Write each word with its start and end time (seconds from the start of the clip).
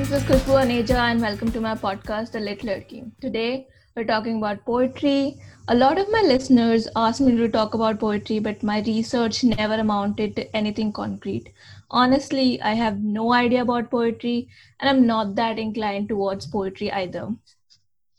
this 0.00 0.12
is 0.12 0.22
Khushboo 0.22 0.54
Aneja 0.58 0.98
and 0.98 1.20
welcome 1.20 1.52
to 1.52 1.60
my 1.60 1.74
podcast, 1.74 2.32
The 2.32 2.40
Lit 2.40 2.60
Ladki. 2.60 3.10
Today, 3.20 3.66
we're 3.94 4.04
talking 4.04 4.38
about 4.38 4.64
poetry. 4.64 5.36
A 5.68 5.74
lot 5.74 5.98
of 5.98 6.10
my 6.10 6.22
listeners 6.22 6.88
asked 6.96 7.20
me 7.20 7.36
to 7.36 7.50
talk 7.50 7.74
about 7.74 8.00
poetry, 8.00 8.38
but 8.38 8.62
my 8.62 8.80
research 8.80 9.44
never 9.44 9.74
amounted 9.74 10.36
to 10.36 10.56
anything 10.56 10.90
concrete. 10.90 11.52
Honestly, 11.90 12.58
I 12.62 12.72
have 12.72 13.02
no 13.02 13.34
idea 13.34 13.60
about 13.60 13.90
poetry 13.90 14.48
and 14.80 14.88
I'm 14.88 15.06
not 15.06 15.34
that 15.34 15.58
inclined 15.58 16.08
towards 16.08 16.46
poetry 16.46 16.90
either. 16.90 17.28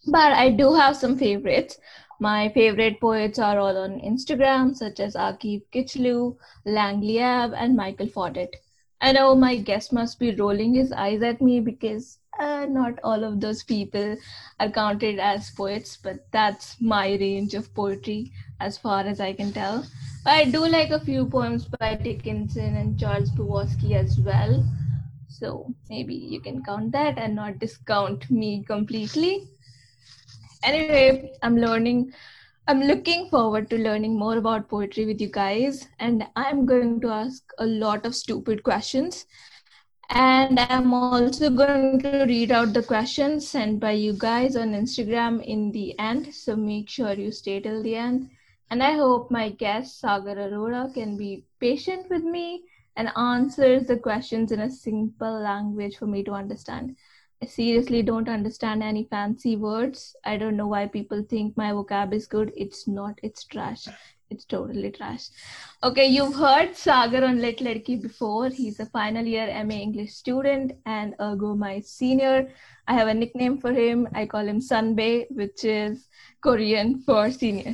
But 0.06 0.34
I 0.34 0.52
do 0.52 0.76
have 0.76 0.96
some 0.96 1.18
favorites. 1.18 1.80
My 2.20 2.50
favorite 2.50 3.02
poets 3.02 3.40
are 3.40 3.58
all 3.58 3.76
on 3.76 4.00
Instagram, 4.02 4.76
such 4.76 5.00
as 5.00 5.16
Akif 5.16 5.64
Kichloo, 5.74 6.38
Lang 6.64 7.02
Leav, 7.02 7.56
and 7.58 7.76
Michael 7.76 8.06
Faudet. 8.06 8.54
I 9.02 9.12
know 9.12 9.36
my 9.36 9.58
guest 9.58 9.92
must 9.92 10.20
be 10.20 10.36
rolling 10.36 10.76
his 10.76 10.92
eyes 10.92 11.24
at 11.24 11.42
me 11.42 11.60
because 11.60 12.20
uh, 12.40 12.68
not 12.70 13.00
all 13.04 13.24
of 13.24 13.40
those 13.40 13.64
people 13.64 14.16
are 14.60 14.70
counted 14.70 15.20
as 15.20 15.50
poets, 15.50 15.98
but 15.98 16.28
that's 16.32 16.80
my 16.80 17.08
range 17.16 17.56
of 17.56 17.74
poetry 17.74 18.32
as 18.60 18.78
far 18.78 19.02
as 19.02 19.20
I 19.20 19.34
can 19.34 19.52
tell. 19.52 19.86
I 20.26 20.46
do 20.46 20.68
like 20.68 20.92
a 20.92 21.00
few 21.00 21.26
poems 21.26 21.66
by 21.66 21.96
Dickinson 21.96 22.78
and 22.78 23.00
Charles 23.00 23.32
Bukowski 23.32 23.96
as 23.96 24.20
well. 24.20 24.64
So 25.28 25.74
maybe 25.90 26.14
you 26.14 26.40
can 26.40 26.64
count 26.64 26.92
that 26.92 27.18
and 27.18 27.36
not 27.36 27.58
discount 27.58 28.30
me 28.30 28.64
completely. 28.64 29.48
Anyway, 30.64 31.34
I'm 31.42 31.58
learning 31.58 32.14
I'm 32.72 32.84
looking 32.84 33.28
forward 33.28 33.70
to 33.72 33.78
learning 33.78 34.18
more 34.18 34.38
about 34.38 34.70
poetry 34.70 35.06
with 35.06 35.20
you 35.20 35.28
guys, 35.28 35.90
and 36.00 36.26
I'm 36.38 36.66
going 36.66 37.02
to 37.02 37.10
ask 37.10 37.44
a 37.58 37.66
lot 37.66 38.06
of 38.06 38.16
stupid 38.16 38.64
questions. 38.64 39.26
And 40.10 40.58
I'm 40.58 40.94
also 40.94 41.50
going 41.50 42.00
to 42.00 42.24
read 42.30 42.50
out 42.50 42.72
the 42.72 42.82
questions 42.82 43.46
sent 43.46 43.82
by 43.82 43.92
you 43.92 44.14
guys 44.18 44.56
on 44.56 44.72
Instagram 44.72 45.44
in 45.44 45.74
the 45.74 46.00
end. 46.00 46.34
So 46.34 46.56
make 46.56 46.88
sure 46.88 47.12
you 47.12 47.34
stay 47.34 47.60
till 47.60 47.84
the 47.84 47.98
end. 47.98 48.30
And 48.70 48.82
I 48.82 48.94
hope 48.94 49.30
my 49.30 49.50
guest, 49.50 50.00
Sagar 50.00 50.36
Arora, 50.36 50.94
can 50.94 51.18
be 51.18 51.44
patient 51.60 52.10
with 52.10 52.24
me 52.24 52.64
and 52.96 53.12
answers 53.18 53.88
the 53.88 53.98
questions 53.98 54.54
in 54.54 54.62
a 54.62 54.72
simple 54.72 55.42
language 55.42 55.98
for 55.98 56.08
me 56.08 56.24
to 56.24 56.32
understand. 56.32 56.96
I 57.44 57.48
seriously 57.48 58.04
don't 58.04 58.30
understand 58.30 58.84
any 58.84 59.06
fancy 59.06 59.56
words. 59.56 60.16
I 60.24 60.38
don't 60.38 60.56
know 60.56 60.68
why 60.68 60.86
people 60.86 61.24
think 61.24 61.58
my 61.58 61.72
vocab 61.72 62.14
is 62.14 62.28
good. 62.28 62.54
It's 62.56 62.88
not, 62.88 63.18
it's 63.24 63.46
trash. 63.46 63.88
It's 64.30 64.46
totally 64.46 64.92
trash. 64.92 65.30
Okay, 65.84 66.06
you've 66.06 66.36
heard 66.36 66.78
Sagar 66.78 67.24
on 67.24 67.42
Lit 67.42 67.58
Ladki 67.58 68.00
before. 68.00 68.50
He's 68.50 68.80
a 68.80 68.86
final 68.86 69.26
year 69.26 69.48
MA 69.66 69.74
English 69.74 70.14
student 70.14 70.74
and 70.86 71.16
ergo 71.20 71.56
my 71.56 71.80
senior. 71.80 72.48
I 72.88 72.94
have 72.94 73.08
a 73.08 73.14
nickname 73.14 73.58
for 73.58 73.74
him. 73.74 74.08
I 74.14 74.28
call 74.28 74.48
him 74.48 74.60
Sunbae, 74.60 75.26
which 75.32 75.64
is 75.64 76.08
Korean 76.42 77.02
for 77.02 77.32
senior. 77.32 77.74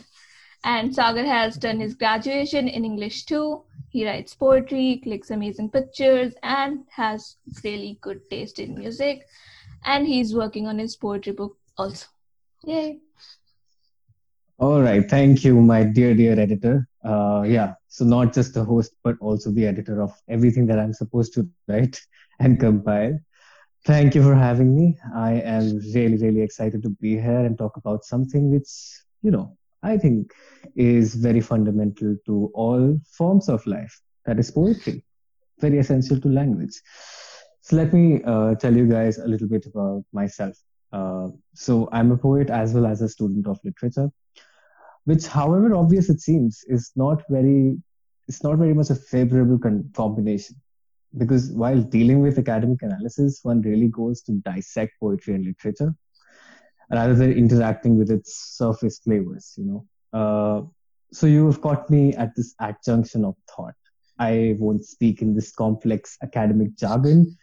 And 0.63 0.95
Sagar 0.95 1.25
has 1.25 1.57
done 1.57 1.81
his 1.81 1.93
graduation 1.93 2.69
in 2.69 2.85
English 2.85 3.25
too. 3.25 3.63
He 3.89 4.07
writes 4.07 4.33
poetry, 4.33 5.01
clicks 5.03 5.29
amazing 5.29 5.71
pictures, 5.71 6.33
and 6.41 6.85
has 6.89 7.35
really 7.65 7.99
good 8.01 8.21
taste 8.29 8.59
in 8.59 8.75
music 8.75 9.25
and 9.85 10.07
he's 10.07 10.35
working 10.35 10.67
on 10.67 10.79
his 10.79 10.95
poetry 10.95 11.33
book 11.33 11.57
also. 11.77 12.07
Yay! 12.63 12.99
All 14.59 14.81
right, 14.81 15.07
thank 15.07 15.43
you, 15.43 15.61
my 15.61 15.83
dear, 15.83 16.15
dear 16.15 16.39
editor. 16.39 16.87
Uh, 17.03 17.43
yeah, 17.47 17.75
so 17.87 18.03
not 18.03 18.33
just 18.33 18.55
the 18.55 18.63
host, 18.63 18.93
but 19.03 19.15
also 19.19 19.51
the 19.51 19.67
editor 19.67 20.01
of 20.01 20.11
everything 20.27 20.65
that 20.67 20.79
I'm 20.79 20.93
supposed 20.93 21.33
to 21.35 21.47
write 21.67 22.01
and 22.39 22.59
compile. 22.59 23.19
Thank 23.85 24.15
you 24.15 24.23
for 24.23 24.35
having 24.35 24.75
me. 24.75 24.97
I 25.15 25.33
am 25.33 25.77
really, 25.93 26.17
really 26.17 26.41
excited 26.41 26.81
to 26.83 26.89
be 26.89 27.11
here 27.11 27.45
and 27.45 27.57
talk 27.57 27.77
about 27.77 28.03
something 28.03 28.51
which, 28.51 28.67
you 29.21 29.31
know, 29.31 29.55
I 29.83 29.97
think 29.97 30.33
is 30.75 31.15
very 31.15 31.39
fundamental 31.39 32.17
to 32.25 32.51
all 32.53 32.99
forms 33.11 33.47
of 33.49 33.65
life. 33.67 34.01
That 34.25 34.39
is 34.39 34.51
poetry, 34.51 35.05
very 35.59 35.77
essential 35.77 36.19
to 36.19 36.27
language. 36.27 36.81
So 37.67 37.75
let 37.75 37.91
me 37.91 38.23
uh, 38.23 38.55
tell 38.55 38.73
you 38.73 38.87
guys 38.87 39.17
a 39.17 39.27
little 39.27 39.49
bit 39.49 39.65
about 39.65 40.05
myself. 40.13 40.55
Uh, 40.93 41.27
so 41.53 41.89
I'm 41.91 42.13
a 42.13 42.17
poet 42.17 42.49
as 42.49 42.73
well 42.73 42.85
as 42.85 43.01
a 43.01 43.09
student 43.09 43.45
of 43.45 43.59
literature, 43.61 44.09
which, 45.03 45.27
however 45.27 45.75
obvious 45.75 46.09
it 46.09 46.21
seems, 46.21 46.63
is 46.69 46.93
not 46.95 47.23
very 47.29 47.75
it's 48.29 48.41
not 48.41 48.57
very 48.57 48.73
much 48.73 48.89
a 48.89 48.95
favorable 48.95 49.59
con- 49.59 49.89
combination 49.93 50.55
because 51.17 51.51
while 51.51 51.81
dealing 51.81 52.21
with 52.21 52.39
academic 52.39 52.83
analysis, 52.83 53.41
one 53.43 53.59
really 53.59 53.89
goes 53.89 54.21
to 54.21 54.41
dissect 54.45 54.93
poetry 55.01 55.35
and 55.35 55.43
literature 55.43 55.93
rather 56.89 57.15
than 57.15 57.33
interacting 57.33 57.97
with 57.97 58.09
its 58.09 58.55
surface 58.57 58.99
flavors. 58.99 59.55
You 59.57 59.65
know, 59.65 59.85
uh, 60.17 60.61
so 61.11 61.27
you 61.27 61.45
have 61.47 61.61
caught 61.61 61.89
me 61.89 62.13
at 62.15 62.33
this 62.33 62.55
adjunction 62.61 63.25
of 63.25 63.35
thought. 63.53 63.75
I 64.19 64.55
won't 64.57 64.85
speak 64.85 65.21
in 65.21 65.35
this 65.35 65.51
complex 65.51 66.17
academic 66.23 66.77
jargon 66.77 67.35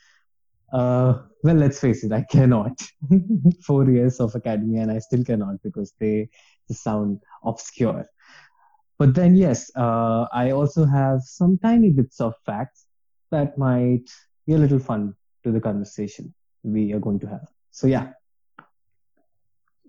uh, 0.72 1.18
well, 1.42 1.56
let's 1.56 1.78
face 1.80 2.04
it, 2.04 2.12
I 2.12 2.22
cannot. 2.22 2.82
Four 3.66 3.90
years 3.90 4.20
of 4.20 4.34
academia, 4.34 4.82
and 4.82 4.90
I 4.90 4.98
still 4.98 5.24
cannot 5.24 5.62
because 5.62 5.92
they 6.00 6.28
sound 6.70 7.20
obscure. 7.44 8.06
But 8.98 9.14
then, 9.14 9.34
yes, 9.34 9.70
uh, 9.76 10.26
I 10.32 10.52
also 10.52 10.84
have 10.84 11.20
some 11.22 11.58
tiny 11.58 11.90
bits 11.90 12.20
of 12.20 12.34
facts 12.46 12.86
that 13.30 13.58
might 13.58 14.08
be 14.46 14.54
a 14.54 14.58
little 14.58 14.78
fun 14.78 15.14
to 15.42 15.52
the 15.52 15.60
conversation 15.60 16.32
we 16.62 16.92
are 16.92 17.00
going 17.00 17.18
to 17.20 17.26
have. 17.26 17.48
So, 17.70 17.86
yeah. 17.86 18.12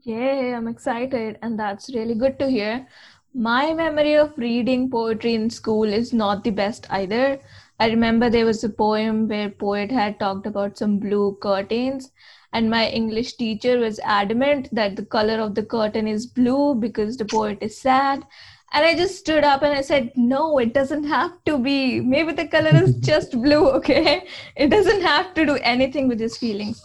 Yay, 0.01 0.53
I'm 0.53 0.67
excited, 0.67 1.39
and 1.41 1.57
that's 1.57 1.93
really 1.95 2.15
good 2.15 2.37
to 2.39 2.49
hear. 2.49 2.87
My 3.33 3.73
memory 3.73 4.15
of 4.15 4.37
reading 4.37 4.89
poetry 4.89 5.33
in 5.35 5.49
school 5.49 5.83
is 5.83 6.13
not 6.13 6.43
the 6.43 6.51
best 6.51 6.87
either. 6.89 7.39
I 7.79 7.87
remember 7.89 8.29
there 8.29 8.45
was 8.45 8.63
a 8.63 8.69
poem 8.69 9.27
where 9.27 9.49
poet 9.49 9.91
had 9.91 10.19
talked 10.19 10.47
about 10.47 10.77
some 10.77 10.97
blue 10.97 11.37
curtains 11.41 12.11
and 12.53 12.69
my 12.69 12.87
English 12.87 13.33
teacher 13.33 13.79
was 13.79 13.99
adamant 13.99 14.69
that 14.71 14.95
the 14.95 15.05
color 15.05 15.39
of 15.41 15.55
the 15.55 15.63
curtain 15.63 16.07
is 16.07 16.25
blue 16.25 16.75
because 16.75 17.17
the 17.17 17.25
poet 17.25 17.57
is 17.61 17.77
sad. 17.77 18.23
And 18.71 18.85
I 18.85 18.95
just 18.95 19.17
stood 19.17 19.43
up 19.43 19.61
and 19.61 19.73
I 19.73 19.81
said, 19.81 20.11
No, 20.15 20.57
it 20.57 20.73
doesn't 20.73 21.03
have 21.03 21.31
to 21.45 21.57
be. 21.57 21.99
Maybe 21.99 22.31
the 22.31 22.47
color 22.47 22.71
is 22.83 22.95
just 22.99 23.33
blue, 23.33 23.69
okay? 23.71 24.27
It 24.55 24.69
doesn't 24.69 25.01
have 25.01 25.33
to 25.33 25.45
do 25.45 25.55
anything 25.57 26.07
with 26.07 26.19
his 26.19 26.37
feelings. 26.37 26.81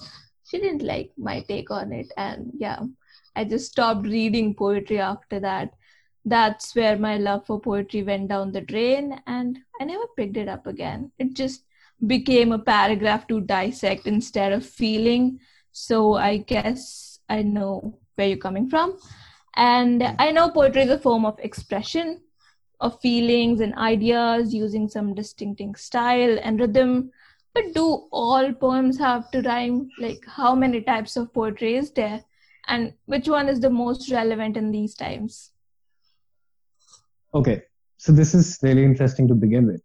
She 0.49 0.59
didn't 0.59 0.83
like 0.83 1.13
my 1.17 1.41
take 1.49 1.71
on 1.71 1.93
it. 1.93 2.13
And 2.17 2.51
yeah, 2.59 2.81
I 3.37 3.45
just 3.45 3.71
stopped 3.71 4.07
reading 4.07 4.55
poetry 4.55 4.99
after 4.99 5.39
that 5.41 5.71
that's 6.25 6.75
where 6.75 6.99
my 6.99 7.17
love 7.17 7.47
for 7.47 7.61
poetry 7.61 8.03
went 8.03 8.29
down 8.29 8.53
the 8.53 8.61
drain 8.61 9.21
and 9.27 9.59
I 9.81 9.85
never 9.85 10.05
picked 10.17 10.37
it 10.37 10.49
up 10.49 10.67
again. 10.67 11.13
It 11.19 11.35
just 11.35 11.65
became 12.07 12.53
a 12.53 12.59
paragraph 12.59 13.27
to 13.29 13.41
dissect 13.41 14.07
instead 14.07 14.53
of 14.53 14.65
feeling. 14.65 15.41
So 15.73 16.15
I 16.15 16.39
guess 16.39 17.21
I 17.29 17.43
know 17.43 17.99
where 18.15 18.29
you're 18.29 18.37
coming 18.37 18.69
from. 18.69 18.99
And 19.57 20.03
I 20.19 20.31
know 20.31 20.51
poetry 20.51 20.83
is 20.83 20.91
a 20.91 20.99
form 20.99 21.25
of 21.25 21.39
expression 21.41 22.21
of 22.81 23.01
feelings 23.01 23.61
and 23.61 23.75
ideas 23.75 24.55
using 24.55 24.89
some 24.89 25.15
distinctive 25.15 25.77
style 25.77 26.39
and 26.43 26.61
rhythm. 26.61 27.11
But 27.55 27.75
do 27.75 28.07
all 28.13 28.53
poems 28.53 28.99
have 28.99 29.31
to 29.33 29.43
rhyme? 29.43 29.91
Like, 29.99 30.25
how 30.27 30.55
many 30.55 30.83
types 30.83 31.17
of 31.17 31.33
poetry 31.35 31.77
is 31.77 31.91
there? 31.91 32.23
And 32.69 32.95
which 33.07 33.29
one 33.29 33.49
is 33.49 33.61
the 33.61 33.71
most 33.71 34.11
relevant 34.11 34.57
in 34.57 34.71
these 34.71 34.95
times? 34.95 35.50
Okay, 37.33 37.63
so 37.97 38.11
this 38.13 38.35
is 38.35 38.59
really 38.63 38.85
interesting 38.85 39.29
to 39.29 39.35
begin 39.35 39.67
with. 39.67 39.83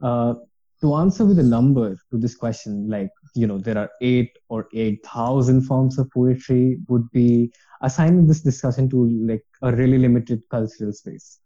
Uh, 0.00 0.34
to 0.80 0.94
answer 0.94 1.24
with 1.24 1.40
a 1.40 1.42
number 1.42 1.96
to 2.10 2.18
this 2.18 2.36
question, 2.36 2.88
like, 2.88 3.10
you 3.34 3.48
know, 3.48 3.58
there 3.58 3.76
are 3.76 3.90
eight 4.00 4.38
or 4.48 4.68
8,000 4.72 5.62
forms 5.62 5.98
of 5.98 6.08
poetry, 6.12 6.78
would 6.88 7.10
be 7.10 7.52
assigning 7.82 8.28
this 8.28 8.42
discussion 8.42 8.88
to 8.90 9.08
like 9.26 9.44
a 9.62 9.74
really 9.74 9.98
limited 9.98 10.40
cultural 10.50 10.92
space. 10.92 11.40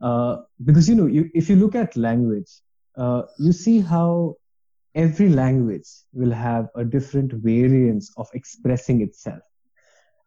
Uh, 0.00 0.38
because, 0.64 0.88
you 0.88 0.94
know, 0.94 1.06
you, 1.06 1.28
if 1.34 1.50
you 1.50 1.56
look 1.56 1.74
at 1.74 1.94
language, 1.94 2.50
uh, 2.96 3.22
you 3.38 3.52
see 3.52 3.80
how 3.80 4.34
every 4.94 5.28
language 5.28 5.88
will 6.14 6.32
have 6.32 6.68
a 6.74 6.84
different 6.84 7.34
variance 7.34 8.10
of 8.16 8.28
expressing 8.32 9.02
itself 9.02 9.42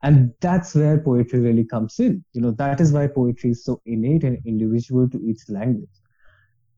and 0.03 0.33
that's 0.41 0.75
where 0.75 0.99
poetry 0.99 1.39
really 1.39 1.65
comes 1.65 1.99
in. 1.99 2.23
You 2.33 2.41
know 2.41 2.51
that 2.51 2.81
is 2.81 2.91
why 2.91 3.07
poetry 3.07 3.51
is 3.51 3.63
so 3.65 3.81
innate 3.85 4.23
and 4.23 4.37
individual 4.45 5.09
to 5.09 5.19
each 5.23 5.49
language. 5.49 5.97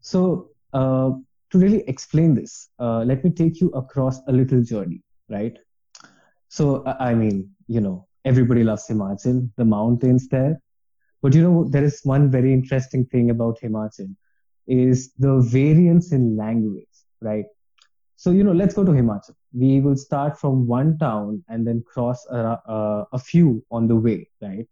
So 0.01 0.50
uh, 0.74 1.12
to 1.51 1.57
really 1.57 1.83
explain 1.88 2.36
this 2.36 2.69
uh, 2.80 3.00
let 3.04 3.24
me 3.24 3.31
take 3.31 3.62
you 3.62 3.69
across 3.72 4.19
a 4.27 4.31
little 4.31 4.62
journey 4.63 5.04
right? 5.30 5.57
So 6.48 6.83
i 7.00 7.13
mean 7.13 7.50
you 7.68 7.81
know 7.81 8.07
everybody 8.25 8.63
loves 8.63 8.88
himachal 8.88 9.50
the 9.57 9.66
mountains 9.66 10.27
there. 10.30 10.62
But 11.22 11.33
you 11.33 11.42
know 11.42 11.68
there 11.69 11.83
is 11.83 12.01
one 12.04 12.30
very 12.31 12.54
interesting 12.54 13.06
thing 13.06 13.31
about 13.31 13.60
himachal 13.62 14.16
is 14.68 15.13
the 15.18 15.42
variance 15.42 16.12
in 16.12 16.38
language 16.38 16.95
right 17.22 17.45
So, 18.17 18.31
you 18.31 18.44
know, 18.44 18.53
let's 18.53 18.73
go 18.73 18.83
to 18.83 18.91
Himachal. 18.91 19.35
We 19.53 19.81
will 19.81 19.97
start 19.97 20.39
from 20.39 20.67
one 20.67 20.97
town 20.97 21.44
and 21.50 21.67
then 21.67 21.83
cross 21.85 22.25
a, 22.27 22.59
a, 22.65 23.07
a 23.13 23.19
few 23.19 23.63
on 23.71 23.88
the 23.88 23.95
way, 23.95 24.29
right? 24.41 24.67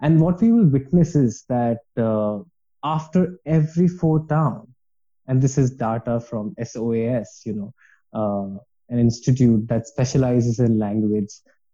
And 0.00 0.20
what 0.20 0.40
we 0.40 0.50
will 0.50 0.66
witness 0.66 1.14
is 1.14 1.44
that 1.48 1.80
uh, 1.96 2.38
after 2.82 3.38
every 3.44 3.86
four 3.86 4.26
town, 4.26 4.74
and 5.26 5.42
this 5.42 5.58
is 5.58 5.70
data 5.70 6.20
from 6.20 6.54
SOAS, 6.62 7.42
you 7.44 7.52
know, 7.54 7.74
uh, 8.12 8.58
an 8.88 8.98
institute 8.98 9.68
that 9.68 9.86
specializes 9.86 10.58
in 10.58 10.78
language 10.78 11.30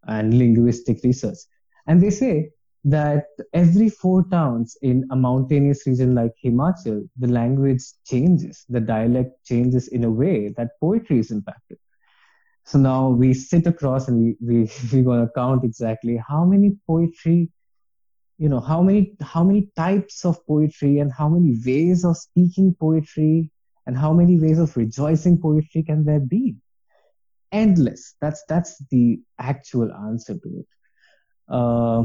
and 0.07 0.37
linguistic 0.37 1.03
research. 1.05 1.39
And 1.87 2.03
they 2.03 2.11
say 2.11 2.51
that 2.87 3.27
every 3.53 3.89
four 3.89 4.25
towns 4.31 4.77
in 4.81 5.05
a 5.11 5.17
mountainous 5.17 5.85
region 5.89 6.15
like 6.15 6.31
Himachal, 6.43 7.09
the 7.19 7.27
language 7.27 7.83
changes, 8.07 8.65
the 8.69 8.81
dialect 8.81 9.45
changes 9.45 9.89
in 9.89 10.05
a 10.05 10.11
way 10.11 10.55
that 10.57 10.79
poetry 10.81 11.19
is 11.19 11.33
impacted. 11.33 11.79
So 12.65 12.79
now 12.79 13.09
we 13.09 13.35
sit 13.35 13.67
across 13.67 14.07
and 14.07 14.19
we, 14.21 14.37
we, 14.41 14.71
we're 14.93 15.03
going 15.03 15.27
to 15.27 15.33
count 15.35 15.65
exactly 15.65 16.17
how 16.29 16.45
many 16.45 16.77
poetry, 16.87 17.51
you 18.39 18.49
know, 18.49 18.61
how 18.61 18.83
many, 18.83 19.17
how 19.21 19.43
many 19.43 19.69
types 19.75 20.25
of 20.25 20.47
poetry 20.47 21.01
and 21.01 21.13
how 21.13 21.29
many 21.29 21.59
ways 21.67 22.05
of 22.05 22.17
speaking 22.17 22.77
poetry 22.79 23.51
and 23.89 23.99
how 23.99 24.13
many 24.13 24.39
ways 24.39 24.61
of 24.61 24.77
rejoicing 24.77 25.41
poetry 25.41 25.83
can 25.83 26.05
there 26.05 26.21
be? 26.21 26.55
Endless. 27.51 28.15
That's, 28.21 28.45
that's 28.49 28.79
the 28.93 29.21
actual 29.41 29.93
answer 29.93 30.35
to 30.35 30.61
it. 30.61 30.67
Uh, 31.49 32.05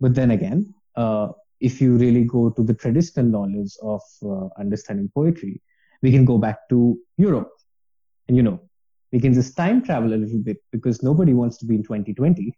but 0.00 0.14
then 0.14 0.30
again, 0.30 0.74
uh, 0.96 1.28
if 1.60 1.80
you 1.80 1.96
really 1.96 2.24
go 2.24 2.50
to 2.50 2.62
the 2.62 2.74
traditional 2.74 3.26
knowledge 3.26 3.72
of 3.82 4.00
uh, 4.24 4.48
understanding 4.58 5.10
poetry, 5.14 5.60
we 6.02 6.10
can 6.10 6.24
go 6.24 6.38
back 6.38 6.68
to 6.70 6.98
Europe. 7.18 7.52
And 8.28 8.36
you 8.36 8.42
know, 8.42 8.60
we 9.12 9.20
can 9.20 9.34
just 9.34 9.56
time 9.56 9.82
travel 9.82 10.14
a 10.14 10.16
little 10.16 10.38
bit 10.38 10.58
because 10.72 11.02
nobody 11.02 11.34
wants 11.34 11.58
to 11.58 11.66
be 11.66 11.74
in 11.74 11.82
2020. 11.82 12.56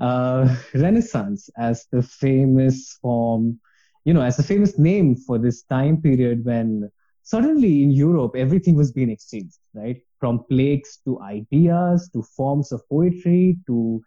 Uh, 0.00 0.56
Renaissance 0.74 1.48
as 1.56 1.86
the 1.92 2.02
famous 2.02 2.98
form, 3.00 3.60
you 4.04 4.12
know, 4.12 4.22
as 4.22 4.36
the 4.36 4.42
famous 4.42 4.78
name 4.78 5.16
for 5.16 5.38
this 5.38 5.62
time 5.62 6.00
period 6.00 6.44
when 6.44 6.90
suddenly 7.22 7.82
in 7.82 7.90
Europe 7.90 8.34
everything 8.36 8.74
was 8.74 8.92
being 8.92 9.10
exchanged, 9.10 9.58
right? 9.74 10.00
From 10.18 10.44
plagues 10.48 10.98
to 11.04 11.20
ideas 11.20 12.10
to 12.12 12.22
forms 12.22 12.72
of 12.72 12.82
poetry 12.88 13.58
to, 13.66 14.02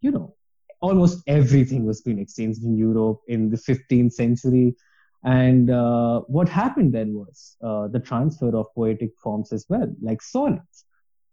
you 0.00 0.10
know, 0.10 0.34
almost 0.80 1.22
everything 1.26 1.84
was 1.84 2.00
being 2.02 2.18
exchanged 2.18 2.62
in 2.62 2.76
Europe 2.76 3.20
in 3.28 3.50
the 3.50 3.56
15th 3.56 4.12
century. 4.12 4.74
And 5.24 5.70
uh, 5.70 6.20
what 6.20 6.48
happened 6.48 6.92
then 6.94 7.14
was 7.14 7.56
uh, 7.62 7.88
the 7.88 7.98
transfer 7.98 8.56
of 8.56 8.66
poetic 8.74 9.10
forms 9.22 9.52
as 9.52 9.66
well, 9.68 9.92
like 10.00 10.22
sonnets. 10.22 10.84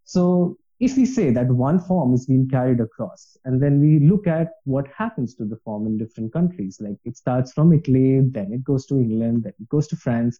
So 0.05 0.57
if 0.79 0.97
we 0.97 1.05
say 1.05 1.29
that 1.31 1.47
one 1.47 1.79
form 1.79 2.13
is 2.13 2.25
being 2.25 2.49
carried 2.49 2.79
across, 2.79 3.37
and 3.45 3.61
then 3.61 3.79
we 3.79 3.99
look 3.99 4.27
at 4.27 4.49
what 4.65 4.87
happens 4.87 5.35
to 5.35 5.45
the 5.45 5.55
form 5.57 5.85
in 5.85 5.97
different 5.97 6.33
countries, 6.33 6.79
like 6.81 6.97
it 7.05 7.15
starts 7.15 7.53
from 7.53 7.71
Italy, 7.71 8.21
then 8.21 8.51
it 8.51 8.63
goes 8.63 8.85
to 8.87 8.95
England, 8.95 9.43
then 9.43 9.53
it 9.59 9.69
goes 9.69 9.87
to 9.87 9.95
France, 9.95 10.39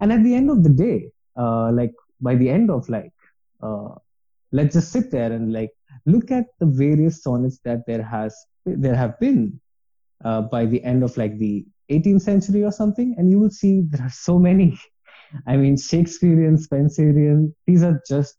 and 0.00 0.12
at 0.12 0.24
the 0.24 0.34
end 0.34 0.50
of 0.50 0.62
the 0.62 0.70
day, 0.70 1.10
uh, 1.36 1.70
like 1.72 1.92
by 2.20 2.34
the 2.34 2.48
end 2.48 2.70
of 2.70 2.88
like, 2.88 3.12
uh, 3.62 3.94
let's 4.50 4.74
just 4.74 4.90
sit 4.92 5.10
there 5.10 5.32
and 5.32 5.52
like 5.52 5.70
look 6.06 6.30
at 6.30 6.46
the 6.60 6.66
various 6.66 7.22
sonnets 7.22 7.58
that 7.64 7.86
there 7.86 8.02
has 8.02 8.36
there 8.64 8.94
have 8.94 9.18
been 9.18 9.60
uh, 10.24 10.42
by 10.42 10.66
the 10.66 10.82
end 10.82 11.02
of 11.02 11.16
like 11.16 11.38
the 11.38 11.64
18th 11.90 12.22
century 12.22 12.64
or 12.64 12.72
something, 12.72 13.14
and 13.16 13.30
you 13.30 13.38
will 13.38 13.50
see 13.50 13.82
there 13.82 14.06
are 14.06 14.10
so 14.10 14.38
many. 14.38 14.78
I 15.46 15.56
mean, 15.56 15.76
Shakespearean, 15.76 16.56
Spenserian, 16.56 17.54
these 17.66 17.82
are 17.82 18.00
just 18.08 18.36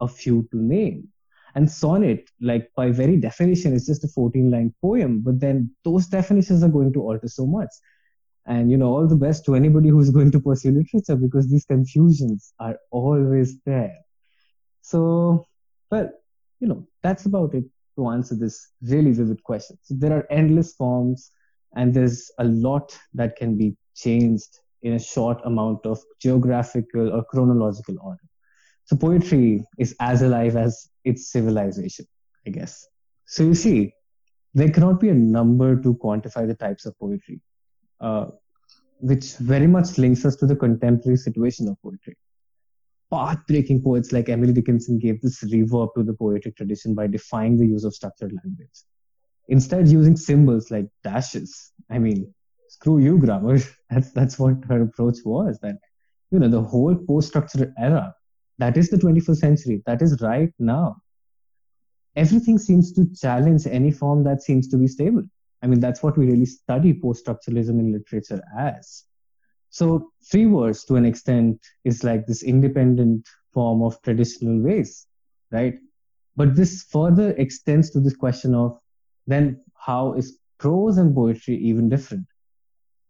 a 0.00 0.08
few 0.08 0.48
to 0.50 0.58
name. 0.58 1.08
And 1.54 1.70
sonnet, 1.70 2.28
like 2.40 2.70
by 2.76 2.90
very 2.90 3.16
definition, 3.16 3.74
is 3.74 3.86
just 3.86 4.04
a 4.04 4.08
14 4.08 4.50
line 4.50 4.74
poem, 4.82 5.20
but 5.20 5.38
then 5.38 5.70
those 5.84 6.06
definitions 6.06 6.64
are 6.64 6.68
going 6.68 6.92
to 6.94 7.02
alter 7.02 7.28
so 7.28 7.46
much. 7.46 7.70
And 8.46 8.70
you 8.70 8.76
know, 8.76 8.88
all 8.88 9.06
the 9.06 9.16
best 9.16 9.44
to 9.46 9.54
anybody 9.54 9.88
who's 9.88 10.10
going 10.10 10.30
to 10.32 10.40
pursue 10.40 10.72
literature 10.72 11.16
because 11.16 11.48
these 11.48 11.64
confusions 11.64 12.52
are 12.58 12.76
always 12.90 13.58
there. 13.64 13.96
So, 14.82 15.46
well, 15.90 16.10
you 16.60 16.68
know, 16.68 16.86
that's 17.02 17.26
about 17.26 17.54
it 17.54 17.64
to 17.96 18.08
answer 18.08 18.34
this 18.34 18.68
really 18.82 19.12
vivid 19.12 19.42
question. 19.42 19.78
So 19.82 19.94
there 19.98 20.12
are 20.12 20.26
endless 20.30 20.74
forms, 20.74 21.30
and 21.76 21.92
there's 21.92 22.30
a 22.38 22.44
lot 22.44 22.96
that 23.14 23.36
can 23.36 23.56
be 23.56 23.76
changed 23.94 24.58
in 24.82 24.94
a 24.94 24.98
short 24.98 25.40
amount 25.44 25.86
of 25.86 26.00
geographical 26.20 27.12
or 27.12 27.24
chronological 27.24 27.96
order. 28.02 28.22
So 28.84 28.96
poetry 28.96 29.64
is 29.78 29.94
as 30.00 30.22
alive 30.22 30.56
as 30.56 30.88
its 31.04 31.30
civilization, 31.32 32.06
I 32.46 32.50
guess. 32.50 32.86
So 33.26 33.42
you 33.44 33.54
see, 33.54 33.94
there 34.52 34.70
cannot 34.70 35.00
be 35.00 35.08
a 35.08 35.14
number 35.14 35.80
to 35.80 35.94
quantify 35.94 36.46
the 36.46 36.54
types 36.54 36.84
of 36.84 36.98
poetry, 36.98 37.40
uh, 38.00 38.26
which 38.98 39.36
very 39.36 39.66
much 39.66 39.96
links 39.98 40.24
us 40.24 40.36
to 40.36 40.46
the 40.46 40.54
contemporary 40.54 41.16
situation 41.16 41.68
of 41.68 41.80
poetry 41.82 42.16
path-breaking 43.14 43.80
poets 43.80 44.12
like 44.12 44.28
Emily 44.28 44.52
Dickinson 44.52 44.98
gave 44.98 45.20
this 45.20 45.42
reverb 45.44 45.94
to 45.94 46.02
the 46.02 46.14
poetic 46.14 46.56
tradition 46.56 46.94
by 46.94 47.06
defying 47.06 47.56
the 47.56 47.66
use 47.66 47.84
of 47.84 47.94
structured 47.94 48.32
language. 48.32 48.78
Instead, 49.48 49.86
using 49.88 50.16
symbols 50.16 50.70
like 50.70 50.86
dashes. 51.04 51.70
I 51.90 51.98
mean, 51.98 52.34
screw 52.68 52.98
you, 52.98 53.18
grammar. 53.18 53.58
That's 53.90 54.10
that's 54.12 54.38
what 54.38 54.56
her 54.68 54.82
approach 54.82 55.18
was. 55.24 55.58
That 55.60 55.76
you 56.30 56.40
know, 56.40 56.48
the 56.48 56.62
whole 56.62 56.96
post-structured 56.96 57.72
era, 57.78 58.14
that 58.58 58.76
is 58.76 58.90
the 58.90 58.96
21st 58.96 59.36
century. 59.36 59.82
That 59.86 60.02
is 60.02 60.20
right 60.20 60.52
now. 60.58 60.96
Everything 62.16 62.58
seems 62.58 62.92
to 62.94 63.06
challenge 63.14 63.66
any 63.66 63.92
form 63.92 64.24
that 64.24 64.42
seems 64.42 64.66
to 64.68 64.76
be 64.76 64.88
stable. 64.88 65.22
I 65.62 65.66
mean, 65.66 65.80
that's 65.80 66.02
what 66.02 66.18
we 66.18 66.26
really 66.26 66.46
study 66.46 66.92
post-structuralism 66.92 67.78
in 67.78 67.92
literature 67.92 68.42
as. 68.58 69.04
So 69.74 70.12
free 70.22 70.44
verse 70.44 70.84
to 70.84 70.94
an 70.94 71.04
extent 71.04 71.60
is 71.82 72.04
like 72.04 72.28
this 72.28 72.44
independent 72.44 73.26
form 73.52 73.82
of 73.82 74.00
traditional 74.02 74.60
ways, 74.62 75.08
right? 75.50 75.74
But 76.36 76.54
this 76.54 76.84
further 76.84 77.32
extends 77.32 77.90
to 77.90 77.98
this 77.98 78.14
question 78.14 78.54
of 78.54 78.78
then 79.26 79.60
how 79.74 80.12
is 80.12 80.38
prose 80.60 80.96
and 80.98 81.12
poetry 81.12 81.56
even 81.56 81.88
different? 81.88 82.24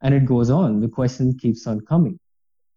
And 0.00 0.14
it 0.14 0.24
goes 0.24 0.48
on, 0.48 0.80
the 0.80 0.88
question 0.88 1.36
keeps 1.36 1.66
on 1.66 1.82
coming. 1.82 2.18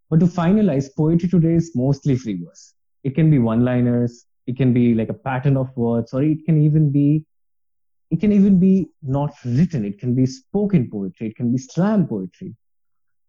But 0.09 0.19
to 0.19 0.25
finalize, 0.25 0.89
poetry 0.93 1.29
today 1.29 1.53
is 1.53 1.71
mostly 1.73 2.17
free 2.17 2.43
verse. 2.43 2.73
It 3.05 3.15
can 3.15 3.31
be 3.31 3.39
one 3.39 3.63
liners, 3.63 4.25
it 4.47 4.57
can 4.57 4.73
be 4.73 4.95
like 4.95 5.07
a 5.07 5.13
pattern 5.29 5.55
of 5.55 5.69
words, 5.77 6.13
or 6.13 6.23
it 6.23 6.43
can 6.45 6.61
even 6.61 6.91
be 6.91 7.25
it 8.11 8.19
can 8.19 8.33
even 8.33 8.59
be 8.59 8.89
not 9.01 9.33
written, 9.45 9.85
it 9.85 9.97
can 9.97 10.13
be 10.13 10.25
spoken 10.25 10.89
poetry, 10.91 11.27
it 11.27 11.37
can 11.37 11.53
be 11.53 11.57
slam 11.57 12.05
poetry. 12.05 12.53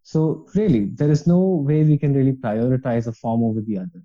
So 0.09 0.47
really, 0.55 0.87
there 0.87 1.11
is 1.11 1.27
no 1.27 1.39
way 1.39 1.85
we 1.85 1.99
can 1.99 2.15
really 2.15 2.33
prioritize 2.33 3.09
a 3.09 3.13
form 3.13 3.43
over 3.43 3.61
the 3.61 3.77
other. 3.77 4.03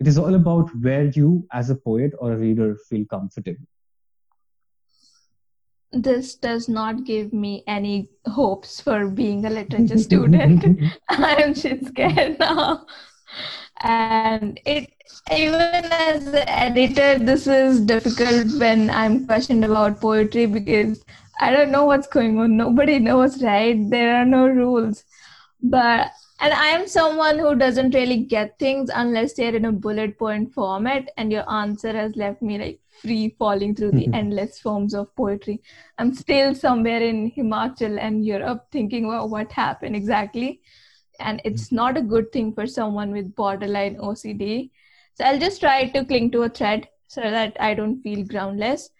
It 0.00 0.08
is 0.08 0.18
all 0.18 0.34
about 0.34 0.74
where 0.82 1.04
you, 1.04 1.46
as 1.52 1.70
a 1.70 1.76
poet 1.76 2.12
or 2.18 2.32
a 2.32 2.36
reader, 2.36 2.76
feel 2.88 3.04
comfortable. 3.04 3.68
This 5.92 6.34
does 6.34 6.68
not 6.68 7.04
give 7.04 7.32
me 7.32 7.62
any 7.68 8.08
hopes 8.26 8.80
for 8.80 9.06
being 9.06 9.46
a 9.46 9.50
literature 9.50 9.96
student. 9.96 10.82
I'm 11.08 11.54
just 11.54 11.86
scared 11.86 12.40
now. 12.40 12.84
And 13.84 14.58
it 14.66 14.90
even 15.30 15.60
as 15.60 16.26
an 16.26 16.48
editor, 16.48 17.18
this 17.20 17.46
is 17.46 17.80
difficult 17.80 18.58
when 18.58 18.90
I'm 18.90 19.24
questioned 19.26 19.64
about 19.64 20.00
poetry 20.00 20.46
because 20.46 21.04
I 21.40 21.52
don't 21.52 21.70
know 21.70 21.84
what's 21.84 22.06
going 22.06 22.38
on. 22.38 22.56
Nobody 22.56 22.98
knows, 22.98 23.42
right? 23.42 23.78
There 23.90 24.16
are 24.16 24.24
no 24.24 24.46
rules. 24.46 25.04
But 25.62 26.12
and 26.38 26.52
I 26.52 26.66
am 26.66 26.86
someone 26.86 27.38
who 27.38 27.54
doesn't 27.54 27.94
really 27.94 28.18
get 28.18 28.58
things 28.58 28.90
unless 28.94 29.32
they're 29.32 29.54
in 29.56 29.64
a 29.64 29.72
bullet 29.72 30.18
point 30.18 30.52
format, 30.52 31.10
and 31.16 31.32
your 31.32 31.50
answer 31.50 31.92
has 31.92 32.14
left 32.14 32.42
me 32.42 32.58
like 32.58 32.80
free 33.00 33.34
falling 33.38 33.74
through 33.74 33.92
the 33.92 34.08
endless 34.12 34.58
forms 34.58 34.94
of 34.94 35.14
poetry. 35.16 35.62
I'm 35.98 36.14
still 36.14 36.54
somewhere 36.54 37.00
in 37.00 37.30
Himachal 37.30 37.98
and 37.98 38.24
Europe 38.24 38.66
thinking 38.70 39.06
well, 39.06 39.28
what 39.28 39.50
happened 39.50 39.96
exactly. 39.96 40.60
And 41.20 41.40
it's 41.44 41.68
mm. 41.68 41.72
not 41.72 41.96
a 41.96 42.02
good 42.02 42.30
thing 42.32 42.52
for 42.52 42.66
someone 42.66 43.12
with 43.12 43.34
borderline 43.34 43.96
OCD. 43.96 44.70
So 45.14 45.24
I'll 45.24 45.40
just 45.40 45.60
try 45.60 45.86
to 45.88 46.04
cling 46.04 46.30
to 46.32 46.42
a 46.42 46.50
thread 46.50 46.88
so 47.08 47.22
that 47.22 47.56
I 47.58 47.72
don't 47.72 48.02
feel 48.02 48.24
groundless. 48.24 48.90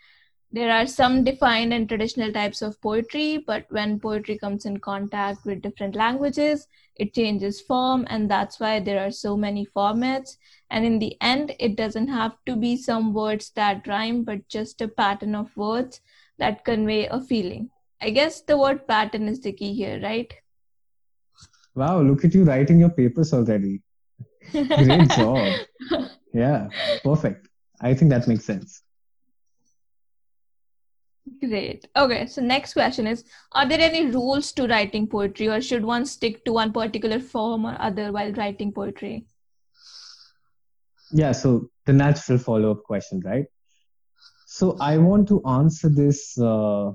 There 0.56 0.72
are 0.72 0.86
some 0.86 1.22
defined 1.22 1.74
and 1.74 1.86
traditional 1.86 2.32
types 2.32 2.62
of 2.62 2.80
poetry, 2.80 3.44
but 3.46 3.66
when 3.68 4.00
poetry 4.00 4.38
comes 4.38 4.64
in 4.64 4.78
contact 4.78 5.44
with 5.44 5.60
different 5.60 5.94
languages, 5.94 6.66
it 6.94 7.12
changes 7.12 7.60
form, 7.60 8.06
and 8.08 8.30
that's 8.30 8.58
why 8.58 8.80
there 8.80 9.06
are 9.06 9.10
so 9.10 9.36
many 9.36 9.66
formats. 9.66 10.38
And 10.70 10.86
in 10.86 10.98
the 10.98 11.14
end, 11.20 11.54
it 11.60 11.76
doesn't 11.76 12.08
have 12.08 12.38
to 12.46 12.56
be 12.56 12.78
some 12.78 13.12
words 13.12 13.50
that 13.50 13.86
rhyme, 13.86 14.22
but 14.24 14.48
just 14.48 14.80
a 14.80 14.88
pattern 14.88 15.34
of 15.34 15.54
words 15.58 16.00
that 16.38 16.64
convey 16.64 17.06
a 17.08 17.20
feeling. 17.20 17.68
I 18.00 18.08
guess 18.08 18.40
the 18.40 18.56
word 18.56 18.88
pattern 18.88 19.28
is 19.28 19.42
the 19.42 19.52
key 19.52 19.74
here, 19.74 20.00
right? 20.02 20.32
Wow, 21.74 22.00
look 22.00 22.24
at 22.24 22.32
you 22.32 22.44
writing 22.44 22.80
your 22.80 22.94
papers 23.02 23.34
already. 23.34 23.82
Great 24.52 25.10
job. 25.10 25.52
Yeah, 26.32 26.70
perfect. 27.04 27.46
I 27.82 27.92
think 27.92 28.10
that 28.10 28.26
makes 28.26 28.46
sense. 28.46 28.85
Great. 31.40 31.88
Okay, 31.96 32.26
so 32.26 32.40
next 32.40 32.72
question 32.72 33.06
is 33.06 33.24
Are 33.52 33.68
there 33.68 33.80
any 33.80 34.06
rules 34.06 34.52
to 34.52 34.66
writing 34.66 35.06
poetry, 35.06 35.48
or 35.48 35.60
should 35.60 35.84
one 35.84 36.06
stick 36.06 36.44
to 36.44 36.52
one 36.52 36.72
particular 36.72 37.18
form 37.18 37.66
or 37.66 37.76
other 37.80 38.12
while 38.12 38.32
writing 38.32 38.72
poetry? 38.72 39.26
Yeah, 41.10 41.32
so 41.32 41.70
the 41.84 41.92
natural 41.92 42.38
follow 42.38 42.70
up 42.72 42.84
question, 42.84 43.20
right? 43.24 43.46
So 44.46 44.76
I 44.80 44.98
want 44.98 45.28
to 45.28 45.42
answer 45.44 45.88
this 45.88 46.38
uh, 46.38 46.92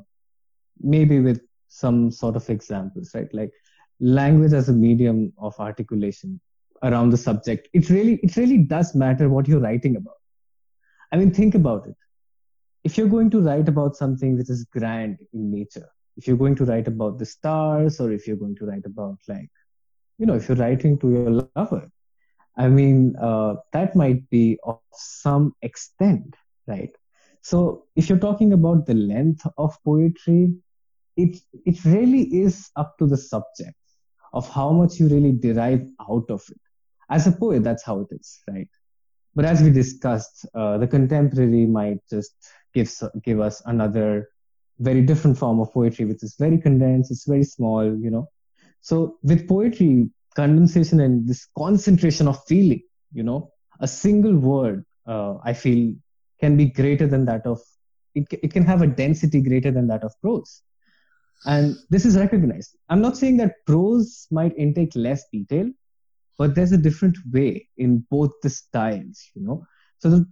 maybe 0.81 1.19
with 1.19 1.41
some 1.67 2.11
sort 2.11 2.35
of 2.35 2.49
examples, 2.49 3.11
right? 3.13 3.27
Like 3.33 3.51
language 3.99 4.53
as 4.53 4.69
a 4.69 4.73
medium 4.73 5.31
of 5.37 5.57
articulation 5.59 6.39
around 6.83 7.11
the 7.11 7.17
subject. 7.17 7.69
It 7.73 7.89
really, 7.89 8.15
it 8.23 8.35
really 8.35 8.57
does 8.57 8.95
matter 8.95 9.29
what 9.29 9.47
you're 9.47 9.59
writing 9.59 9.95
about. 9.95 10.15
I 11.11 11.17
mean, 11.17 11.33
think 11.33 11.55
about 11.55 11.87
it. 11.87 11.95
If 12.83 12.97
you're 12.97 13.07
going 13.07 13.29
to 13.31 13.41
write 13.41 13.67
about 13.67 13.95
something 13.95 14.37
which 14.37 14.49
is 14.49 14.65
grand 14.65 15.19
in 15.33 15.51
nature, 15.51 15.89
if 16.17 16.27
you're 16.27 16.37
going 16.37 16.55
to 16.55 16.65
write 16.65 16.87
about 16.87 17.19
the 17.19 17.25
stars, 17.25 17.99
or 17.99 18.11
if 18.11 18.27
you're 18.27 18.37
going 18.37 18.55
to 18.57 18.65
write 18.65 18.85
about 18.85 19.17
like, 19.27 19.49
you 20.17 20.25
know, 20.25 20.35
if 20.35 20.47
you're 20.47 20.57
writing 20.57 20.97
to 20.99 21.09
your 21.09 21.49
lover, 21.55 21.89
I 22.57 22.67
mean, 22.67 23.15
uh, 23.15 23.55
that 23.73 23.95
might 23.95 24.29
be 24.29 24.59
of 24.63 24.79
some 24.93 25.55
extent, 25.61 26.35
right? 26.67 26.91
So 27.41 27.85
if 27.95 28.09
you're 28.09 28.19
talking 28.19 28.53
about 28.53 28.85
the 28.85 28.93
length 28.93 29.47
of 29.57 29.75
poetry, 29.83 30.53
it 31.17 31.37
it 31.65 31.83
really 31.85 32.23
is 32.23 32.69
up 32.75 32.97
to 32.99 33.07
the 33.07 33.17
subject 33.17 33.75
of 34.33 34.47
how 34.49 34.71
much 34.71 34.99
you 34.99 35.07
really 35.07 35.31
derive 35.31 35.87
out 36.09 36.29
of 36.29 36.43
it. 36.49 36.61
As 37.09 37.27
a 37.27 37.31
poet, 37.31 37.63
that's 37.63 37.83
how 37.83 38.01
it 38.01 38.07
is, 38.11 38.39
right? 38.49 38.69
But 39.33 39.45
as 39.45 39.61
we 39.61 39.69
discussed, 39.69 40.45
uh, 40.53 40.77
the 40.77 40.87
contemporary 40.87 41.65
might 41.65 41.99
just 42.09 42.35
give 42.73 42.91
give 43.23 43.39
us 43.39 43.61
another 43.65 44.29
very 44.79 45.01
different 45.01 45.37
form 45.37 45.59
of 45.59 45.71
poetry, 45.71 46.05
which 46.05 46.23
is 46.23 46.35
very 46.37 46.57
condensed, 46.57 47.11
it's 47.11 47.27
very 47.27 47.43
small, 47.43 47.83
you 47.83 48.09
know. 48.09 48.27
So 48.81 49.17
with 49.21 49.47
poetry, 49.47 50.09
condensation 50.35 50.99
and 51.01 51.27
this 51.27 51.47
concentration 51.57 52.27
of 52.27 52.43
feeling, 52.45 52.81
you 53.13 53.23
know, 53.23 53.51
a 53.79 53.87
single 53.87 54.35
word, 54.35 54.85
uh, 55.05 55.35
I 55.43 55.53
feel, 55.53 55.93
can 56.39 56.57
be 56.57 56.65
greater 56.65 57.05
than 57.05 57.25
that 57.25 57.45
of 57.45 57.59
it, 58.15 58.25
it 58.31 58.51
can 58.51 58.63
have 58.63 58.81
a 58.81 58.87
density 58.87 59.41
greater 59.41 59.71
than 59.71 59.87
that 59.87 60.03
of 60.03 60.13
prose. 60.21 60.63
And 61.45 61.75
this 61.89 62.05
is 62.05 62.17
recognized. 62.17 62.75
I'm 62.89 63.01
not 63.01 63.17
saying 63.17 63.37
that 63.37 63.65
prose 63.65 64.27
might 64.31 64.57
intake 64.57 64.95
less 64.95 65.23
detail 65.31 65.71
but 66.41 66.55
there's 66.55 66.71
a 66.71 66.77
different 66.77 67.15
way 67.31 67.67
in 67.77 68.03
both 68.09 68.31
the 68.41 68.49
styles 68.49 69.29
you 69.35 69.43
know. 69.43 69.63
So 69.99 70.09
the, 70.09 70.25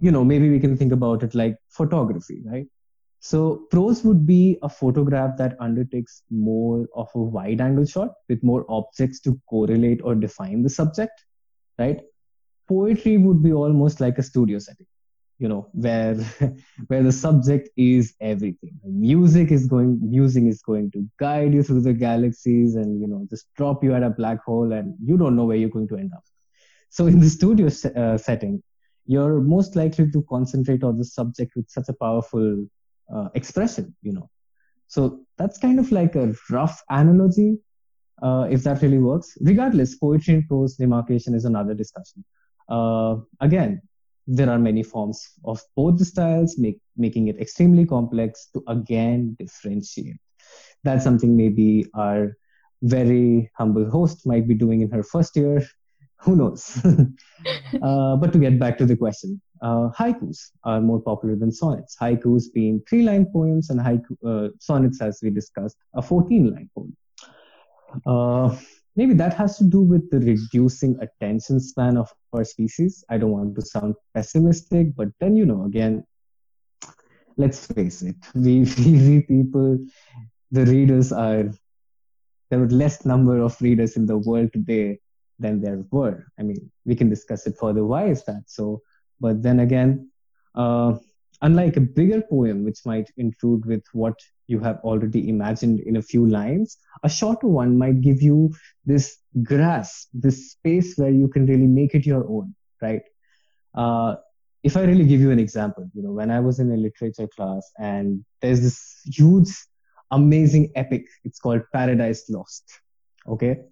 you 0.00 0.10
know 0.10 0.24
maybe 0.24 0.50
we 0.50 0.60
can 0.60 0.76
think 0.76 0.92
about 0.92 1.22
it 1.22 1.34
like 1.34 1.56
photography 1.70 2.42
right? 2.46 2.66
So 3.20 3.66
prose 3.70 4.04
would 4.04 4.26
be 4.26 4.58
a 4.62 4.68
photograph 4.68 5.38
that 5.38 5.56
undertakes 5.58 6.22
more 6.30 6.86
of 6.94 7.08
a 7.14 7.18
wide 7.18 7.62
angle 7.62 7.86
shot 7.86 8.10
with 8.28 8.42
more 8.42 8.66
objects 8.68 9.20
to 9.20 9.40
correlate 9.48 10.02
or 10.04 10.14
define 10.14 10.62
the 10.62 10.70
subject 10.70 11.24
right? 11.78 12.00
Poetry 12.68 13.18
would 13.18 13.42
be 13.42 13.52
almost 13.52 14.00
like 14.00 14.18
a 14.18 14.22
studio 14.22 14.58
setting 14.58 14.86
you 15.38 15.48
know 15.48 15.68
where 15.72 16.14
where 16.88 17.02
the 17.02 17.12
subject 17.12 17.68
is 17.76 18.14
everything. 18.20 18.78
Music 18.84 19.50
is 19.50 19.66
going 19.66 19.98
music 20.02 20.44
is 20.44 20.62
going 20.62 20.90
to 20.92 21.08
guide 21.18 21.52
you 21.52 21.62
through 21.62 21.82
the 21.82 21.92
galaxies 21.92 22.76
and 22.76 23.00
you 23.00 23.06
know 23.06 23.26
just 23.30 23.46
drop 23.56 23.82
you 23.82 23.94
at 23.94 24.02
a 24.02 24.10
black 24.10 24.44
hole 24.44 24.72
and 24.72 24.94
you 25.04 25.16
don't 25.16 25.36
know 25.36 25.44
where 25.44 25.56
you're 25.56 25.70
going 25.70 25.88
to 25.88 25.96
end 25.96 26.12
up. 26.14 26.24
So 26.90 27.06
in 27.06 27.18
the 27.20 27.28
studio 27.28 27.66
uh, 27.66 28.16
setting 28.16 28.62
you're 29.06 29.40
most 29.40 29.76
likely 29.76 30.10
to 30.10 30.22
concentrate 30.28 30.82
on 30.82 30.98
the 30.98 31.04
subject 31.04 31.52
with 31.56 31.68
such 31.68 31.88
a 31.88 31.92
powerful 31.92 32.64
uh, 33.14 33.28
expression 33.34 33.94
you 34.02 34.12
know 34.12 34.28
so 34.86 35.20
that's 35.38 35.58
kind 35.58 35.78
of 35.78 35.90
like 35.92 36.14
a 36.14 36.32
rough 36.50 36.82
analogy 36.90 37.58
uh, 38.22 38.46
if 38.50 38.62
that 38.62 38.80
really 38.82 38.98
works 38.98 39.36
regardless 39.40 39.96
poetry 39.96 40.34
and 40.34 40.48
prose 40.48 40.76
demarcation 40.76 41.34
is 41.34 41.44
another 41.44 41.74
discussion 41.74 42.24
uh, 42.68 43.16
again 43.40 43.80
there 44.26 44.50
are 44.50 44.58
many 44.58 44.82
forms 44.82 45.32
of 45.44 45.60
both 45.76 45.98
the 45.98 46.04
styles, 46.04 46.58
make, 46.58 46.78
making 46.96 47.28
it 47.28 47.40
extremely 47.40 47.84
complex 47.84 48.48
to 48.54 48.62
again 48.68 49.36
differentiate. 49.38 50.16
That's 50.82 51.04
something 51.04 51.36
maybe 51.36 51.86
our 51.94 52.36
very 52.82 53.50
humble 53.56 53.88
host 53.88 54.26
might 54.26 54.46
be 54.48 54.54
doing 54.54 54.80
in 54.82 54.90
her 54.90 55.02
first 55.02 55.36
year. 55.36 55.66
Who 56.24 56.36
knows? 56.36 56.80
uh, 57.82 58.16
but 58.16 58.32
to 58.32 58.38
get 58.38 58.58
back 58.58 58.78
to 58.78 58.86
the 58.86 58.96
question, 58.96 59.40
uh, 59.60 59.90
haikus 59.98 60.52
are 60.64 60.80
more 60.80 61.00
popular 61.00 61.36
than 61.36 61.52
sonnets. 61.52 61.96
Haikus 62.00 62.44
being 62.52 62.80
three 62.88 63.02
line 63.02 63.26
poems, 63.30 63.68
and 63.68 63.78
haiku, 63.78 64.16
uh, 64.26 64.48
sonnets, 64.58 65.02
as 65.02 65.20
we 65.22 65.28
discussed, 65.28 65.76
a 65.94 66.00
14 66.00 66.50
line 66.50 66.70
poem. 66.74 66.96
Uh, 68.06 68.56
maybe 68.96 69.12
that 69.12 69.34
has 69.34 69.58
to 69.58 69.64
do 69.64 69.82
with 69.82 70.10
the 70.10 70.18
reducing 70.20 70.98
attention 71.00 71.60
span 71.60 71.98
of 71.98 72.10
our 72.32 72.44
species. 72.44 73.04
I 73.10 73.18
don't 73.18 73.30
want 73.30 73.54
to 73.56 73.62
sound 73.62 73.94
pessimistic, 74.14 74.96
but 74.96 75.08
then, 75.20 75.36
you 75.36 75.44
know, 75.44 75.64
again, 75.64 76.04
let's 77.36 77.66
face 77.66 78.00
it, 78.00 78.16
we, 78.34 78.60
we 78.78 79.20
people, 79.28 79.78
the 80.50 80.64
readers 80.64 81.12
are, 81.12 81.52
there 82.50 82.62
are 82.62 82.68
less 82.70 83.04
number 83.04 83.40
of 83.40 83.60
readers 83.60 83.96
in 83.96 84.06
the 84.06 84.16
world 84.16 84.54
today 84.54 85.00
than 85.38 85.60
there 85.60 85.84
were. 85.90 86.26
I 86.38 86.42
mean, 86.42 86.70
we 86.84 86.94
can 86.94 87.08
discuss 87.08 87.46
it 87.46 87.56
further. 87.58 87.84
Why 87.84 88.06
is 88.06 88.24
that 88.24 88.44
so? 88.46 88.82
But 89.20 89.42
then 89.42 89.60
again, 89.60 90.10
uh, 90.54 90.96
unlike 91.42 91.76
a 91.76 91.80
bigger 91.80 92.22
poem, 92.22 92.64
which 92.64 92.80
might 92.84 93.10
intrude 93.16 93.66
with 93.66 93.84
what 93.92 94.14
you 94.46 94.60
have 94.60 94.78
already 94.80 95.28
imagined 95.28 95.80
in 95.80 95.96
a 95.96 96.02
few 96.02 96.26
lines, 96.26 96.76
a 97.02 97.08
shorter 97.08 97.48
one 97.48 97.78
might 97.78 98.00
give 98.00 98.22
you 98.22 98.52
this 98.84 99.18
grasp, 99.42 100.08
this 100.12 100.52
space 100.52 100.96
where 100.96 101.10
you 101.10 101.28
can 101.28 101.46
really 101.46 101.66
make 101.66 101.94
it 101.94 102.06
your 102.06 102.28
own, 102.28 102.54
right? 102.80 103.02
Uh, 103.74 104.16
if 104.62 104.76
I 104.76 104.82
really 104.82 105.04
give 105.04 105.20
you 105.20 105.30
an 105.30 105.38
example, 105.38 105.88
you 105.94 106.02
know, 106.02 106.12
when 106.12 106.30
I 106.30 106.40
was 106.40 106.58
in 106.58 106.72
a 106.72 106.76
literature 106.76 107.28
class 107.28 107.70
and 107.78 108.24
there's 108.40 108.62
this 108.62 109.00
huge, 109.04 109.50
amazing 110.10 110.72
epic, 110.74 111.06
it's 111.24 111.38
called 111.38 111.62
Paradise 111.72 112.30
Lost. 112.30 112.64
Okay. 113.28 113.64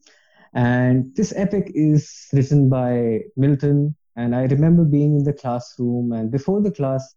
And 0.55 1.15
this 1.17 1.33
epic 1.35 1.73
is 1.75 2.29
written 2.33 2.69
by 2.69 3.21
Milton. 3.37 3.97
And 4.17 4.35
I 4.35 4.43
remember 4.45 4.85
being 4.85 5.17
in 5.17 5.25
the 5.25 5.33
classroom 5.33 6.13
and 6.13 6.31
before 6.31 6.61
the 6.61 6.71
class, 6.71 7.15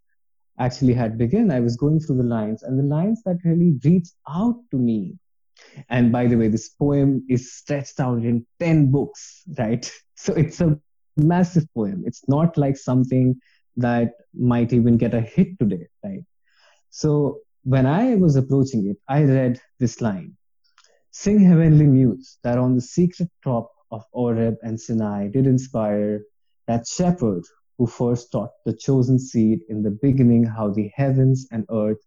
actually 0.60 0.94
had 0.94 1.18
begun, 1.18 1.52
I 1.52 1.60
was 1.60 1.76
going 1.76 2.00
through 2.00 2.18
the 2.18 2.24
lines, 2.24 2.64
and 2.64 2.80
the 2.80 2.84
lines 2.84 3.22
that 3.26 3.38
really 3.44 3.78
reached 3.84 4.16
out 4.30 4.56
to 4.72 4.78
me. 4.78 5.18
And 5.90 6.12
by 6.12 6.28
the 6.28 6.38
way, 6.38 6.48
this 6.48 6.70
poem 6.70 7.26
is 7.30 7.54
stretched 7.54 8.00
out 8.00 8.20
in 8.20 8.46
10 8.60 8.92
books, 8.92 9.44
right? 9.58 9.90
So 10.18 10.34
it's 10.34 10.62
a 10.62 10.80
massive 11.18 11.68
poem. 11.74 12.04
It's 12.06 12.26
not 12.30 12.58
like 12.58 12.78
something 12.78 13.36
that 13.76 14.14
might 14.34 14.72
even 14.72 14.96
get 14.96 15.14
a 15.14 15.20
hit 15.20 15.60
today, 15.60 15.88
right? 16.06 16.24
So 16.90 17.42
when 17.64 17.86
I 17.86 18.16
was 18.16 18.38
approaching 18.38 18.88
it, 18.88 18.98
I 19.10 19.24
read 19.24 19.60
this 19.78 20.00
line 20.00 20.38
Sing 21.18 21.40
heavenly 21.40 21.88
muse 21.88 22.40
that 22.44 22.58
on 22.58 22.76
the 22.76 22.82
secret 22.82 23.30
top 23.42 23.72
of 23.90 24.04
Oreb 24.12 24.58
and 24.62 24.80
Sinai 24.80 25.30
did 25.30 25.48
inspire 25.48 26.26
that 26.68 26.86
shepherd 26.86 27.44
who 27.78 27.88
first 27.88 28.34
taught 28.34 28.52
the 28.66 28.74
chosen 28.74 29.18
seed 29.18 29.62
in 29.70 29.82
the 29.82 29.92
beginning 29.92 30.44
how 30.44 30.72
the 30.72 30.92
heavens 30.94 31.48
and 31.52 31.66
earth 31.72 32.04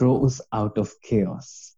rose 0.00 0.40
out 0.52 0.76
of 0.76 0.92
chaos. 1.02 1.76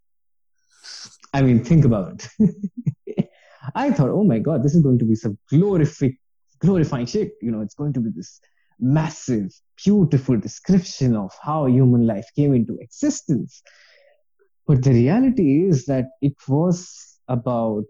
I 1.34 1.42
mean, 1.42 1.62
think 1.62 1.84
about 1.84 2.26
it. 2.38 3.28
I 3.74 3.90
thought, 3.90 4.08
oh 4.08 4.24
my 4.24 4.38
God, 4.38 4.62
this 4.62 4.74
is 4.74 4.82
going 4.82 5.00
to 5.00 5.04
be 5.04 5.16
some 5.16 5.36
glorific, 5.52 6.16
glorifying 6.60 7.04
shit. 7.04 7.32
You 7.42 7.50
know, 7.50 7.60
it's 7.60 7.74
going 7.74 7.92
to 7.92 8.00
be 8.00 8.08
this 8.16 8.40
massive, 8.80 9.52
beautiful 9.84 10.38
description 10.38 11.14
of 11.14 11.30
how 11.42 11.66
human 11.66 12.06
life 12.06 12.28
came 12.34 12.54
into 12.54 12.78
existence. 12.80 13.62
But 14.70 14.84
the 14.84 14.92
reality 14.92 15.66
is 15.68 15.86
that 15.86 16.06
it 16.22 16.36
was 16.46 17.18
about 17.26 17.86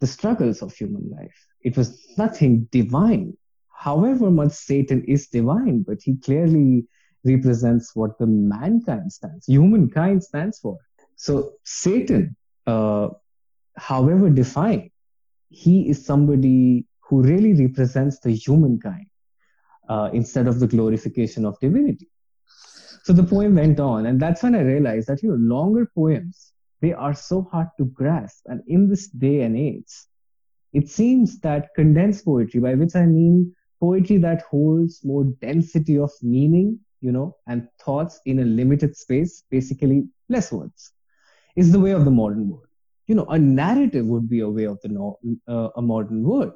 the 0.00 0.06
struggles 0.06 0.60
of 0.60 0.74
human 0.74 1.08
life. 1.08 1.38
It 1.62 1.78
was 1.78 1.88
nothing 2.18 2.68
divine 2.70 3.38
however 3.84 4.30
much 4.30 4.52
Satan 4.52 5.04
is 5.04 5.28
divine, 5.28 5.82
but 5.82 5.98
he 6.02 6.16
clearly 6.16 6.86
represents 7.24 7.94
what 7.94 8.18
the 8.18 8.26
mankind 8.26 9.12
stands, 9.12 9.46
humankind 9.46 10.24
stands 10.24 10.58
for. 10.58 10.78
So 11.16 11.52
Satan, 11.64 12.36
uh, 12.66 13.08
however 13.76 14.30
defined, 14.30 14.90
he 15.50 15.90
is 15.90 16.04
somebody 16.04 16.86
who 17.00 17.22
really 17.22 17.52
represents 17.54 18.20
the 18.20 18.34
humankind 18.34 19.06
uh, 19.88 20.08
instead 20.12 20.46
of 20.46 20.60
the 20.60 20.66
glorification 20.66 21.44
of 21.44 21.60
divinity. 21.60 22.08
So 23.04 23.12
the 23.12 23.22
poem 23.22 23.54
went 23.54 23.80
on, 23.80 24.06
and 24.06 24.18
that's 24.18 24.42
when 24.42 24.54
I 24.54 24.62
realized 24.62 25.08
that 25.08 25.22
you 25.22 25.28
know 25.28 25.54
longer 25.56 25.90
poems 25.94 26.52
they 26.80 26.92
are 26.94 27.14
so 27.14 27.42
hard 27.42 27.68
to 27.78 27.84
grasp, 27.86 28.44
and 28.46 28.62
in 28.66 28.88
this 28.88 29.08
day 29.08 29.42
and 29.42 29.56
age, 29.56 29.92
it 30.72 30.88
seems 30.88 31.38
that 31.40 31.68
condensed 31.76 32.24
poetry, 32.24 32.60
by 32.60 32.74
which 32.74 32.96
I 32.96 33.06
mean 33.06 33.54
poetry 33.78 34.16
that 34.18 34.42
holds 34.42 35.04
more 35.04 35.24
density 35.42 35.98
of 35.98 36.10
meaning, 36.22 36.80
you 37.02 37.12
know, 37.12 37.36
and 37.46 37.68
thoughts 37.78 38.20
in 38.24 38.38
a 38.38 38.44
limited 38.44 38.96
space, 38.96 39.44
basically 39.50 40.08
less 40.30 40.50
words, 40.50 40.92
is 41.56 41.72
the 41.72 41.80
way 41.80 41.90
of 41.90 42.06
the 42.06 42.10
modern 42.10 42.48
world. 42.48 42.66
You 43.06 43.16
know, 43.16 43.26
a 43.26 43.38
narrative 43.38 44.06
would 44.06 44.30
be 44.30 44.40
a 44.40 44.48
way 44.48 44.64
of 44.64 44.80
the 44.82 44.88
no, 44.88 45.18
uh, 45.46 45.68
a 45.76 45.82
modern 45.82 46.22
world. 46.22 46.52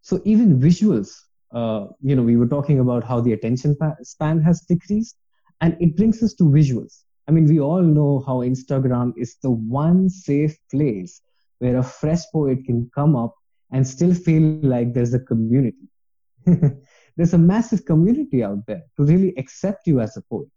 So 0.00 0.22
even 0.24 0.58
visuals, 0.58 1.10
uh, 1.52 1.86
you 2.00 2.16
know, 2.16 2.22
we 2.22 2.38
were 2.38 2.48
talking 2.48 2.80
about 2.80 3.04
how 3.04 3.20
the 3.20 3.34
attention 3.34 3.76
span 4.02 4.40
has 4.40 4.62
decreased, 4.62 5.16
and 5.60 5.76
it 5.80 5.96
brings 5.96 6.22
us 6.22 6.34
to 6.34 6.44
visuals. 6.44 7.02
I 7.28 7.32
mean, 7.32 7.46
we 7.46 7.60
all 7.60 7.82
know 7.82 8.24
how 8.26 8.38
Instagram 8.38 9.12
is 9.16 9.36
the 9.42 9.50
one 9.50 10.08
safe 10.08 10.56
place 10.70 11.20
where 11.58 11.76
a 11.76 11.82
fresh 11.82 12.22
poet 12.32 12.64
can 12.64 12.90
come 12.94 13.14
up 13.14 13.34
and 13.70 13.86
still 13.86 14.14
feel 14.14 14.42
like 14.62 14.94
there's 14.94 15.14
a 15.14 15.20
community. 15.20 15.88
there's 17.16 17.34
a 17.34 17.38
massive 17.38 17.84
community 17.84 18.42
out 18.42 18.66
there 18.66 18.82
to 18.96 19.04
really 19.04 19.34
accept 19.36 19.86
you 19.86 20.00
as 20.00 20.16
a 20.16 20.22
poet. 20.22 20.48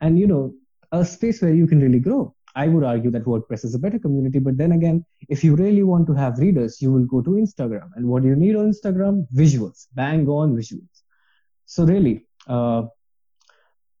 And, 0.00 0.18
you 0.18 0.26
know, 0.26 0.54
a 0.92 1.04
space 1.04 1.42
where 1.42 1.54
you 1.54 1.66
can 1.66 1.80
really 1.80 1.98
grow. 1.98 2.34
I 2.54 2.68
would 2.68 2.84
argue 2.84 3.10
that 3.10 3.24
WordPress 3.24 3.64
is 3.64 3.74
a 3.74 3.78
better 3.78 3.98
community, 3.98 4.38
but 4.38 4.56
then 4.56 4.72
again, 4.72 5.04
if 5.28 5.44
you 5.44 5.56
really 5.56 5.82
want 5.82 6.06
to 6.06 6.14
have 6.14 6.38
readers, 6.38 6.80
you 6.80 6.90
will 6.90 7.04
go 7.04 7.20
to 7.20 7.30
Instagram. 7.30 7.90
And 7.96 8.06
what 8.06 8.22
do 8.22 8.28
you 8.28 8.36
need 8.36 8.56
on 8.56 8.72
Instagram? 8.72 9.26
Visuals, 9.34 9.88
bang 9.94 10.26
on 10.28 10.56
visuals. 10.56 11.02
So 11.66 11.84
really, 11.84 12.26
uh, 12.46 12.84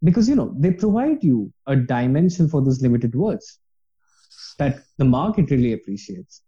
because 0.06 0.28
you 0.28 0.36
know 0.36 0.54
they 0.56 0.70
provide 0.70 1.22
you 1.22 1.52
a 1.66 1.74
dimension 1.74 2.48
for 2.48 2.62
those 2.62 2.80
limited 2.80 3.14
words 3.14 3.58
that 4.58 4.82
the 4.98 5.04
market 5.04 5.50
really 5.50 5.72
appreciates. 5.72 6.42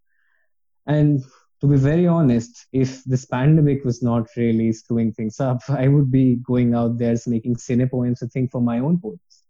And 0.87 1.23
to 1.61 1.67
be 1.67 1.77
very 1.77 2.07
honest, 2.07 2.67
if 2.73 3.03
this 3.05 3.25
pandemic 3.25 3.85
was 3.85 4.00
not 4.03 4.29
really 4.37 4.73
screwing 4.73 5.12
things 5.12 5.41
up, 5.41 5.61
I 5.69 5.88
would 5.88 6.11
be 6.11 6.37
going 6.37 6.75
out 6.75 6.99
there 6.99 7.17
making 7.27 7.57
cine 7.57 7.91
poems, 7.91 8.23
I 8.23 8.27
think, 8.29 8.50
for 8.53 8.61
my 8.61 8.79
own 8.79 9.00
poems, 9.00 9.43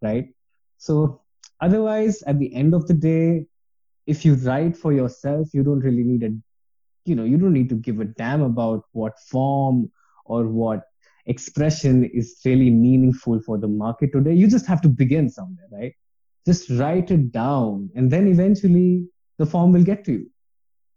right? 0.00 0.28
So 0.78 1.22
otherwise, 1.60 2.22
at 2.22 2.38
the 2.38 2.54
end 2.54 2.72
of 2.72 2.86
the 2.86 2.94
day, 2.94 3.46
if 4.06 4.24
you 4.24 4.34
write 4.34 4.76
for 4.76 4.92
yourself, 4.92 5.48
you 5.52 5.64
don't 5.64 5.80
really 5.80 6.04
need 6.04 6.22
a, 6.22 6.30
you 7.04 7.16
know, 7.16 7.24
you 7.24 7.36
don't 7.36 7.52
need 7.52 7.68
to 7.70 7.74
give 7.74 7.98
a 7.98 8.04
damn 8.04 8.42
about 8.42 8.84
what 8.92 9.18
form 9.18 9.90
or 10.24 10.46
what 10.46 10.84
expression 11.26 12.04
is 12.04 12.40
really 12.44 12.70
meaningful 12.70 13.40
for 13.40 13.58
the 13.58 13.68
market 13.68 14.12
today. 14.12 14.34
You 14.34 14.48
just 14.48 14.66
have 14.66 14.80
to 14.82 14.88
begin 14.88 15.28
somewhere, 15.28 15.66
right? 15.70 15.94
Just 16.46 16.70
write 16.70 17.10
it 17.10 17.32
down, 17.32 17.90
and 17.94 18.10
then 18.10 18.28
eventually 18.28 19.06
the 19.38 19.46
form 19.46 19.72
will 19.72 19.82
get 19.82 20.04
to 20.04 20.12
you 20.12 20.30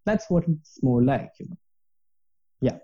that's 0.10 0.30
what 0.30 0.44
it's 0.48 0.82
more 0.82 1.02
like 1.04 1.32
you 1.40 1.48
know 1.50 1.58
yeah 2.62 2.78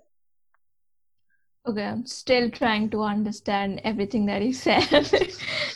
okay 1.67 1.85
i'm 1.85 2.05
still 2.05 2.49
trying 2.49 2.89
to 2.89 3.01
understand 3.01 3.81
everything 3.83 4.25
that 4.25 4.41
you 4.43 4.53
said 4.65 5.07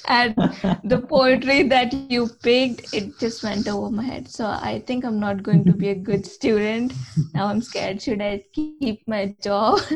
and 0.07 0.35
the 0.83 1.05
poetry 1.09 1.63
that 1.63 1.93
you 1.93 2.27
picked 2.43 2.93
it 2.93 3.17
just 3.19 3.43
went 3.43 3.67
over 3.67 3.89
my 3.89 4.03
head. 4.03 4.27
So 4.27 4.45
i 4.45 4.83
think 4.87 5.05
i'm 5.05 5.19
not 5.19 5.43
going 5.43 5.63
to 5.65 5.73
be 5.73 5.89
a 5.89 5.95
good 5.95 6.25
student. 6.25 6.93
Now 7.33 7.47
i'm 7.47 7.61
scared 7.61 8.01
should 8.01 8.21
i 8.21 8.43
keep 8.53 9.07
my 9.07 9.35
job? 9.41 9.79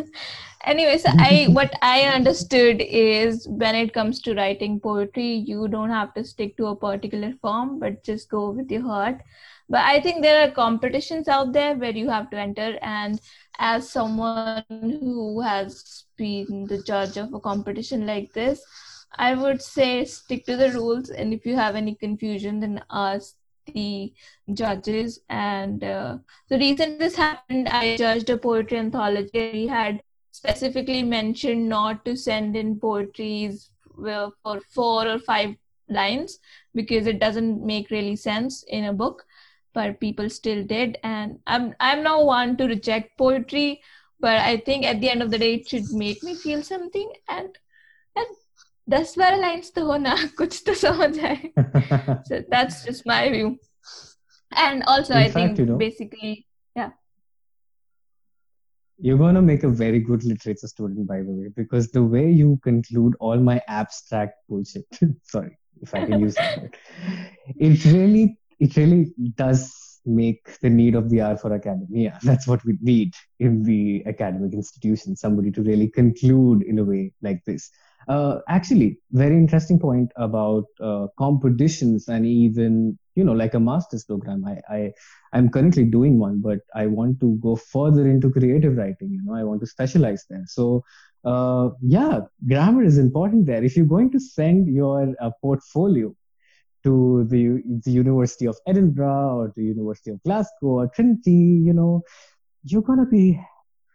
Anyway 0.66 0.98
so 0.98 1.10
i 1.20 1.48
what 1.52 1.74
i 1.82 2.04
understood 2.04 2.82
is 2.82 3.48
when 3.50 3.76
it 3.76 3.94
comes 3.94 4.22
to 4.22 4.34
writing 4.34 4.80
poetry 4.80 5.32
you 5.48 5.68
don't 5.68 5.90
have 5.90 6.14
to 6.14 6.24
stick 6.24 6.56
to 6.56 6.68
a 6.68 6.76
particular 6.76 7.34
form 7.42 7.80
but 7.80 8.02
just 8.04 8.30
go 8.30 8.52
with 8.52 8.72
your 8.72 8.84
heart. 8.84 9.18
But 9.70 9.82
i 9.82 10.00
think 10.00 10.22
there 10.22 10.48
are 10.48 10.52
competitions 10.52 11.28
out 11.28 11.52
there 11.52 11.76
where 11.76 11.92
you 11.92 12.10
have 12.10 12.30
to 12.30 12.38
enter. 12.38 12.78
And 12.82 13.20
as 13.60 13.90
someone 13.90 14.64
who 14.70 15.42
has 15.42 16.06
been 16.18 16.66
the 16.68 16.82
judge 16.84 17.18
of 17.18 17.34
a 17.34 17.40
competition 17.40 18.06
like 18.06 18.34
this 18.34 18.62
i 19.16 19.34
would 19.34 19.62
say 19.62 20.04
stick 20.06 20.46
to 20.46 20.56
the 20.58 20.72
rules 20.72 21.10
and 21.10 21.34
if 21.34 21.46
you 21.46 21.56
have 21.56 21.76
any 21.76 21.96
confusion 21.96 22.60
then 22.60 22.84
ask 22.92 23.36
the 23.68 24.14
judges. 24.54 25.20
And 25.30 25.84
uh, 25.84 26.18
the 26.50 26.58
reason 26.58 26.98
this 26.98 27.16
happened 27.16 27.68
i 27.70 27.96
judged 27.96 28.30
a 28.30 28.38
poetry 28.38 28.78
anthology. 28.78 29.52
We 29.52 29.68
had 29.68 30.02
specifically 30.32 31.04
mentioned 31.04 31.70
not 31.70 32.06
to 32.06 32.16
send 32.16 32.56
in 32.56 32.80
poetries 32.80 33.70
for 33.96 34.60
four 34.70 35.08
or 35.08 35.20
five 35.20 35.56
lines 35.90 36.40
because 36.74 37.08
it 37.08 37.20
doesn't 37.20 37.66
make 37.66 37.90
really 37.92 38.16
sense 38.16 38.64
in 38.64 38.86
a 38.86 38.94
book 38.94 39.26
but 39.74 40.00
people 40.00 40.30
still 40.30 40.64
did. 40.64 40.98
And 41.04 41.40
i'm 41.48 41.76
i'm 41.80 42.04
now 42.04 42.24
one 42.24 42.58
to 42.58 42.66
reject 42.66 43.18
poetry 43.18 43.82
but 44.20 44.38
i 44.38 44.58
think 44.58 44.86
at 44.86 45.02
the 45.02 45.10
end 45.10 45.22
of 45.22 45.32
the 45.32 45.38
day 45.38 45.56
it 45.56 45.68
should 45.68 45.92
make 45.92 46.24
me 46.24 46.36
feel 46.36 46.62
something. 46.64 47.12
And 47.28 47.48
and 47.48 47.63
that's 48.88 49.16
where 49.18 49.38
lines 49.38 49.70
to 49.72 49.86
ho 49.86 49.98
na 49.98 50.16
kuch 50.40 50.58
to 50.70 50.76
samajh 50.84 52.26
so 52.30 52.42
that's 52.56 52.84
just 52.88 53.06
my 53.06 53.22
view 53.36 53.58
and 54.66 54.84
also 54.84 55.14
In 55.14 55.20
i 55.20 55.30
fact, 55.30 55.34
think 55.36 55.60
you 55.60 55.66
know, 55.66 55.78
basically 55.78 56.46
yeah 56.76 56.92
you're 59.00 59.18
going 59.18 59.36
to 59.36 59.42
make 59.42 59.64
a 59.64 59.70
very 59.70 60.00
good 60.00 60.24
literature 60.24 60.68
student 60.68 61.08
by 61.08 61.22
the 61.22 61.36
way 61.40 61.50
because 61.56 61.92
the 61.92 62.04
way 62.16 62.26
you 62.42 62.60
conclude 62.64 63.16
all 63.20 63.38
my 63.38 63.62
abstract 63.68 64.36
bullshit 64.50 65.00
sorry 65.36 65.58
if 65.82 65.96
i 65.96 66.06
can 66.06 66.20
use 66.20 66.36
that 66.36 66.62
word 66.62 66.78
it 67.70 67.86
really 67.86 68.38
it 68.60 68.78
really 68.78 69.14
does 69.36 69.84
make 70.06 70.60
the 70.60 70.70
need 70.70 70.96
of 70.96 71.10
the 71.10 71.22
hour 71.22 71.38
for 71.38 71.54
academia. 71.54 72.18
That's 72.24 72.48
what 72.48 72.64
we 72.66 72.78
need 72.82 73.14
in 73.40 73.64
the 73.64 74.04
academic 74.06 74.54
institution, 74.54 75.16
somebody 75.16 75.52
to 75.52 75.62
really 75.62 75.88
conclude 75.88 76.64
in 76.64 76.80
a 76.80 76.84
way 76.84 77.14
like 77.22 77.44
this. 77.46 77.70
Uh, 78.08 78.40
actually, 78.48 79.00
very 79.12 79.36
interesting 79.36 79.80
point 79.80 80.12
about 80.16 80.66
uh, 80.82 81.08
competitions 81.18 82.08
and 82.08 82.26
even, 82.26 82.98
you 83.16 83.24
know, 83.24 83.34
like 83.34 83.54
a 83.54 83.60
master's 83.60 84.04
program. 84.04 84.44
I, 84.46 84.74
I, 84.74 84.92
I'm 85.32 85.50
currently 85.50 85.86
doing 85.86 86.20
one, 86.20 86.42
but 86.42 86.60
I 86.76 86.88
want 86.88 87.20
to 87.22 87.38
go 87.42 87.56
further 87.56 88.08
into 88.08 88.30
creative 88.30 88.76
writing. 88.78 89.12
You 89.12 89.22
know, 89.24 89.36
I 89.36 89.44
want 89.44 89.62
to 89.62 89.68
specialize 89.68 90.26
there. 90.30 90.44
So, 90.48 90.84
uh, 91.24 91.70
yeah, 91.82 92.22
grammar 92.48 92.84
is 92.84 92.98
important 92.98 93.46
there. 93.46 93.64
If 93.64 93.78
you're 93.78 93.86
going 93.86 94.12
to 94.12 94.20
send 94.20 94.68
your 94.68 95.16
uh, 95.22 95.32
portfolio 95.42 96.14
to 96.84 97.26
the, 97.30 97.62
the 97.86 97.92
University 97.92 98.46
of 98.46 98.58
Edinburgh 98.68 99.38
or 99.38 99.54
the 99.56 99.64
University 99.64 100.12
of 100.12 100.22
Glasgow 100.24 100.68
or 100.68 100.88
Trinity, 100.88 101.32
you 101.32 101.72
know, 101.72 102.04
you're 102.66 102.82
to 102.82 103.06
be 103.06 103.40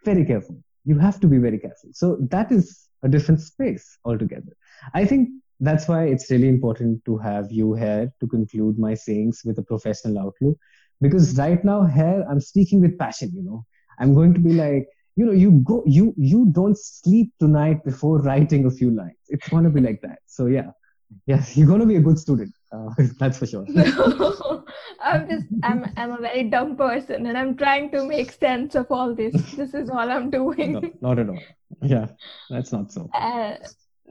very 0.05 0.25
careful. 0.25 0.62
You 0.85 0.99
have 0.99 1.21
to 1.21 1.27
be 1.27 1.37
very 1.37 1.59
careful. 1.59 1.90
So 1.92 2.16
that 2.31 2.51
is 2.51 2.88
a 3.02 3.08
different 3.08 3.40
space 3.40 3.98
altogether. 4.04 4.52
I 4.94 5.04
think 5.04 5.28
that's 5.61 5.88
why 5.88 6.04
it's 6.04 6.30
really 6.30 6.48
important 6.48 7.04
to 7.04 7.18
have 7.18 7.50
you 7.50 7.74
here 7.74 8.12
to 8.20 8.26
conclude 8.26 8.78
my 8.78 8.94
sayings 8.94 9.42
with 9.44 9.58
a 9.58 9.62
professional 9.62 10.18
outlook. 10.18 10.56
Because 11.00 11.37
right 11.38 11.64
now 11.64 11.84
here 11.84 12.24
I'm 12.28 12.40
speaking 12.40 12.80
with 12.80 12.98
passion, 12.98 13.32
you 13.34 13.42
know. 13.42 13.64
I'm 14.00 14.14
going 14.14 14.34
to 14.34 14.40
be 14.40 14.52
like, 14.52 14.88
you 15.16 15.26
know, 15.26 15.32
you 15.32 15.50
go 15.64 15.82
you 15.84 16.14
you 16.16 16.46
don't 16.52 16.78
sleep 16.78 17.32
tonight 17.40 17.84
before 17.84 18.20
writing 18.22 18.66
a 18.66 18.70
few 18.70 18.90
lines. 18.90 19.18
It's 19.28 19.48
gonna 19.48 19.70
be 19.70 19.80
like 19.80 20.00
that. 20.02 20.20
So 20.26 20.46
yeah. 20.46 20.70
Yes, 21.26 21.56
you're 21.56 21.66
gonna 21.66 21.87
be 21.87 21.96
a 21.96 22.00
good 22.00 22.18
student. 22.18 22.52
Uh, 22.70 22.90
that's 23.18 23.38
for 23.38 23.46
sure. 23.46 23.64
No, 23.68 24.64
I'm 25.02 25.28
just 25.28 25.46
I'm 25.62 25.87
I'm 25.96 26.12
a 26.12 26.18
very 26.18 26.44
dumb 26.44 26.76
person, 26.76 27.26
and 27.26 27.37
I'm 27.37 27.57
trying 27.57 27.90
to 27.92 28.04
make 28.04 28.33
sense 28.33 28.74
of 28.74 28.87
all 28.90 29.14
this. 29.14 29.35
This 29.52 29.74
is 29.74 29.90
all 29.90 30.11
I'm 30.11 30.31
doing. 30.31 30.72
No, 30.72 30.90
not 31.00 31.18
at 31.18 31.28
all. 31.28 31.40
Yeah, 31.83 32.09
that's 32.50 32.72
not 32.72 32.92
so. 32.92 33.09
Uh, 33.14 33.57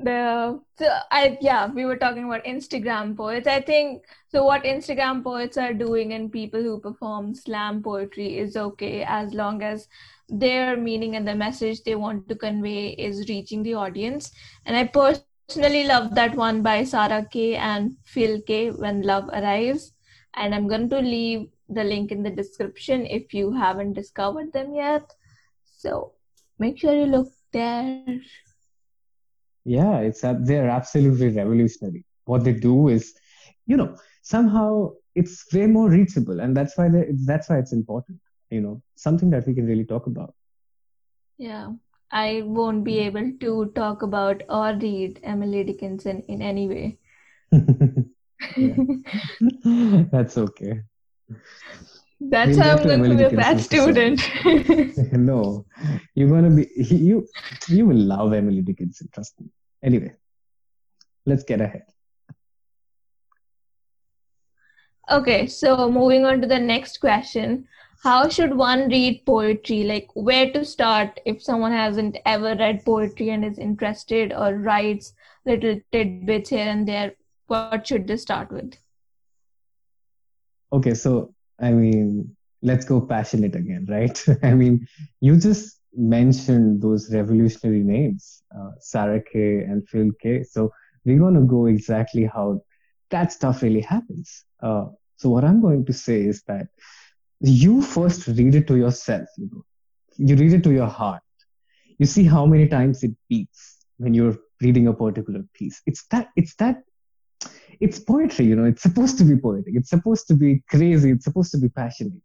the 0.03 0.59
so 0.77 0.99
I 1.11 1.37
yeah 1.41 1.71
we 1.73 1.85
were 1.85 1.97
talking 1.97 2.25
about 2.25 2.43
Instagram 2.45 3.15
poets. 3.15 3.47
I 3.47 3.61
think 3.61 4.03
so. 4.27 4.43
What 4.43 4.63
Instagram 4.63 5.23
poets 5.23 5.57
are 5.57 5.73
doing 5.73 6.13
and 6.13 6.31
people 6.31 6.61
who 6.61 6.79
perform 6.79 7.33
slam 7.35 7.81
poetry 7.81 8.37
is 8.37 8.57
okay 8.57 9.03
as 9.03 9.33
long 9.33 9.63
as 9.63 9.87
their 10.29 10.77
meaning 10.77 11.15
and 11.15 11.27
the 11.27 11.35
message 11.35 11.83
they 11.83 11.95
want 11.95 12.27
to 12.29 12.35
convey 12.35 12.89
is 12.89 13.29
reaching 13.29 13.63
the 13.63 13.73
audience. 13.73 14.31
And 14.65 14.75
I 14.75 14.85
personally 14.85 15.25
personally 15.47 15.85
love 15.85 16.13
that 16.13 16.35
one 16.35 16.61
by 16.61 16.83
Sarah 16.83 17.25
Kay 17.31 17.55
and 17.55 17.95
Phil 18.03 18.41
Kaye 18.41 18.71
when 18.71 19.01
love 19.01 19.29
arrives. 19.29 19.93
And 20.33 20.53
i'm 20.53 20.67
going 20.67 20.89
to 20.89 20.99
leave 20.99 21.47
the 21.69 21.83
link 21.83 22.11
in 22.11 22.21
the 22.21 22.29
description 22.29 23.05
if 23.05 23.33
you 23.33 23.51
haven't 23.53 23.93
discovered 23.93 24.51
them 24.53 24.75
yet. 24.75 25.13
So 25.63 26.13
make 26.59 26.77
sure 26.77 26.93
you 26.93 27.05
look 27.05 27.29
there. 27.53 28.03
Yeah 29.63 29.99
it's 29.99 30.21
they're 30.21 30.69
absolutely 30.69 31.29
revolutionary. 31.29 32.05
What 32.25 32.43
they 32.43 32.53
do 32.53 32.89
is 32.89 33.13
you 33.65 33.77
know 33.77 33.95
somehow 34.21 34.91
it's 35.15 35.45
way 35.53 35.65
more 35.65 35.89
reachable 35.89 36.41
and 36.41 36.55
that's 36.55 36.77
why 36.77 36.89
they, 36.89 37.07
that's 37.25 37.49
why 37.49 37.57
it's 37.57 37.73
important 37.73 38.19
you 38.51 38.61
know 38.61 38.81
something 38.95 39.29
that 39.29 39.47
we 39.47 39.53
can 39.53 39.65
really 39.65 39.85
talk 39.85 40.07
about. 40.07 40.33
Yeah 41.37 41.71
I 42.11 42.41
won't 42.45 42.83
be 42.83 42.99
able 42.99 43.31
to 43.39 43.71
talk 43.75 44.01
about 44.01 44.43
or 44.49 44.73
read 44.73 45.19
Emily 45.23 45.63
Dickinson 45.63 46.23
in 46.27 46.41
any 46.41 46.67
way. 46.67 46.97
That's 50.11 50.37
okay. 50.37 50.81
That's 52.19 52.57
how 52.57 52.71
I'm 52.71 52.77
to 52.79 52.83
going 52.85 53.03
to 53.03 53.15
be 53.15 53.23
a 53.23 53.29
bad 53.29 53.59
student. 53.59 54.21
no, 55.11 55.65
you're 56.15 56.29
gonna 56.29 56.49
be 56.49 56.67
you. 56.75 57.27
You 57.67 57.85
will 57.85 57.97
love 57.97 58.33
Emily 58.33 58.61
Dickinson. 58.61 59.09
Trust 59.13 59.39
me. 59.39 59.47
Anyway, 59.83 60.15
let's 61.25 61.43
get 61.43 61.61
ahead. 61.61 61.83
okay, 65.09 65.47
so 65.47 65.89
moving 65.89 66.25
on 66.25 66.41
to 66.41 66.47
the 66.47 66.59
next 66.59 66.99
question. 66.99 67.67
How 68.03 68.29
should 68.29 68.55
one 68.55 68.89
read 68.89 69.25
poetry? 69.25 69.83
Like, 69.83 70.07
where 70.13 70.51
to 70.51 70.63
start 70.63 71.19
if 71.25 71.41
someone 71.41 71.71
hasn't 71.71 72.17
ever 72.25 72.55
read 72.55 72.85
poetry 72.85 73.29
and 73.29 73.43
is 73.43 73.57
interested 73.57 74.33
or 74.33 74.55
writes 74.55 75.13
little 75.45 75.79
tidbits 75.91 76.49
here 76.49 76.67
and 76.67 76.87
there? 76.87 77.13
What 77.47 77.87
should 77.87 78.07
they 78.07 78.17
start 78.17 78.51
with? 78.51 78.75
Okay, 80.71 80.93
so 80.93 81.33
I 81.59 81.71
mean, 81.71 82.35
let's 82.61 82.85
go 82.85 83.01
passionate 83.01 83.55
again, 83.55 83.87
right? 83.89 84.23
I 84.43 84.53
mean, 84.53 84.87
you 85.21 85.37
just 85.37 85.79
mentioned 85.95 86.81
those 86.81 87.11
revolutionary 87.13 87.81
names, 87.81 88.43
uh, 88.55 88.71
Sarah 88.79 89.21
Kay 89.21 89.63
and 89.63 89.87
Phil 89.89 90.11
Kaye 90.21 90.43
So 90.43 90.71
we're 91.05 91.19
going 91.19 91.33
to 91.33 91.41
go 91.41 91.65
exactly 91.65 92.25
how 92.25 92.61
that 93.09 93.31
stuff 93.31 93.63
really 93.63 93.81
happens. 93.81 94.43
Uh, 94.61 94.85
so 95.15 95.29
what 95.29 95.43
I'm 95.43 95.61
going 95.61 95.85
to 95.85 95.93
say 95.93 96.21
is 96.21 96.43
that 96.43 96.67
you 97.41 97.81
first 97.81 98.27
read 98.27 98.55
it 98.55 98.67
to 98.67 98.77
yourself, 98.77 99.27
you 99.37 99.49
know, 99.51 99.63
you 100.17 100.35
read 100.35 100.53
it 100.53 100.63
to 100.63 100.71
your 100.71 100.87
heart. 100.87 101.21
You 101.99 102.05
see 102.05 102.23
how 102.25 102.45
many 102.45 102.67
times 102.67 103.03
it 103.03 103.11
beats 103.29 103.85
when 103.97 104.13
you're 104.13 104.37
reading 104.61 104.87
a 104.87 104.93
particular 104.93 105.43
piece. 105.53 105.81
It's 105.85 106.05
that, 106.07 106.29
it's 106.35 106.55
that 106.55 106.83
it's 107.79 107.99
poetry, 107.99 108.45
you 108.45 108.55
know, 108.55 108.65
it's 108.65 108.81
supposed 108.81 109.17
to 109.19 109.23
be 109.23 109.35
poetic. 109.35 109.75
It's 109.75 109.89
supposed 109.89 110.27
to 110.27 110.35
be 110.35 110.63
crazy. 110.69 111.11
It's 111.11 111.25
supposed 111.25 111.51
to 111.51 111.57
be 111.57 111.69
passionate. 111.69 112.21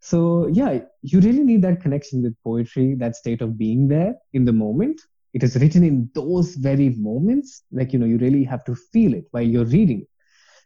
So, 0.00 0.48
yeah, 0.48 0.80
you 1.02 1.20
really 1.20 1.44
need 1.44 1.62
that 1.62 1.80
connection 1.80 2.22
with 2.22 2.34
poetry, 2.42 2.94
that 2.96 3.16
state 3.16 3.40
of 3.40 3.56
being 3.56 3.88
there 3.88 4.14
in 4.32 4.44
the 4.44 4.52
moment. 4.52 5.00
It 5.32 5.42
is 5.42 5.56
written 5.56 5.82
in 5.82 6.10
those 6.14 6.56
very 6.56 6.90
moments. 6.90 7.62
Like, 7.72 7.92
you 7.92 7.98
know, 7.98 8.06
you 8.06 8.18
really 8.18 8.44
have 8.44 8.64
to 8.64 8.74
feel 8.74 9.14
it 9.14 9.24
while 9.30 9.42
you're 9.42 9.64
reading 9.64 10.02
it. 10.02 10.08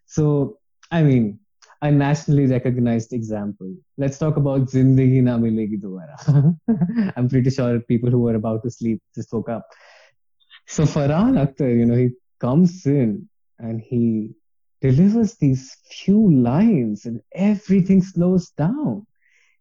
So, 0.07 0.59
I 0.91 1.03
mean, 1.03 1.39
a 1.83 1.91
nationally 1.91 2.47
recognized 2.47 3.13
example. 3.13 3.73
Let's 3.97 4.19
talk 4.19 4.37
about 4.37 4.63
Zindagi 4.63 5.23
Na 5.23 5.39
Milegi 5.39 5.81
Dobara. 5.81 6.57
I'm 7.17 7.29
pretty 7.29 7.51
sure 7.51 7.81
people 7.81 8.11
who 8.11 8.21
were 8.21 8.35
about 8.35 8.63
to 8.65 8.71
sleep 8.71 9.01
just 9.15 9.33
woke 9.33 9.49
up. 9.49 9.65
So 10.67 10.85
Farhan 10.85 11.39
Akhtar, 11.45 11.77
you 11.77 11.87
know, 11.87 11.97
he 11.97 12.11
comes 12.41 12.85
in 12.87 13.29
and 13.59 13.81
he 13.81 14.35
delivers 14.81 15.35
these 15.37 15.77
few 15.91 16.31
lines 16.33 17.05
and 17.05 17.21
everything 17.35 18.03
slows 18.03 18.51
down 18.51 19.07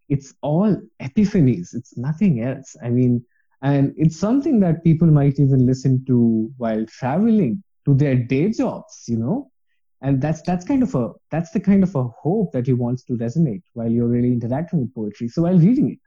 it's 0.10 0.34
all 0.42 0.76
epiphanies 1.02 1.74
it's 1.74 1.98
nothing 1.98 2.42
else 2.44 2.76
i 2.84 2.90
mean 2.90 3.24
and 3.62 3.94
it's 3.98 4.18
something 4.18 4.60
that 4.60 4.84
people 4.84 5.08
might 5.08 5.40
even 5.40 5.66
listen 5.66 6.04
to 6.06 6.52
while 6.58 6.86
traveling 6.86 7.62
to 7.86 7.94
their 7.94 8.16
day 8.16 8.50
jobs 8.50 9.06
you 9.08 9.18
know 9.18 9.50
and 10.02 10.22
that's 10.22 10.42
that's 10.42 10.66
kind 10.66 10.84
of 10.84 10.94
a 10.96 11.12
that's 11.32 11.52
the 11.52 11.60
kind 11.60 11.84
of 11.84 11.96
a 11.96 12.04
hope 12.04 12.52
that 12.54 12.68
he 12.68 12.74
wants 12.74 13.04
to 13.04 13.14
resonate 13.14 13.64
while 13.74 13.92
you're 13.92 14.08
really 14.08 14.32
interacting 14.32 14.80
with 14.82 14.94
poetry. 14.94 15.28
So 15.28 15.44
while 15.44 15.58
reading 15.58 15.92
it 15.92 16.00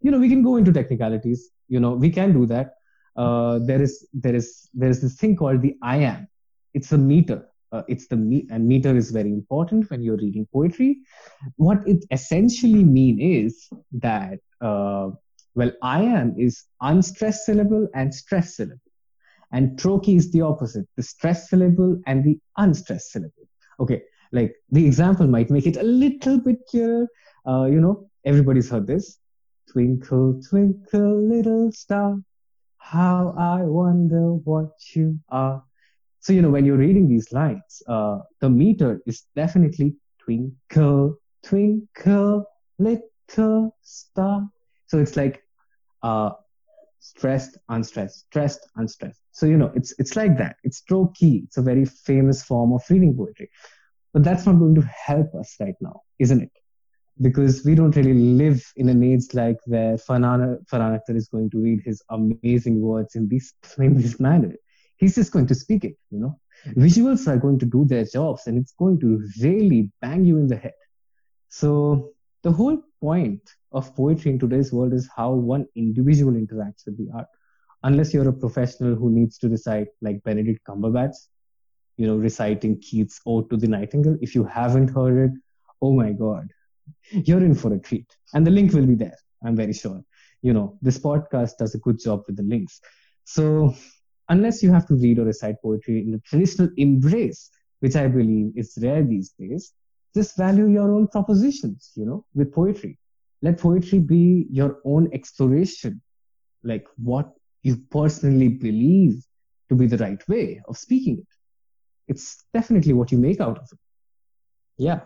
you 0.00 0.10
know 0.10 0.18
we 0.18 0.28
can 0.28 0.42
go 0.42 0.56
into 0.56 0.72
technicalities. 0.72 1.50
You 1.68 1.80
know 1.80 1.92
we 1.92 2.10
can 2.10 2.32
do 2.32 2.46
that. 2.46 2.74
Uh, 3.16 3.58
there 3.64 3.82
is 3.82 4.06
there 4.12 4.34
is 4.34 4.68
there 4.74 4.90
is 4.90 5.00
this 5.00 5.16
thing 5.16 5.36
called 5.36 5.62
the 5.62 5.74
iamb. 5.82 6.26
It's 6.74 6.92
a 6.92 6.98
meter. 6.98 7.46
Uh, 7.72 7.82
it's 7.88 8.06
the 8.06 8.16
me- 8.16 8.46
and 8.50 8.66
meter 8.68 8.96
is 8.96 9.10
very 9.10 9.30
important 9.32 9.90
when 9.90 10.02
you're 10.02 10.16
reading 10.16 10.46
poetry. 10.52 11.00
What 11.56 11.86
it 11.86 12.04
essentially 12.10 12.84
mean 12.84 13.20
is 13.20 13.68
that 13.92 14.38
uh, 14.60 15.10
well, 15.54 15.72
am 15.82 16.34
is 16.38 16.64
unstressed 16.82 17.46
syllable 17.46 17.88
and 17.94 18.14
stressed 18.14 18.56
syllable, 18.56 18.85
and 19.52 19.78
trochee 19.78 20.16
is 20.16 20.30
the 20.32 20.42
opposite, 20.42 20.86
the 20.96 21.02
stressed 21.02 21.48
syllable 21.48 22.00
and 22.06 22.24
the 22.24 22.38
unstressed 22.56 23.12
syllable. 23.12 23.48
Okay, 23.80 24.02
like 24.32 24.54
the 24.70 24.84
example 24.84 25.26
might 25.26 25.50
make 25.50 25.66
it 25.66 25.76
a 25.76 25.82
little 25.82 26.38
bit 26.38 26.58
clearer. 26.68 27.06
Uh, 27.46 27.64
you 27.64 27.80
know, 27.80 28.08
everybody's 28.24 28.70
heard 28.70 28.86
this. 28.86 29.18
Twinkle, 29.70 30.40
twinkle, 30.48 31.28
little 31.28 31.70
star, 31.72 32.16
how 32.78 33.34
I 33.36 33.62
wonder 33.62 34.34
what 34.34 34.70
you 34.94 35.18
are. 35.28 35.62
So, 36.20 36.32
you 36.32 36.42
know, 36.42 36.50
when 36.50 36.64
you're 36.64 36.76
reading 36.76 37.08
these 37.08 37.32
lines, 37.32 37.82
uh, 37.88 38.18
the 38.40 38.48
meter 38.48 39.00
is 39.06 39.24
definitely 39.34 39.94
twinkle, 40.18 41.16
twinkle, 41.44 42.44
little 42.78 43.76
star. 43.82 44.48
So 44.86 44.98
it's 44.98 45.16
like 45.16 45.42
uh, 46.02 46.30
stressed, 47.10 47.58
unstressed, 47.68 48.26
stressed, 48.26 48.68
unstressed. 48.76 49.20
So, 49.32 49.46
you 49.46 49.56
know, 49.56 49.72
it's, 49.74 49.94
it's 49.98 50.16
like 50.16 50.38
that. 50.38 50.56
It's 50.64 50.82
trochee. 50.82 51.44
It's 51.44 51.56
a 51.56 51.62
very 51.62 51.84
famous 51.84 52.42
form 52.42 52.72
of 52.72 52.82
reading 52.90 53.16
poetry. 53.16 53.50
But 54.12 54.24
that's 54.24 54.46
not 54.46 54.58
going 54.58 54.74
to 54.76 54.82
help 54.82 55.34
us 55.34 55.56
right 55.60 55.74
now, 55.80 56.02
isn't 56.18 56.42
it? 56.42 56.52
Because 57.20 57.64
we 57.64 57.74
don't 57.74 57.96
really 57.96 58.14
live 58.14 58.64
in 58.76 58.88
an 58.88 59.02
age 59.02 59.34
like 59.34 59.58
where 59.66 59.96
Farhan 59.96 60.58
Akhtar 60.72 61.16
is 61.16 61.28
going 61.28 61.50
to 61.50 61.58
read 61.58 61.82
his 61.84 62.02
amazing 62.10 62.80
words 62.80 63.14
in 63.14 63.28
this, 63.28 63.52
in 63.78 64.00
this 64.00 64.20
manner 64.20 64.54
he's 64.96 65.14
just 65.14 65.32
going 65.32 65.46
to 65.46 65.54
speak 65.54 65.84
it 65.84 65.96
you 66.10 66.18
know 66.18 66.38
visuals 66.76 67.28
are 67.28 67.36
going 67.36 67.58
to 67.58 67.66
do 67.66 67.84
their 67.84 68.04
jobs 68.04 68.46
and 68.46 68.58
it's 68.58 68.72
going 68.72 68.98
to 68.98 69.22
really 69.40 69.90
bang 70.00 70.24
you 70.24 70.38
in 70.38 70.46
the 70.46 70.56
head 70.56 70.72
so 71.48 72.12
the 72.46 72.52
whole 72.52 72.78
point 73.00 73.42
of 73.72 73.92
poetry 73.96 74.30
in 74.30 74.38
today's 74.38 74.72
world 74.72 74.92
is 74.92 75.08
how 75.16 75.32
one 75.32 75.66
individual 75.74 76.34
interacts 76.34 76.86
with 76.86 76.96
the 76.96 77.08
art. 77.12 77.26
Unless 77.82 78.14
you're 78.14 78.28
a 78.28 78.32
professional 78.32 78.94
who 78.94 79.10
needs 79.10 79.36
to 79.38 79.48
recite 79.48 79.88
like 80.00 80.22
benedict 80.22 80.60
cumberbatch 80.68 81.16
you 81.96 82.06
know 82.06 82.16
reciting 82.16 82.78
keats 82.80 83.20
ode 83.26 83.48
to 83.50 83.56
the 83.56 83.66
nightingale 83.66 84.16
if 84.20 84.34
you 84.36 84.44
haven't 84.44 84.90
heard 84.96 85.18
it 85.24 85.34
oh 85.80 85.92
my 85.92 86.12
god 86.12 86.46
you're 87.10 87.44
in 87.48 87.54
for 87.54 87.72
a 87.74 87.78
treat. 87.80 88.06
And 88.34 88.46
the 88.46 88.50
link 88.50 88.72
will 88.72 88.86
be 88.86 88.94
there 88.94 89.18
i'm 89.44 89.56
very 89.56 89.72
sure. 89.72 90.00
You 90.42 90.52
know 90.52 90.78
this 90.82 90.98
podcast 90.98 91.56
does 91.58 91.74
a 91.74 91.78
good 91.78 91.98
job 91.98 92.22
with 92.28 92.36
the 92.36 92.44
links. 92.44 92.80
So 93.24 93.74
unless 94.28 94.62
you 94.62 94.70
have 94.72 94.86
to 94.86 94.94
read 94.94 95.18
or 95.18 95.24
recite 95.24 95.60
poetry 95.62 95.98
in 96.02 96.12
the 96.12 96.20
traditional 96.20 96.70
embrace, 96.76 97.50
which 97.80 97.96
I 97.96 98.06
believe 98.06 98.52
is 98.54 98.78
rare 98.80 99.02
these 99.02 99.30
days, 99.30 99.72
just 100.16 100.36
value 100.36 100.66
your 100.66 100.90
own 100.92 101.06
propositions, 101.06 101.92
you 101.94 102.06
know, 102.06 102.24
with 102.34 102.52
poetry. 102.52 102.98
Let 103.42 103.60
poetry 103.60 103.98
be 103.98 104.46
your 104.50 104.78
own 104.84 105.10
exploration, 105.12 106.00
like 106.64 106.86
what 106.96 107.32
you 107.62 107.76
personally 107.90 108.48
believe 108.48 109.22
to 109.68 109.74
be 109.74 109.86
the 109.86 109.98
right 109.98 110.26
way 110.28 110.62
of 110.68 110.78
speaking 110.78 111.18
it. 111.18 111.26
It's 112.08 112.44
definitely 112.54 112.94
what 112.94 113.12
you 113.12 113.18
make 113.18 113.40
out 113.40 113.58
of 113.58 113.68
it. 113.70 113.78
Yeah. 114.78 115.00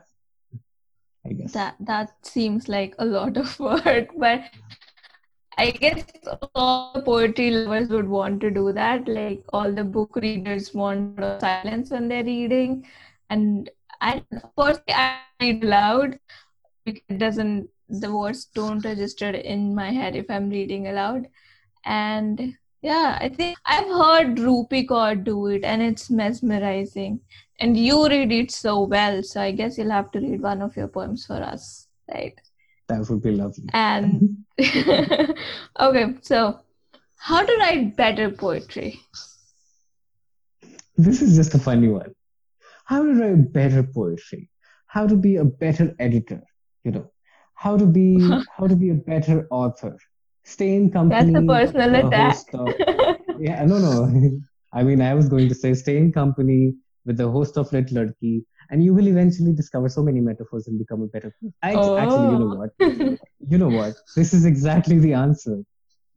I 1.26 1.32
guess. 1.32 1.52
That 1.52 1.74
that 1.80 2.12
seems 2.22 2.68
like 2.68 2.94
a 2.98 3.04
lot 3.04 3.36
of 3.36 3.58
work, 3.60 4.08
but 4.18 4.44
I 5.58 5.70
guess 5.70 6.04
all 6.54 7.02
poetry 7.02 7.50
lovers 7.50 7.88
would 7.88 8.08
want 8.08 8.40
to 8.42 8.50
do 8.50 8.72
that. 8.72 9.08
Like 9.08 9.42
all 9.52 9.72
the 9.72 9.84
book 9.84 10.16
readers 10.16 10.72
want 10.72 11.18
silence 11.40 11.90
when 11.90 12.08
they're 12.08 12.24
reading, 12.24 12.86
and 13.28 13.68
I 14.00 14.24
personally 14.56 14.94
I 14.94 15.20
read 15.40 15.64
loud 15.64 16.18
because 16.84 17.02
it 17.08 17.18
doesn't 17.18 17.68
the 17.88 18.14
words 18.14 18.46
don't 18.54 18.84
register 18.84 19.30
in 19.30 19.74
my 19.74 19.90
head 19.90 20.16
if 20.16 20.30
I'm 20.30 20.48
reading 20.48 20.86
aloud. 20.86 21.26
And 21.84 22.54
yeah, 22.82 23.18
I 23.20 23.28
think 23.28 23.58
I've 23.66 23.88
heard 23.88 24.36
Rupi 24.38 24.86
Kaur 24.86 25.22
do 25.22 25.48
it, 25.48 25.64
and 25.64 25.82
it's 25.82 26.08
mesmerizing. 26.08 27.20
And 27.58 27.76
you 27.76 28.08
read 28.08 28.32
it 28.32 28.50
so 28.50 28.82
well, 28.84 29.22
so 29.22 29.40
I 29.40 29.50
guess 29.50 29.76
you'll 29.76 29.90
have 29.90 30.10
to 30.12 30.20
read 30.20 30.40
one 30.40 30.62
of 30.62 30.76
your 30.76 30.88
poems 30.88 31.26
for 31.26 31.34
us, 31.34 31.88
right? 32.10 32.40
That 32.88 33.08
would 33.10 33.22
be 33.22 33.32
lovely. 33.32 33.68
And 33.74 34.44
okay, 34.58 36.14
so 36.22 36.60
how 37.16 37.44
to 37.44 37.56
write 37.58 37.96
better 37.96 38.30
poetry? 38.30 39.00
This 40.96 41.20
is 41.20 41.36
just 41.36 41.54
a 41.54 41.58
funny 41.58 41.88
one. 41.88 42.14
How 42.90 43.04
to 43.04 43.12
write 43.12 43.52
better 43.52 43.84
poetry? 43.84 44.50
How 44.88 45.06
to 45.06 45.14
be 45.14 45.36
a 45.36 45.44
better 45.44 45.94
editor? 46.00 46.42
You 46.82 46.90
know, 46.90 47.10
how 47.54 47.76
to 47.76 47.86
be 47.86 48.06
how 48.56 48.66
to 48.66 48.74
be 48.74 48.90
a 48.90 48.94
better 48.94 49.46
author? 49.50 49.96
Stay 50.42 50.74
in 50.74 50.90
company. 50.90 51.32
That's 51.32 51.44
a 51.44 51.46
personal 51.46 51.94
attack. 51.94 52.38
Of, 52.52 52.74
yeah, 53.38 53.64
no, 53.64 53.78
no. 53.78 54.40
I 54.72 54.82
mean, 54.82 55.00
I 55.00 55.14
was 55.14 55.28
going 55.28 55.48
to 55.50 55.54
say 55.54 55.74
stay 55.74 55.98
in 55.98 56.10
company 56.12 56.74
with 57.06 57.16
the 57.16 57.28
host 57.30 57.56
of 57.56 57.72
Lit 57.72 57.90
Ladki 57.98 58.42
and 58.70 58.82
you 58.82 58.92
will 58.92 59.06
eventually 59.06 59.52
discover 59.52 59.88
so 59.88 60.02
many 60.02 60.20
metaphors 60.20 60.66
and 60.66 60.76
become 60.76 61.02
a 61.02 61.06
better 61.06 61.32
I, 61.62 61.74
oh. 61.74 61.96
actually 61.96 62.32
you 62.32 62.38
know 62.38 62.54
what 62.60 63.18
you 63.50 63.58
know 63.58 63.68
what 63.68 63.94
this 64.16 64.32
is 64.32 64.44
exactly 64.44 64.98
the 64.98 65.14
answer 65.14 65.56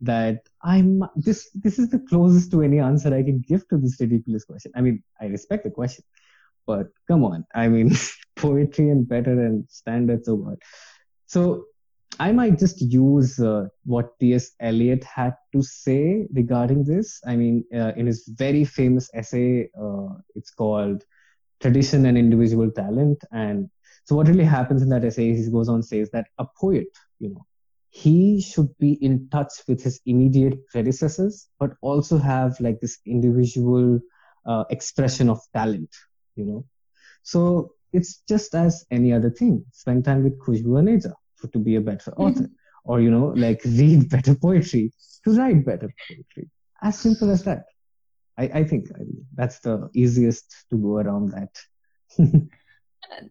that 0.01 0.39
i'm 0.61 1.03
this 1.15 1.49
this 1.55 1.79
is 1.79 1.89
the 1.89 1.99
closest 2.09 2.51
to 2.51 2.61
any 2.61 2.79
answer 2.79 3.13
i 3.13 3.23
can 3.23 3.43
give 3.47 3.67
to 3.69 3.77
this 3.77 3.97
ridiculous 3.99 4.43
question 4.43 4.71
i 4.75 4.81
mean 4.81 5.01
i 5.21 5.25
respect 5.25 5.63
the 5.63 5.71
question 5.71 6.03
but 6.65 6.87
come 7.07 7.23
on 7.23 7.45
i 7.55 7.67
mean 7.67 7.91
poetry 8.35 8.89
and 8.89 9.07
better 9.07 9.31
and 9.45 9.65
standards 9.69 10.27
of 10.27 10.39
what 10.39 10.59
So 11.27 11.65
I 12.19 12.31
might 12.31 12.59
just 12.59 12.79
use 12.81 13.39
uh, 13.39 13.67
what 13.85 14.17
T.S. 14.19 14.51
Eliot 14.59 15.03
had 15.03 15.33
to 15.53 15.63
say 15.63 16.27
regarding 16.31 16.83
this. 16.83 17.19
I 17.25 17.35
mean, 17.35 17.63
uh, 17.73 17.93
in 17.95 18.05
his 18.05 18.27
very 18.27 18.63
famous 18.65 19.09
essay, 19.13 19.69
uh, 19.79 20.09
it's 20.35 20.51
called 20.51 21.03
Tradition 21.59 22.05
and 22.05 22.17
Individual 22.17 22.69
Talent. 22.69 23.23
And 23.31 23.69
so, 24.05 24.15
what 24.15 24.27
really 24.27 24.43
happens 24.43 24.83
in 24.83 24.89
that 24.89 25.03
essay, 25.03 25.35
he 25.35 25.49
goes 25.49 25.69
on 25.69 25.81
says 25.81 26.11
that 26.11 26.27
a 26.37 26.45
poet, 26.59 26.87
you 27.19 27.29
know, 27.29 27.45
he 27.89 28.41
should 28.41 28.77
be 28.77 28.93
in 29.03 29.27
touch 29.29 29.53
with 29.67 29.81
his 29.81 29.99
immediate 30.05 30.67
predecessors, 30.67 31.47
but 31.59 31.71
also 31.81 32.17
have 32.17 32.59
like 32.59 32.79
this 32.79 32.99
individual 33.07 33.99
uh, 34.45 34.65
expression 34.69 35.29
of 35.29 35.39
talent, 35.53 35.89
you 36.35 36.45
know. 36.45 36.65
So 37.23 37.73
it's 37.91 38.21
just 38.27 38.53
as 38.55 38.85
any 38.91 39.13
other 39.13 39.29
thing. 39.29 39.65
Spend 39.71 40.05
time 40.05 40.23
with 40.23 40.39
Khushboo 40.39 40.81
Aneja 40.81 41.13
to 41.51 41.59
be 41.59 41.75
a 41.75 41.81
better 41.81 42.11
mm-hmm. 42.11 42.21
author, 42.21 42.49
or 42.85 43.01
you 43.01 43.11
know, 43.11 43.33
like 43.35 43.61
read 43.65 44.09
better 44.09 44.35
poetry 44.35 44.91
to 45.23 45.35
write 45.37 45.65
better 45.65 45.93
poetry. 46.07 46.49
As 46.81 46.99
simple 46.99 47.29
as 47.31 47.43
that. 47.43 47.65
I, 48.37 48.45
I 48.45 48.63
think 48.63 48.87
I 48.95 48.99
mean, 48.99 49.25
that's 49.35 49.59
the 49.59 49.89
easiest 49.93 50.65
to 50.71 50.77
go 50.77 50.97
around 50.97 51.31
that. 51.33 51.55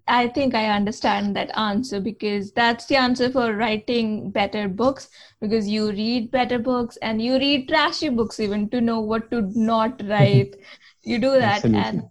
I 0.06 0.28
think 0.28 0.54
I 0.54 0.68
understand 0.68 1.34
that 1.36 1.56
answer 1.58 2.00
because 2.00 2.52
that's 2.52 2.86
the 2.86 2.96
answer 2.96 3.30
for 3.30 3.54
writing 3.54 4.30
better 4.30 4.68
books 4.68 5.08
because 5.40 5.68
you 5.68 5.90
read 5.90 6.30
better 6.30 6.58
books 6.58 6.96
and 6.98 7.20
you 7.20 7.36
read 7.36 7.68
trashy 7.68 8.08
books 8.08 8.38
even 8.38 8.68
to 8.70 8.80
know 8.80 9.00
what 9.00 9.30
to 9.30 9.42
not 9.58 10.00
write. 10.04 10.56
you 11.02 11.18
do 11.18 11.32
that. 11.32 11.64
Absolutely. 11.64 11.88
And 11.88 12.02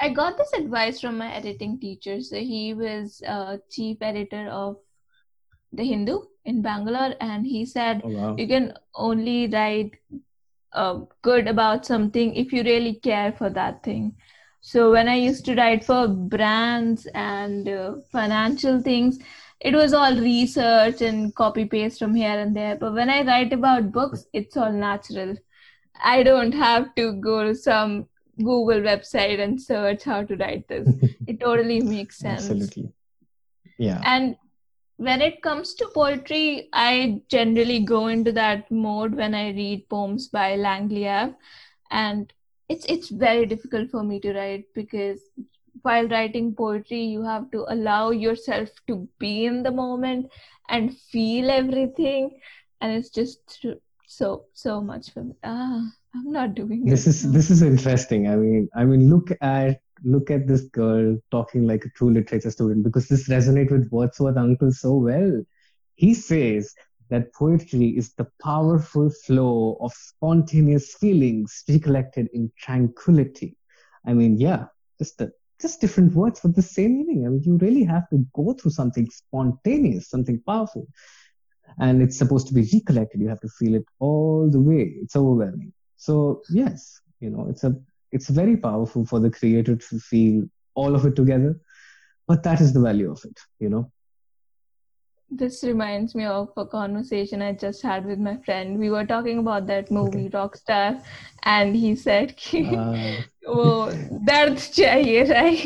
I 0.00 0.08
got 0.08 0.38
this 0.38 0.52
advice 0.54 1.00
from 1.00 1.18
my 1.18 1.32
editing 1.32 1.78
teacher. 1.78 2.20
So 2.20 2.36
he 2.36 2.72
was 2.74 3.22
uh, 3.26 3.58
chief 3.70 3.98
editor 4.00 4.48
of 4.48 4.76
The 5.72 5.84
Hindu 5.84 6.20
in 6.44 6.62
Bangalore, 6.62 7.14
and 7.20 7.46
he 7.46 7.66
said 7.66 8.00
oh, 8.02 8.08
wow. 8.08 8.36
you 8.36 8.48
can 8.48 8.72
only 8.94 9.46
write 9.48 9.92
uh, 10.72 11.00
good 11.22 11.48
about 11.48 11.84
something 11.84 12.34
if 12.34 12.52
you 12.52 12.62
really 12.62 12.94
care 12.94 13.32
for 13.32 13.50
that 13.50 13.82
thing. 13.82 14.16
So 14.62 14.90
when 14.90 15.08
I 15.08 15.16
used 15.16 15.44
to 15.46 15.54
write 15.54 15.84
for 15.84 16.08
brands 16.08 17.06
and 17.14 17.68
uh, 17.68 17.94
financial 18.12 18.80
things, 18.80 19.18
it 19.60 19.74
was 19.74 19.92
all 19.92 20.14
research 20.16 21.02
and 21.02 21.34
copy 21.34 21.66
paste 21.66 21.98
from 21.98 22.14
here 22.14 22.38
and 22.38 22.56
there. 22.56 22.76
But 22.76 22.94
when 22.94 23.10
I 23.10 23.22
write 23.22 23.52
about 23.52 23.92
books, 23.92 24.26
it's 24.32 24.56
all 24.56 24.72
natural. 24.72 25.36
I 26.02 26.22
don't 26.22 26.52
have 26.52 26.94
to 26.94 27.12
go 27.12 27.44
to 27.44 27.54
some 27.54 28.06
Google 28.44 28.80
website 28.80 29.40
and 29.40 29.60
search 29.60 30.04
how 30.04 30.24
to 30.24 30.36
write 30.36 30.66
this. 30.68 30.88
it 31.26 31.40
totally 31.40 31.80
makes 31.80 32.18
sense. 32.18 32.50
Absolutely. 32.50 32.92
Yeah. 33.78 34.00
And 34.04 34.36
when 34.96 35.22
it 35.22 35.42
comes 35.42 35.74
to 35.74 35.88
poetry, 35.94 36.68
I 36.72 37.22
generally 37.28 37.80
go 37.80 38.08
into 38.08 38.32
that 38.32 38.70
mode 38.70 39.14
when 39.14 39.34
I 39.34 39.50
read 39.50 39.88
poems 39.88 40.28
by 40.28 40.56
Lang 40.56 40.88
Leav. 40.88 41.34
And 41.90 42.32
it's 42.68 42.84
it's 42.86 43.08
very 43.08 43.46
difficult 43.46 43.90
for 43.90 44.02
me 44.04 44.20
to 44.20 44.32
write 44.32 44.66
because 44.74 45.20
while 45.82 46.08
writing 46.08 46.54
poetry 46.54 47.00
you 47.02 47.22
have 47.22 47.50
to 47.50 47.64
allow 47.74 48.10
yourself 48.10 48.68
to 48.86 49.08
be 49.18 49.44
in 49.44 49.62
the 49.62 49.70
moment 49.70 50.30
and 50.68 50.96
feel 51.12 51.50
everything 51.50 52.30
and 52.80 52.92
it's 52.92 53.10
just 53.10 53.66
so 54.06 54.44
so 54.52 54.80
much 54.80 55.10
for 55.12 55.24
me 55.24 55.34
ah 55.44 55.82
i'm 56.14 56.32
not 56.32 56.54
doing 56.54 56.84
this 56.84 57.06
it 57.06 57.10
is 57.10 57.32
this 57.32 57.50
is 57.50 57.62
interesting 57.62 58.28
i 58.28 58.36
mean 58.36 58.68
i 58.74 58.84
mean 58.84 59.08
look 59.10 59.30
at 59.40 59.80
look 60.02 60.30
at 60.30 60.46
this 60.46 60.62
girl 60.62 61.16
talking 61.30 61.66
like 61.66 61.84
a 61.84 61.90
true 61.90 62.10
literature 62.10 62.50
student 62.50 62.82
because 62.82 63.06
this 63.08 63.28
resonates 63.28 63.70
with 63.70 63.90
wordsworth 63.90 64.36
uncle 64.36 64.72
so 64.72 64.94
well 64.94 65.42
he 65.94 66.14
says 66.14 66.74
that 67.10 67.34
poetry 67.34 67.88
is 67.88 68.14
the 68.14 68.26
powerful 68.42 69.10
flow 69.10 69.76
of 69.80 69.92
spontaneous 69.92 70.94
feelings 70.94 71.64
recollected 71.68 72.28
in 72.32 72.50
tranquility. 72.56 73.56
I 74.06 74.14
mean, 74.14 74.38
yeah, 74.38 74.66
just 74.98 75.18
the 75.18 75.32
just 75.60 75.80
different 75.80 76.14
words 76.14 76.40
but 76.40 76.54
the 76.54 76.62
same 76.62 76.96
meaning. 76.96 77.26
I 77.26 77.28
mean, 77.28 77.42
you 77.44 77.58
really 77.58 77.84
have 77.84 78.08
to 78.10 78.24
go 78.32 78.54
through 78.54 78.70
something 78.70 79.10
spontaneous, 79.10 80.08
something 80.08 80.40
powerful. 80.46 80.86
And 81.78 82.00
it's 82.00 82.16
supposed 82.16 82.48
to 82.48 82.54
be 82.54 82.68
recollected. 82.72 83.20
You 83.20 83.28
have 83.28 83.40
to 83.40 83.48
feel 83.48 83.74
it 83.74 83.84
all 83.98 84.48
the 84.50 84.60
way. 84.60 84.94
It's 85.02 85.16
overwhelming. 85.16 85.72
So 86.00 86.42
yes, 86.48 86.98
you 87.20 87.28
know, 87.28 87.46
it's 87.50 87.62
a 87.62 87.76
it's 88.10 88.30
very 88.30 88.56
powerful 88.56 89.04
for 89.04 89.20
the 89.20 89.30
creator 89.30 89.76
to 89.76 89.98
feel 89.98 90.44
all 90.74 90.94
of 90.94 91.04
it 91.04 91.14
together. 91.14 91.60
But 92.26 92.42
that 92.44 92.60
is 92.60 92.72
the 92.72 92.80
value 92.80 93.10
of 93.10 93.22
it, 93.24 93.38
you 93.58 93.68
know. 93.68 93.92
This 95.30 95.62
reminds 95.62 96.14
me 96.14 96.24
of 96.24 96.48
a 96.56 96.64
conversation 96.64 97.42
I 97.42 97.52
just 97.52 97.82
had 97.82 98.06
with 98.06 98.18
my 98.18 98.38
friend. 98.38 98.78
We 98.78 98.88
were 98.90 99.04
talking 99.04 99.38
about 99.38 99.66
that 99.66 99.90
movie 99.90 100.26
okay. 100.26 100.36
Rockstar, 100.38 101.04
and 101.42 101.76
he 101.76 101.94
said, 101.94 102.34
uh, 102.54 103.16
"Oh, 103.46 103.92
dard 104.24 104.54
chahiye, 104.54 105.28
right? 105.28 105.60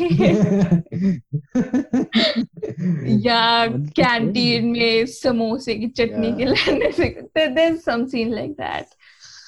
yeah, 3.29 3.69
canteen 3.95 4.71
mein 4.73 5.07
samosa 5.07 5.79
ki 5.81 5.89
chutney 5.89 6.31
ke. 6.35 7.29
There's 7.33 7.83
some 7.83 8.07
scene 8.09 8.31
like 8.31 8.57
that. 8.57 8.93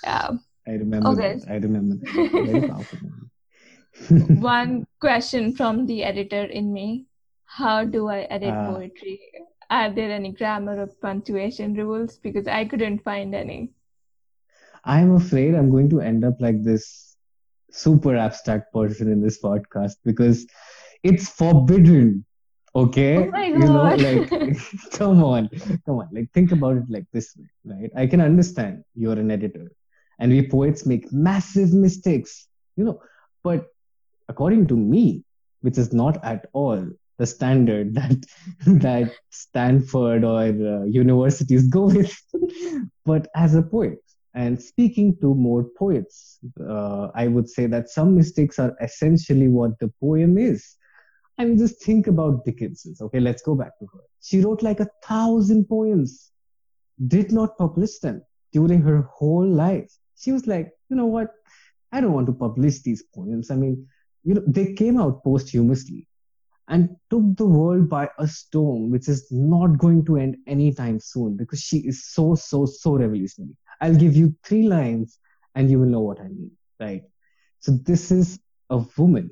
Yeah. 0.03 0.37
I 0.67 0.71
remember. 0.71 1.09
Okay. 1.09 1.35
That. 1.39 1.49
I 1.49 1.55
remember. 1.55 1.95
Very 2.13 2.67
powerful. 2.67 2.99
One 4.39 4.85
question 4.99 5.55
from 5.55 5.85
the 5.85 6.03
editor 6.03 6.43
in 6.43 6.73
me: 6.73 7.05
How 7.45 7.83
do 7.85 8.07
I 8.09 8.21
edit 8.29 8.53
uh, 8.53 8.73
poetry? 8.73 9.19
are 9.69 9.91
there 9.91 10.11
any 10.11 10.31
grammar 10.31 10.81
or 10.81 10.87
punctuation 11.01 11.73
rules? 11.73 12.17
Because 12.17 12.47
I 12.47 12.65
couldn't 12.65 13.03
find 13.03 13.35
any. 13.35 13.71
I'm 14.83 15.15
afraid 15.15 15.53
I'm 15.55 15.69
going 15.69 15.89
to 15.89 16.01
end 16.01 16.23
up 16.23 16.35
like 16.39 16.63
this 16.63 17.17
super 17.71 18.15
abstract 18.15 18.73
person 18.73 19.11
in 19.11 19.21
this 19.21 19.41
podcast 19.41 19.95
because 20.05 20.45
it's 21.03 21.29
forbidden. 21.29 22.25
Okay? 22.75 23.17
Oh 23.17 23.31
my 23.31 23.51
God. 23.51 23.59
You 23.61 23.67
know, 23.67 23.83
like, 24.09 24.57
come 24.91 25.23
on, 25.23 25.49
come 25.85 25.95
on. 25.95 26.09
Like, 26.11 26.31
think 26.31 26.51
about 26.51 26.77
it 26.77 26.83
like 26.89 27.05
this 27.11 27.35
way, 27.35 27.49
right? 27.65 27.91
I 27.95 28.07
can 28.07 28.21
understand 28.21 28.83
you're 28.95 29.19
an 29.19 29.31
editor 29.31 29.71
and 30.19 30.31
we 30.31 30.47
poets 30.47 30.85
make 30.85 31.11
massive 31.11 31.73
mistakes, 31.73 32.47
you 32.75 32.83
know, 32.83 33.01
but 33.43 33.67
according 34.29 34.67
to 34.67 34.75
me, 34.75 35.23
which 35.61 35.77
is 35.77 35.93
not 35.93 36.23
at 36.23 36.47
all 36.53 36.87
the 37.17 37.25
standard 37.25 37.93
that 37.99 38.25
that 38.65 39.11
Stanford 39.29 40.23
or 40.23 40.39
uh, 40.39 40.83
universities 40.85 41.67
go 41.67 41.85
with, 41.85 42.15
but 43.05 43.27
as 43.35 43.55
a 43.55 43.61
poet. 43.61 43.99
And 44.33 44.61
speaking 44.61 45.17
to 45.21 45.33
more 45.33 45.65
poets, 45.79 46.37
uh, 46.61 47.07
I 47.15 47.27
would 47.27 47.49
say 47.49 47.65
that 47.65 47.89
some 47.89 48.15
mistakes 48.15 48.59
are 48.59 48.75
essentially 48.79 49.47
what 49.47 49.79
the 49.79 49.91
poem 49.99 50.37
is. 50.37 50.75
I 51.39 51.45
mean, 51.45 51.57
just 51.57 51.83
think 51.83 52.05
about 52.05 52.45
Dickinson's. 52.45 53.01
Okay, 53.01 53.19
let's 53.19 53.41
go 53.41 53.55
back 53.55 53.77
to 53.79 53.87
her. 53.93 54.01
She 54.21 54.41
wrote 54.41 54.61
like 54.61 54.79
a 54.79 54.89
thousand 55.03 55.67
poems, 55.67 56.31
did 57.07 57.31
not 57.31 57.57
publish 57.57 57.97
them 57.97 58.21
during 58.53 58.81
her 58.81 59.09
whole 59.11 59.47
life. 59.47 59.91
She 60.17 60.31
was 60.31 60.47
like, 60.47 60.71
you 60.89 60.95
know 60.95 61.05
what? 61.05 61.29
I 61.91 62.01
don't 62.01 62.13
want 62.13 62.27
to 62.27 62.33
publish 62.33 62.81
these 62.81 63.03
poems. 63.03 63.51
I 63.51 63.55
mean, 63.55 63.87
you 64.23 64.33
know, 64.33 64.43
they 64.45 64.73
came 64.73 64.99
out 64.99 65.23
posthumously 65.23 66.07
and 66.67 66.89
took 67.09 67.37
the 67.37 67.45
world 67.45 67.89
by 67.89 68.09
a 68.19 68.27
storm, 68.27 68.89
which 68.89 69.07
is 69.07 69.27
not 69.31 69.77
going 69.77 70.03
to 70.05 70.17
end 70.17 70.37
anytime 70.47 70.99
soon 70.99 71.37
because 71.37 71.61
she 71.61 71.77
is 71.79 72.05
so, 72.05 72.35
so, 72.35 72.65
so 72.65 72.97
revolutionary. 72.97 73.55
I'll 73.79 73.95
give 73.95 74.15
you 74.15 74.35
three 74.43 74.67
lines 74.67 75.17
and 75.55 75.71
you 75.71 75.79
will 75.79 75.87
know 75.87 76.01
what 76.01 76.19
I 76.19 76.27
mean, 76.27 76.51
right? 76.79 77.03
So 77.59 77.71
this 77.71 78.11
is 78.11 78.39
a 78.69 78.83
woman, 78.97 79.31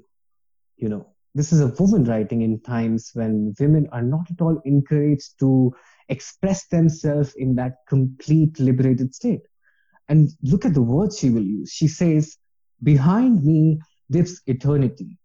you 0.78 0.88
know, 0.88 1.08
this 1.34 1.52
is 1.52 1.60
a 1.60 1.74
woman 1.78 2.06
writing 2.06 2.41
in 2.41 2.62
times 2.62 3.12
when 3.13 3.54
women 3.60 3.89
are 3.91 4.02
not 4.02 4.32
at 4.32 4.39
all 4.39 4.62
encouraged 4.63 5.38
to 5.39 5.76
express 6.08 6.67
themselves 6.67 7.34
in 7.36 7.56
that 7.56 7.80
complete 7.89 8.58
liberated 8.60 9.13
state. 9.13 9.41
And 10.08 10.30
look 10.44 10.65
at 10.65 10.74
the 10.74 10.82
words 10.82 11.18
she 11.18 11.30
will 11.30 11.44
use. 11.44 11.72
She 11.72 11.88
says, 11.88 12.38
Behind 12.84 13.44
me 13.44 13.80
lives 14.10 14.41
eternity. 14.46 15.18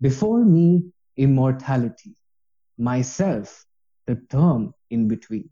Before 0.00 0.44
me 0.44 0.92
immortality, 1.16 2.14
myself, 2.78 3.64
the 4.06 4.16
term 4.30 4.72
in 4.90 5.08
between. 5.08 5.50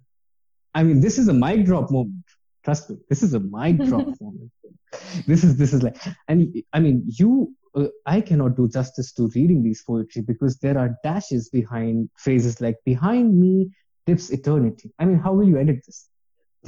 I 0.75 0.83
mean, 0.83 1.01
this 1.01 1.19
is 1.19 1.29
a 1.29 1.35
mic 1.35 1.65
drop 1.65 1.91
moment. 1.91 2.25
Trust 2.65 2.91
me, 2.91 2.97
this 3.09 3.23
is 3.23 3.35
a 3.35 3.41
mic 3.41 3.79
drop 3.89 4.09
moment. 4.21 4.51
This 5.27 5.45
is 5.45 5.57
this 5.57 5.73
is 5.73 5.83
like, 5.83 5.97
and 6.29 6.55
I 6.73 6.81
mean, 6.81 7.05
you, 7.07 7.55
uh, 7.75 7.89
I 8.07 8.21
cannot 8.21 8.57
do 8.57 8.69
justice 8.69 9.13
to 9.15 9.31
reading 9.35 9.63
these 9.63 9.83
poetry 9.83 10.23
because 10.23 10.59
there 10.59 10.79
are 10.79 10.97
dashes 11.03 11.49
behind 11.49 12.11
phrases 12.17 12.61
like 12.61 12.77
"behind 12.85 13.39
me 13.39 13.71
dips 14.07 14.31
eternity." 14.31 14.93
I 14.99 15.05
mean, 15.05 15.19
how 15.19 15.33
will 15.33 15.49
you 15.49 15.59
edit 15.59 15.81
this? 15.87 16.09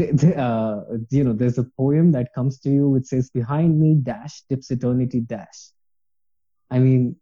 Uh, 0.01 0.81
you 1.11 1.25
know, 1.25 1.33
there's 1.33 1.59
a 1.59 1.65
poem 1.77 2.13
that 2.13 2.33
comes 2.35 2.61
to 2.61 2.71
you 2.71 2.89
which 2.89 3.07
says 3.07 3.31
"behind 3.31 3.81
me 3.81 3.95
dash 3.95 4.43
dips 4.49 4.71
eternity 4.71 5.21
dash." 5.21 5.71
I 6.71 6.79
mean, 6.79 7.17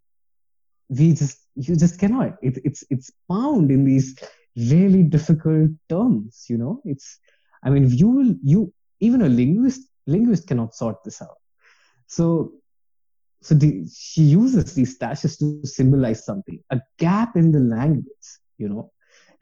we 0.89 1.15
just 1.15 1.39
you 1.55 1.77
just 1.77 1.99
cannot 1.99 2.37
it, 2.43 2.59
it's 2.65 2.85
it's 2.91 3.11
bound 3.29 3.71
in 3.71 3.85
these 3.85 4.19
really 4.57 5.03
difficult 5.03 5.71
terms. 5.89 6.47
You 6.49 6.59
know, 6.59 6.83
it's. 6.85 7.19
I 7.63 7.71
mean, 7.71 7.91
you 7.91 8.09
will 8.09 8.35
you 8.43 8.73
even 9.01 9.23
a 9.23 9.29
linguist 9.29 9.83
linguist 10.07 10.47
cannot 10.47 10.75
sort 10.75 11.03
this 11.05 11.23
out. 11.23 11.39
So 12.07 12.53
so 13.43 13.55
the, 13.55 13.87
she 13.95 14.23
uses 14.23 14.75
these 14.75 14.99
dashes 14.99 15.37
to 15.39 15.61
symbolize 15.65 16.25
something, 16.25 16.59
a 16.71 16.81
gap 16.99 17.37
in 17.37 17.53
the 17.53 17.61
language, 17.61 18.27
you 18.59 18.69
know. 18.69 18.91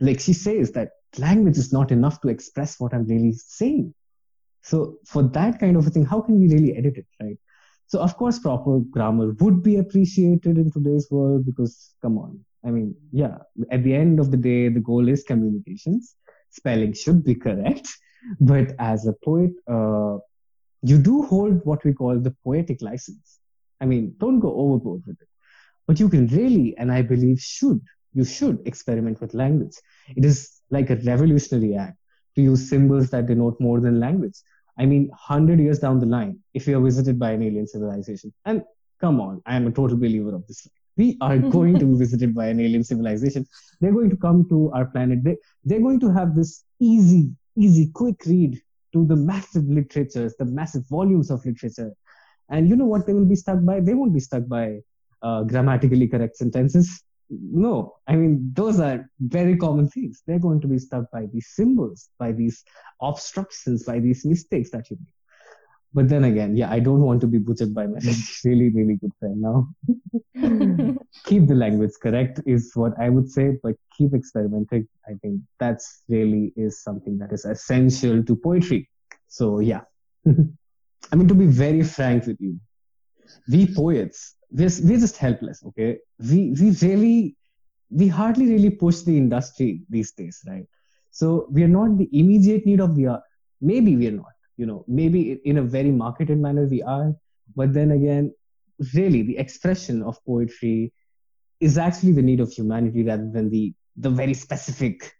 Like 0.00 0.20
she 0.20 0.32
says 0.32 0.72
that 0.72 0.90
language 1.18 1.58
is 1.58 1.72
not 1.72 1.90
enough 1.90 2.20
to 2.22 2.28
express 2.28 2.78
what 2.80 2.94
I'm 2.94 3.06
really 3.06 3.32
saying. 3.32 3.94
So 4.62 4.98
for 5.06 5.22
that 5.22 5.60
kind 5.60 5.76
of 5.76 5.86
a 5.86 5.90
thing, 5.90 6.04
how 6.04 6.20
can 6.20 6.40
we 6.40 6.48
really 6.48 6.76
edit 6.76 6.96
it, 6.96 7.06
right? 7.22 7.36
So 7.86 8.00
of 8.00 8.16
course, 8.16 8.38
proper 8.38 8.80
grammar 8.80 9.32
would 9.40 9.62
be 9.62 9.76
appreciated 9.76 10.58
in 10.58 10.70
today's 10.70 11.08
world 11.10 11.44
because 11.44 11.94
come 12.00 12.18
on, 12.18 12.44
I 12.64 12.70
mean, 12.70 12.94
yeah, 13.12 13.38
at 13.70 13.84
the 13.84 13.94
end 13.94 14.20
of 14.20 14.30
the 14.30 14.36
day, 14.36 14.68
the 14.68 14.80
goal 14.80 15.08
is 15.08 15.22
communications. 15.22 16.16
Spelling 16.50 16.94
should 16.94 17.22
be 17.24 17.34
correct, 17.46 17.88
but 18.40 18.74
as 18.78 19.06
a 19.06 19.12
poet, 19.12 19.52
uh, 19.68 20.18
you 20.82 20.98
do 20.98 21.22
hold 21.22 21.60
what 21.64 21.84
we 21.84 21.92
call 21.92 22.18
the 22.18 22.34
poetic 22.42 22.80
license. 22.80 23.38
I 23.80 23.86
mean, 23.86 24.14
don't 24.18 24.40
go 24.40 24.54
overboard 24.54 25.02
with 25.06 25.20
it. 25.20 25.28
But 25.86 26.00
you 26.00 26.08
can 26.08 26.26
really, 26.28 26.74
and 26.78 26.90
I 26.90 27.02
believe 27.02 27.40
should, 27.40 27.80
you 28.14 28.24
should 28.24 28.66
experiment 28.66 29.20
with 29.20 29.34
language. 29.34 29.76
It 30.16 30.24
is 30.24 30.53
like 30.74 30.90
a 30.90 30.96
revolutionary 30.96 31.74
act 31.76 31.96
to 32.34 32.42
use 32.42 32.68
symbols 32.68 33.10
that 33.10 33.26
denote 33.26 33.58
more 33.60 33.80
than 33.80 34.00
language. 34.00 34.38
I 34.78 34.86
mean, 34.86 35.08
100 35.08 35.60
years 35.60 35.78
down 35.78 36.00
the 36.00 36.06
line, 36.06 36.40
if 36.52 36.66
we 36.66 36.74
are 36.74 36.80
visited 36.80 37.18
by 37.18 37.30
an 37.32 37.42
alien 37.42 37.66
civilization, 37.66 38.32
and 38.44 38.64
come 39.00 39.20
on, 39.20 39.40
I 39.46 39.56
am 39.56 39.66
a 39.66 39.70
total 39.70 39.96
believer 39.96 40.34
of 40.34 40.46
this. 40.48 40.66
We 40.96 41.16
are 41.20 41.38
going 41.56 41.78
to 41.78 41.86
be 41.86 41.96
visited 41.96 42.34
by 42.34 42.46
an 42.48 42.60
alien 42.60 42.84
civilization. 42.84 43.46
They're 43.80 43.92
going 43.92 44.10
to 44.10 44.16
come 44.16 44.48
to 44.48 44.70
our 44.72 44.86
planet. 44.86 45.22
They, 45.22 45.36
they're 45.64 45.86
going 45.88 46.00
to 46.00 46.12
have 46.12 46.34
this 46.34 46.64
easy, 46.80 47.30
easy, 47.56 47.90
quick 47.94 48.22
read 48.26 48.60
to 48.92 49.04
the 49.06 49.16
massive 49.16 49.64
literatures, 49.68 50.34
the 50.38 50.44
massive 50.44 50.86
volumes 50.88 51.30
of 51.30 51.44
literature. 51.44 51.92
And 52.48 52.68
you 52.68 52.76
know 52.76 52.86
what 52.86 53.06
they 53.06 53.14
will 53.14 53.24
be 53.24 53.36
stuck 53.36 53.64
by? 53.64 53.80
They 53.80 53.94
won't 53.94 54.14
be 54.14 54.20
stuck 54.20 54.46
by 54.46 54.80
uh, 55.22 55.42
grammatically 55.42 56.08
correct 56.08 56.36
sentences. 56.36 57.02
No, 57.42 57.96
I 58.06 58.16
mean, 58.16 58.52
those 58.54 58.80
are 58.80 59.08
very 59.20 59.56
common 59.56 59.88
things. 59.88 60.22
They're 60.26 60.38
going 60.38 60.60
to 60.60 60.68
be 60.68 60.78
stuck 60.78 61.10
by 61.10 61.26
these 61.32 61.48
symbols, 61.54 62.08
by 62.18 62.32
these 62.32 62.64
obstructions, 63.00 63.84
by 63.84 64.00
these 64.00 64.24
mistakes 64.24 64.70
that 64.70 64.90
you 64.90 64.96
make. 65.00 65.14
But 65.94 66.08
then 66.08 66.24
again, 66.24 66.56
yeah, 66.56 66.72
I 66.72 66.80
don't 66.80 67.02
want 67.02 67.20
to 67.20 67.28
be 67.28 67.38
butchered 67.38 67.72
by 67.72 67.86
my 67.86 68.00
really, 68.44 68.70
really 68.70 68.96
good 68.96 69.12
friend 69.20 69.40
now. 69.40 69.68
keep 71.24 71.46
the 71.46 71.54
language 71.54 71.92
correct 72.02 72.40
is 72.46 72.72
what 72.74 72.92
I 72.98 73.08
would 73.10 73.30
say, 73.30 73.58
but 73.62 73.76
keep 73.96 74.12
experimenting. 74.12 74.88
I 75.06 75.12
think 75.22 75.40
that's 75.60 76.02
really 76.08 76.52
is 76.56 76.82
something 76.82 77.16
that 77.18 77.32
is 77.32 77.44
essential 77.44 78.24
to 78.24 78.36
poetry. 78.36 78.90
So 79.28 79.60
yeah. 79.60 79.82
I 80.26 81.16
mean, 81.16 81.28
to 81.28 81.34
be 81.34 81.46
very 81.46 81.84
frank 81.84 82.26
with 82.26 82.40
you, 82.40 82.58
we 83.48 83.72
poets, 83.72 84.34
we're, 84.54 84.70
we're 84.82 84.98
just 84.98 85.16
helpless, 85.18 85.62
okay? 85.66 85.98
We, 86.18 86.54
we 86.60 86.70
really, 86.82 87.36
we 87.90 88.08
hardly 88.08 88.46
really 88.46 88.70
push 88.70 89.00
the 89.00 89.16
industry 89.16 89.82
these 89.90 90.12
days, 90.12 90.40
right? 90.46 90.66
So 91.10 91.46
we 91.50 91.62
are 91.62 91.68
not 91.68 91.98
the 91.98 92.08
immediate 92.12 92.64
need 92.66 92.80
of 92.80 92.96
the 92.96 93.06
art. 93.08 93.22
Maybe 93.60 93.96
we 93.96 94.08
are 94.08 94.18
not 94.22 94.34
you 94.56 94.66
know 94.66 94.84
maybe 94.86 95.40
in 95.44 95.58
a 95.58 95.62
very 95.62 95.90
marketed 95.90 96.38
manner 96.38 96.66
we 96.66 96.82
are 96.82 97.12
but 97.56 97.72
then 97.72 97.92
again 97.92 98.32
really 98.94 99.22
the 99.22 99.36
expression 99.38 100.02
of 100.02 100.18
poetry 100.24 100.92
is 101.60 101.78
actually 101.78 102.12
the 102.12 102.22
need 102.22 102.40
of 102.40 102.52
humanity 102.52 103.02
rather 103.04 103.28
than 103.30 103.50
the 103.50 103.72
the 103.96 104.10
very 104.10 104.34
specific 104.34 105.14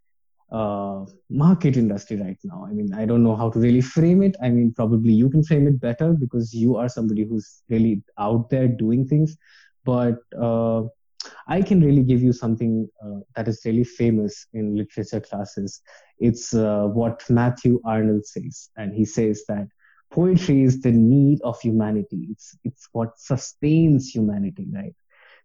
uh, 0.51 1.05
market 1.31 1.77
industry 1.77 2.17
right 2.17 2.39
now. 2.45 2.67
I 2.69 2.73
mean, 2.73 2.93
I 2.95 3.05
don't 3.05 3.23
know 3.23 3.37
how 3.37 3.51
to 3.51 3.59
really 3.59 3.81
frame 3.81 4.23
it. 4.23 4.37
I 4.43 4.51
mean, 4.51 4.73
probably 4.75 5.13
you 5.13 5.29
can 5.31 5.43
frame 5.43 5.67
it 5.67 5.81
better 5.81 6.13
because 6.13 6.55
you 6.55 6.77
are 6.77 6.89
somebody 6.89 7.25
who's 7.25 7.63
really 7.69 8.03
out 8.19 8.51
there 8.51 8.69
doing 8.69 9.07
things. 9.07 9.37
But 9.85 10.19
uh, 10.41 10.85
I 11.49 11.63
can 11.63 11.81
really 11.81 12.03
give 12.03 12.23
you 12.23 12.33
something 12.33 12.89
uh, 13.05 13.21
that 13.37 13.49
is 13.49 13.63
really 13.65 13.85
famous 13.85 14.47
in 14.53 14.77
literature 14.77 15.21
classes. 15.21 15.81
It's 16.19 16.55
uh, 16.55 16.85
what 16.85 17.23
Matthew 17.29 17.81
Arnold 17.85 18.27
says, 18.27 18.71
and 18.77 18.95
he 18.95 19.05
says 19.05 19.45
that 19.49 19.69
poetry 20.11 20.63
is 20.63 20.81
the 20.81 20.93
need 20.93 21.41
of 21.43 21.61
humanity. 21.61 22.29
It's 22.31 22.57
it's 22.65 22.89
what 22.93 23.19
sustains 23.19 24.11
humanity, 24.11 24.69
right? 24.73 24.95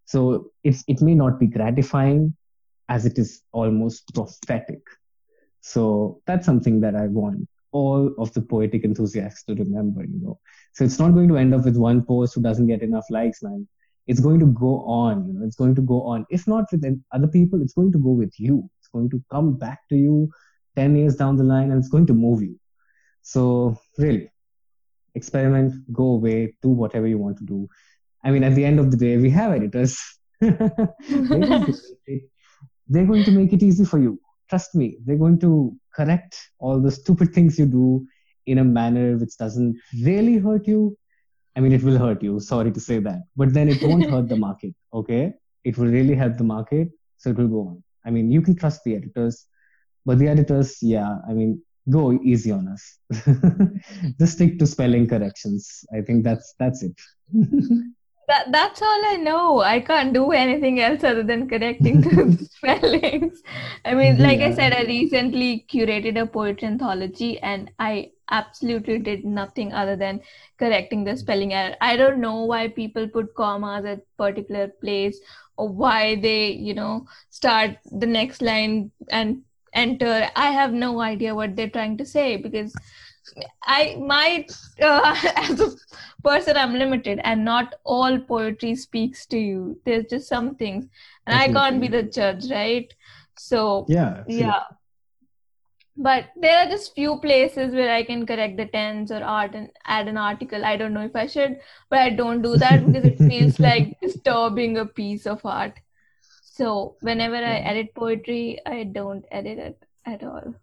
So 0.05 0.51
it's 0.63 0.83
it 0.87 1.01
may 1.01 1.15
not 1.15 1.39
be 1.39 1.47
gratifying, 1.47 2.35
as 2.89 3.05
it 3.05 3.17
is 3.17 3.41
almost 3.53 4.13
prophetic. 4.13 4.81
So 5.61 6.21
that's 6.25 6.45
something 6.45 6.81
that 6.81 6.95
I 6.95 7.07
want 7.07 7.47
all 7.71 8.11
of 8.17 8.33
the 8.33 8.41
poetic 8.41 8.83
enthusiasts 8.83 9.43
to 9.43 9.53
remember, 9.53 10.03
you 10.03 10.19
know. 10.19 10.39
So 10.73 10.83
it's 10.83 10.97
not 10.97 11.13
going 11.13 11.27
to 11.29 11.37
end 11.37 11.53
up 11.53 11.65
with 11.65 11.77
one 11.77 12.03
post 12.03 12.33
who 12.33 12.41
doesn't 12.41 12.67
get 12.67 12.81
enough 12.81 13.05
likes, 13.11 13.43
man. 13.43 13.67
It's 14.07 14.19
going 14.19 14.39
to 14.39 14.47
go 14.47 14.83
on 14.85 15.27
you 15.27 15.33
know. 15.33 15.45
It's 15.45 15.55
going 15.55 15.75
to 15.75 15.81
go 15.81 16.01
on. 16.01 16.25
If 16.31 16.47
not 16.47 16.65
with 16.71 16.83
other 17.11 17.27
people 17.27 17.61
it's 17.61 17.73
going 17.73 17.91
to 17.91 17.99
go 17.99 18.09
with 18.09 18.33
you. 18.39 18.69
It's 18.79 18.87
going 18.87 19.09
to 19.11 19.23
come 19.31 19.55
back 19.57 19.87
to 19.89 19.95
you 19.95 20.31
10 20.75 20.95
years 20.95 21.15
down 21.15 21.37
the 21.37 21.43
line 21.43 21.69
and 21.71 21.79
it's 21.79 21.89
going 21.89 22.07
to 22.07 22.13
move 22.13 22.41
you. 22.41 22.59
So 23.21 23.77
really 23.97 24.31
experiment 25.13 25.73
go 25.91 26.03
away 26.03 26.55
do 26.61 26.69
whatever 26.69 27.05
you 27.05 27.19
want 27.19 27.37
to 27.37 27.43
do. 27.43 27.67
I 28.23 28.31
mean 28.31 28.43
at 28.43 28.55
the 28.55 28.65
end 28.65 28.79
of 28.79 28.89
the 28.89 28.97
day 28.97 29.17
we 29.17 29.29
have 29.29 29.51
editors 29.51 29.99
they're, 32.89 33.05
going 33.05 33.23
to 33.23 33.31
make 33.31 33.53
it 33.53 33.63
easy 33.63 33.85
for 33.85 33.99
you 33.99 34.19
trust 34.49 34.75
me 34.75 34.97
they're 35.05 35.23
going 35.25 35.39
to 35.39 35.75
correct 35.95 36.49
all 36.59 36.79
the 36.79 36.91
stupid 36.91 37.33
things 37.33 37.59
you 37.59 37.65
do 37.65 38.05
in 38.45 38.57
a 38.57 38.63
manner 38.63 39.17
which 39.17 39.37
doesn't 39.37 39.75
really 40.03 40.37
hurt 40.37 40.67
you 40.67 40.97
I 41.59 41.61
mean, 41.61 41.73
it 41.73 41.83
will 41.83 41.97
hurt 41.97 42.23
you. 42.23 42.39
Sorry 42.39 42.71
to 42.71 42.79
say 42.79 42.99
that, 42.99 43.23
but 43.35 43.53
then 43.53 43.67
it 43.67 43.83
won't 43.83 44.09
hurt 44.09 44.29
the 44.29 44.37
market. 44.47 44.73
Okay, 44.93 45.33
it 45.65 45.77
will 45.77 45.87
really 45.87 46.15
help 46.15 46.37
the 46.37 46.45
market, 46.45 46.87
so 47.17 47.31
it 47.31 47.37
will 47.37 47.49
go 47.49 47.59
on. 47.67 47.83
I 48.05 48.11
mean, 48.11 48.31
you 48.31 48.41
can 48.41 48.55
trust 48.55 48.85
the 48.85 48.95
editors, 48.95 49.45
but 50.05 50.19
the 50.19 50.29
editors, 50.29 50.77
yeah, 50.81 51.17
I 51.27 51.33
mean, 51.33 51.61
go 51.89 52.13
easy 52.23 52.51
on 52.51 52.69
us. 52.69 52.99
Just 54.19 54.33
stick 54.33 54.57
to 54.59 54.65
spelling 54.67 55.05
corrections. 55.05 55.83
I 55.93 55.99
think 55.99 56.23
that's 56.23 56.53
that's 56.59 56.81
it. 56.81 56.97
that 58.29 58.51
that's 58.51 58.81
all 58.81 59.05
I 59.05 59.15
know. 59.17 59.61
I 59.61 59.79
can't 59.79 60.13
do 60.13 60.31
anything 60.31 60.79
else 60.79 61.03
other 61.03 61.23
than 61.23 61.49
correcting 61.49 62.01
the 62.01 62.47
spellings. 62.51 63.41
I 63.83 63.93
mean, 63.95 64.19
like 64.19 64.39
yeah. 64.39 64.47
I 64.47 64.53
said, 64.53 64.73
I 64.73 64.83
recently 64.83 65.65
curated 65.71 66.21
a 66.21 66.25
poetry 66.25 66.67
anthology, 66.67 67.39
and 67.39 67.71
I 67.79 68.11
absolutely 68.31 68.99
did 68.99 69.25
nothing 69.25 69.73
other 69.73 69.95
than 69.95 70.21
correcting 70.59 71.03
the 71.03 71.17
spelling 71.17 71.53
error. 71.53 71.75
I 71.81 71.97
don't 71.97 72.21
know 72.21 72.43
why 72.45 72.67
people 72.67 73.07
put 73.07 73.33
commas 73.35 73.85
at 73.85 74.01
particular 74.17 74.67
place 74.67 75.19
or 75.57 75.69
why 75.69 76.15
they, 76.15 76.51
you 76.51 76.75
know, 76.75 77.05
start 77.31 77.77
the 77.91 78.05
next 78.05 78.41
line 78.41 78.91
and 79.09 79.41
enter. 79.73 80.29
I 80.35 80.51
have 80.51 80.71
no 80.71 81.01
idea 81.01 81.33
what 81.33 81.55
they're 81.55 81.69
trying 81.69 81.97
to 81.97 82.05
say 82.05 82.37
because 82.37 82.73
I 83.63 83.95
my 83.99 84.45
uh, 84.81 85.15
as 85.35 85.59
a 85.59 85.71
person 86.23 86.57
I'm 86.57 86.73
limited 86.73 87.19
and 87.23 87.45
not 87.45 87.75
all 87.83 88.19
poetry 88.19 88.75
speaks 88.75 89.25
to 89.27 89.37
you. 89.37 89.79
There's 89.85 90.05
just 90.05 90.27
some 90.27 90.55
things 90.55 90.87
and 91.27 91.35
I 91.35 91.51
can't 91.51 91.81
be 91.81 91.87
the 91.87 92.03
judge, 92.03 92.49
right? 92.51 92.93
So 93.37 93.85
yeah, 93.89 94.23
yeah 94.27 94.63
but 95.99 96.29
there 96.37 96.57
are 96.57 96.69
just 96.69 96.95
few 96.95 97.19
places 97.19 97.73
where 97.73 97.93
I 97.93 98.03
can 98.03 98.25
correct 98.25 98.55
the 98.55 98.65
tense 98.65 99.11
or 99.11 99.21
art 99.21 99.53
and 99.53 99.69
add 99.85 100.07
an 100.07 100.17
article. 100.17 100.63
I 100.63 100.77
don't 100.77 100.93
know 100.93 101.03
if 101.03 101.15
I 101.15 101.27
should, 101.27 101.59
but 101.89 101.99
I 101.99 102.09
don't 102.09 102.41
do 102.41 102.55
that 102.57 102.85
because 102.85 103.03
it 103.03 103.19
feels 103.19 103.59
like 103.59 103.99
disturbing 104.01 104.77
a 104.77 104.85
piece 104.85 105.27
of 105.27 105.45
art. 105.45 105.73
So 106.41 106.95
whenever 107.01 107.35
I 107.35 107.57
edit 107.57 107.93
poetry, 107.93 108.59
I 108.65 108.85
don't 108.85 109.25
edit 109.29 109.59
it 109.59 109.83
at 110.05 110.23
all. 110.23 110.55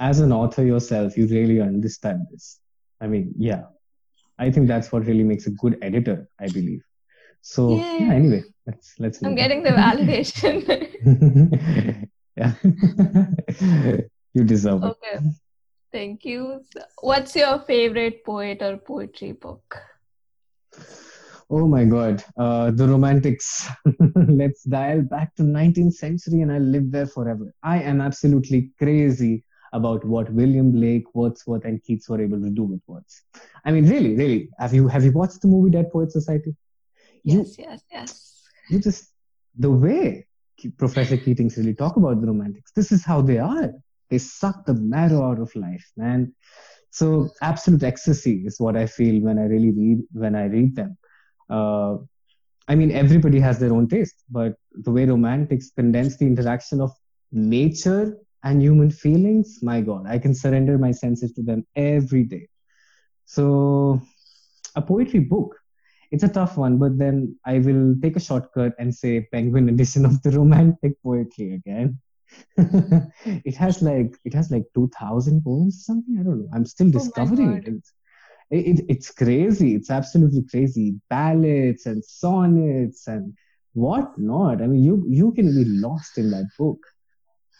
As 0.00 0.20
an 0.20 0.32
author 0.32 0.64
yourself, 0.64 1.16
you 1.16 1.26
really 1.26 1.60
understand 1.60 2.26
this. 2.30 2.60
I 3.00 3.06
mean, 3.06 3.32
yeah, 3.36 3.62
I 4.38 4.50
think 4.50 4.68
that's 4.68 4.92
what 4.92 5.06
really 5.06 5.24
makes 5.24 5.46
a 5.46 5.50
good 5.50 5.78
editor. 5.82 6.28
I 6.40 6.48
believe. 6.48 6.82
So 7.40 7.76
yeah. 7.76 7.98
yeah 7.98 8.12
anyway, 8.12 8.44
let's 8.66 8.94
let's. 8.98 9.22
I'm 9.22 9.34
getting 9.34 9.62
the 9.62 9.70
validation. 9.70 10.64
yeah. 12.36 12.54
You 14.34 14.44
deserve 14.44 14.84
it. 14.84 14.86
Okay. 14.86 15.18
Thank 15.90 16.24
you. 16.24 16.62
What's 17.00 17.34
your 17.34 17.58
favorite 17.60 18.24
poet 18.24 18.62
or 18.62 18.76
poetry 18.76 19.32
book? 19.32 19.76
Oh 21.50 21.66
my 21.66 21.84
God, 21.84 22.22
uh, 22.36 22.70
the 22.70 22.86
Romantics. 22.86 23.68
Let's 24.14 24.64
dial 24.64 25.00
back 25.00 25.34
to 25.36 25.42
19th 25.42 25.94
century 25.94 26.42
and 26.42 26.52
I'll 26.52 26.60
live 26.60 26.92
there 26.92 27.06
forever. 27.06 27.54
I 27.62 27.80
am 27.80 28.02
absolutely 28.02 28.70
crazy 28.78 29.44
about 29.72 30.04
what 30.04 30.32
William 30.32 30.72
Blake, 30.72 31.04
Wordsworth, 31.14 31.64
and 31.64 31.82
Keats 31.82 32.08
were 32.08 32.20
able 32.20 32.40
to 32.40 32.50
do 32.50 32.64
with 32.64 32.80
words. 32.86 33.22
I 33.64 33.72
mean, 33.72 33.88
really, 33.88 34.14
really. 34.14 34.48
Have 34.58 34.74
you 34.74 34.88
have 34.88 35.04
you 35.04 35.12
watched 35.12 35.42
the 35.42 35.48
movie 35.48 35.70
Dead 35.70 35.90
Poet 35.90 36.12
Society? 36.12 36.54
Yes, 37.24 37.58
you, 37.58 37.64
yes, 37.64 37.82
yes. 37.90 38.42
You 38.70 38.80
just 38.80 39.12
the 39.58 39.70
way 39.70 40.26
Professor 40.78 41.16
Keating's 41.16 41.56
really 41.56 41.74
talk 41.74 41.96
about 41.96 42.20
the 42.20 42.26
romantics. 42.26 42.72
This 42.72 42.92
is 42.92 43.04
how 43.04 43.20
they 43.20 43.38
are. 43.38 43.72
They 44.10 44.18
suck 44.18 44.64
the 44.64 44.74
marrow 44.74 45.30
out 45.30 45.38
of 45.38 45.54
life, 45.54 45.84
man. 45.96 46.34
So 46.90 47.28
absolute 47.42 47.82
ecstasy 47.82 48.44
is 48.46 48.58
what 48.58 48.76
I 48.76 48.86
feel 48.86 49.22
when 49.22 49.38
I 49.38 49.42
really 49.42 49.72
read 49.72 50.02
when 50.12 50.34
I 50.34 50.46
read 50.46 50.74
them. 50.74 50.96
Uh, 51.50 51.98
I 52.66 52.74
mean, 52.74 52.90
everybody 52.90 53.40
has 53.40 53.58
their 53.58 53.72
own 53.72 53.88
taste, 53.88 54.24
but 54.30 54.54
the 54.72 54.90
way 54.90 55.06
romantics 55.06 55.70
condense 55.70 56.16
the 56.16 56.26
interaction 56.26 56.80
of 56.80 56.90
nature 57.32 58.16
and 58.44 58.62
human 58.62 58.90
feelings, 58.90 59.58
my 59.62 59.80
God, 59.80 60.06
I 60.06 60.18
can 60.18 60.34
surrender 60.34 60.78
my 60.78 60.92
senses 60.92 61.32
to 61.32 61.42
them 61.42 61.66
every 61.74 62.24
day. 62.24 62.48
So, 63.24 64.00
a 64.76 64.82
poetry 64.82 65.20
book, 65.20 65.56
it's 66.10 66.22
a 66.22 66.28
tough 66.28 66.56
one, 66.56 66.78
but 66.78 66.98
then 66.98 67.36
I 67.44 67.58
will 67.58 67.94
take 68.00 68.16
a 68.16 68.20
shortcut 68.20 68.74
and 68.78 68.94
say 68.94 69.28
Penguin 69.32 69.68
edition 69.74 70.04
of 70.04 70.22
the 70.22 70.30
romantic 70.30 71.02
poetry 71.02 71.54
again. 71.54 71.98
it 72.56 73.56
has 73.56 73.82
like 73.82 74.14
it 74.24 74.34
has 74.34 74.50
like 74.50 74.64
2000 74.74 75.42
poems 75.42 75.76
or 75.76 75.80
something 75.80 76.18
i 76.20 76.22
don't 76.22 76.40
know 76.40 76.48
i'm 76.52 76.66
still 76.66 76.88
oh 76.88 76.90
discovering 76.90 77.48
oh 77.48 77.56
it. 77.56 77.64
It's, 77.66 77.92
it, 78.50 78.84
it's 78.86 79.10
crazy 79.10 79.74
it's 79.74 79.90
absolutely 79.90 80.44
crazy 80.50 80.94
ballads 81.08 81.86
and 81.86 82.04
sonnets 82.04 83.06
and 83.06 83.32
what 83.72 84.18
not 84.18 84.60
i 84.60 84.66
mean 84.66 84.84
you 84.84 85.04
you 85.08 85.32
can 85.32 85.46
be 85.54 85.64
lost 85.64 86.18
in 86.18 86.30
that 86.30 86.48
book 86.58 86.78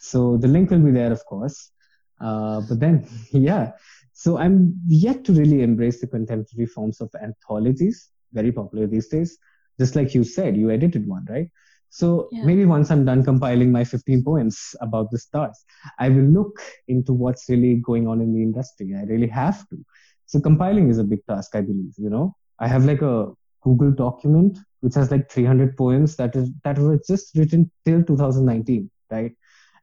so 0.00 0.36
the 0.36 0.48
link 0.48 0.70
will 0.70 0.80
be 0.80 0.90
there 0.90 1.12
of 1.12 1.24
course 1.26 1.72
uh, 2.20 2.60
but 2.68 2.80
then 2.80 3.06
yeah 3.32 3.72
so 4.12 4.38
i'm 4.38 4.74
yet 4.86 5.24
to 5.24 5.32
really 5.32 5.62
embrace 5.62 6.00
the 6.00 6.06
contemporary 6.06 6.66
forms 6.66 7.00
of 7.00 7.10
anthologies 7.22 8.10
very 8.32 8.52
popular 8.52 8.86
these 8.86 9.08
days 9.08 9.38
just 9.78 9.96
like 9.96 10.14
you 10.14 10.24
said 10.24 10.56
you 10.56 10.70
edited 10.70 11.06
one 11.06 11.26
right 11.28 11.48
so 11.90 12.28
yeah. 12.30 12.44
maybe 12.44 12.64
once 12.64 12.90
I'm 12.90 13.04
done 13.04 13.24
compiling 13.24 13.72
my 13.72 13.84
15 13.84 14.22
poems 14.24 14.74
about 14.80 15.10
the 15.10 15.18
stars, 15.18 15.64
I 15.98 16.08
will 16.08 16.24
look 16.24 16.60
into 16.86 17.12
what's 17.12 17.48
really 17.48 17.76
going 17.76 18.06
on 18.06 18.20
in 18.20 18.34
the 18.34 18.42
industry. 18.42 18.94
I 18.94 19.04
really 19.04 19.28
have 19.28 19.66
to. 19.70 19.84
So 20.26 20.40
compiling 20.40 20.90
is 20.90 20.98
a 20.98 21.04
big 21.04 21.24
task, 21.26 21.54
I 21.54 21.62
believe. 21.62 21.94
You 21.96 22.10
know, 22.10 22.36
I 22.58 22.68
have 22.68 22.84
like 22.84 23.02
a 23.02 23.32
Google 23.62 23.90
document 23.90 24.58
which 24.80 24.94
has 24.94 25.10
like 25.10 25.30
300 25.30 25.76
poems 25.76 26.14
that 26.16 26.36
is 26.36 26.50
that 26.62 26.78
were 26.78 27.00
just 27.06 27.34
written 27.36 27.70
till 27.84 28.04
2019, 28.04 28.90
right? 29.10 29.32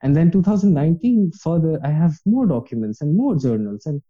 And 0.02 0.16
then 0.16 0.32
2019 0.32 1.32
further, 1.42 1.80
I 1.84 1.90
have 1.90 2.14
more 2.26 2.46
documents 2.46 3.02
and 3.02 3.16
more 3.16 3.36
journals. 3.36 3.86
And 3.86 4.02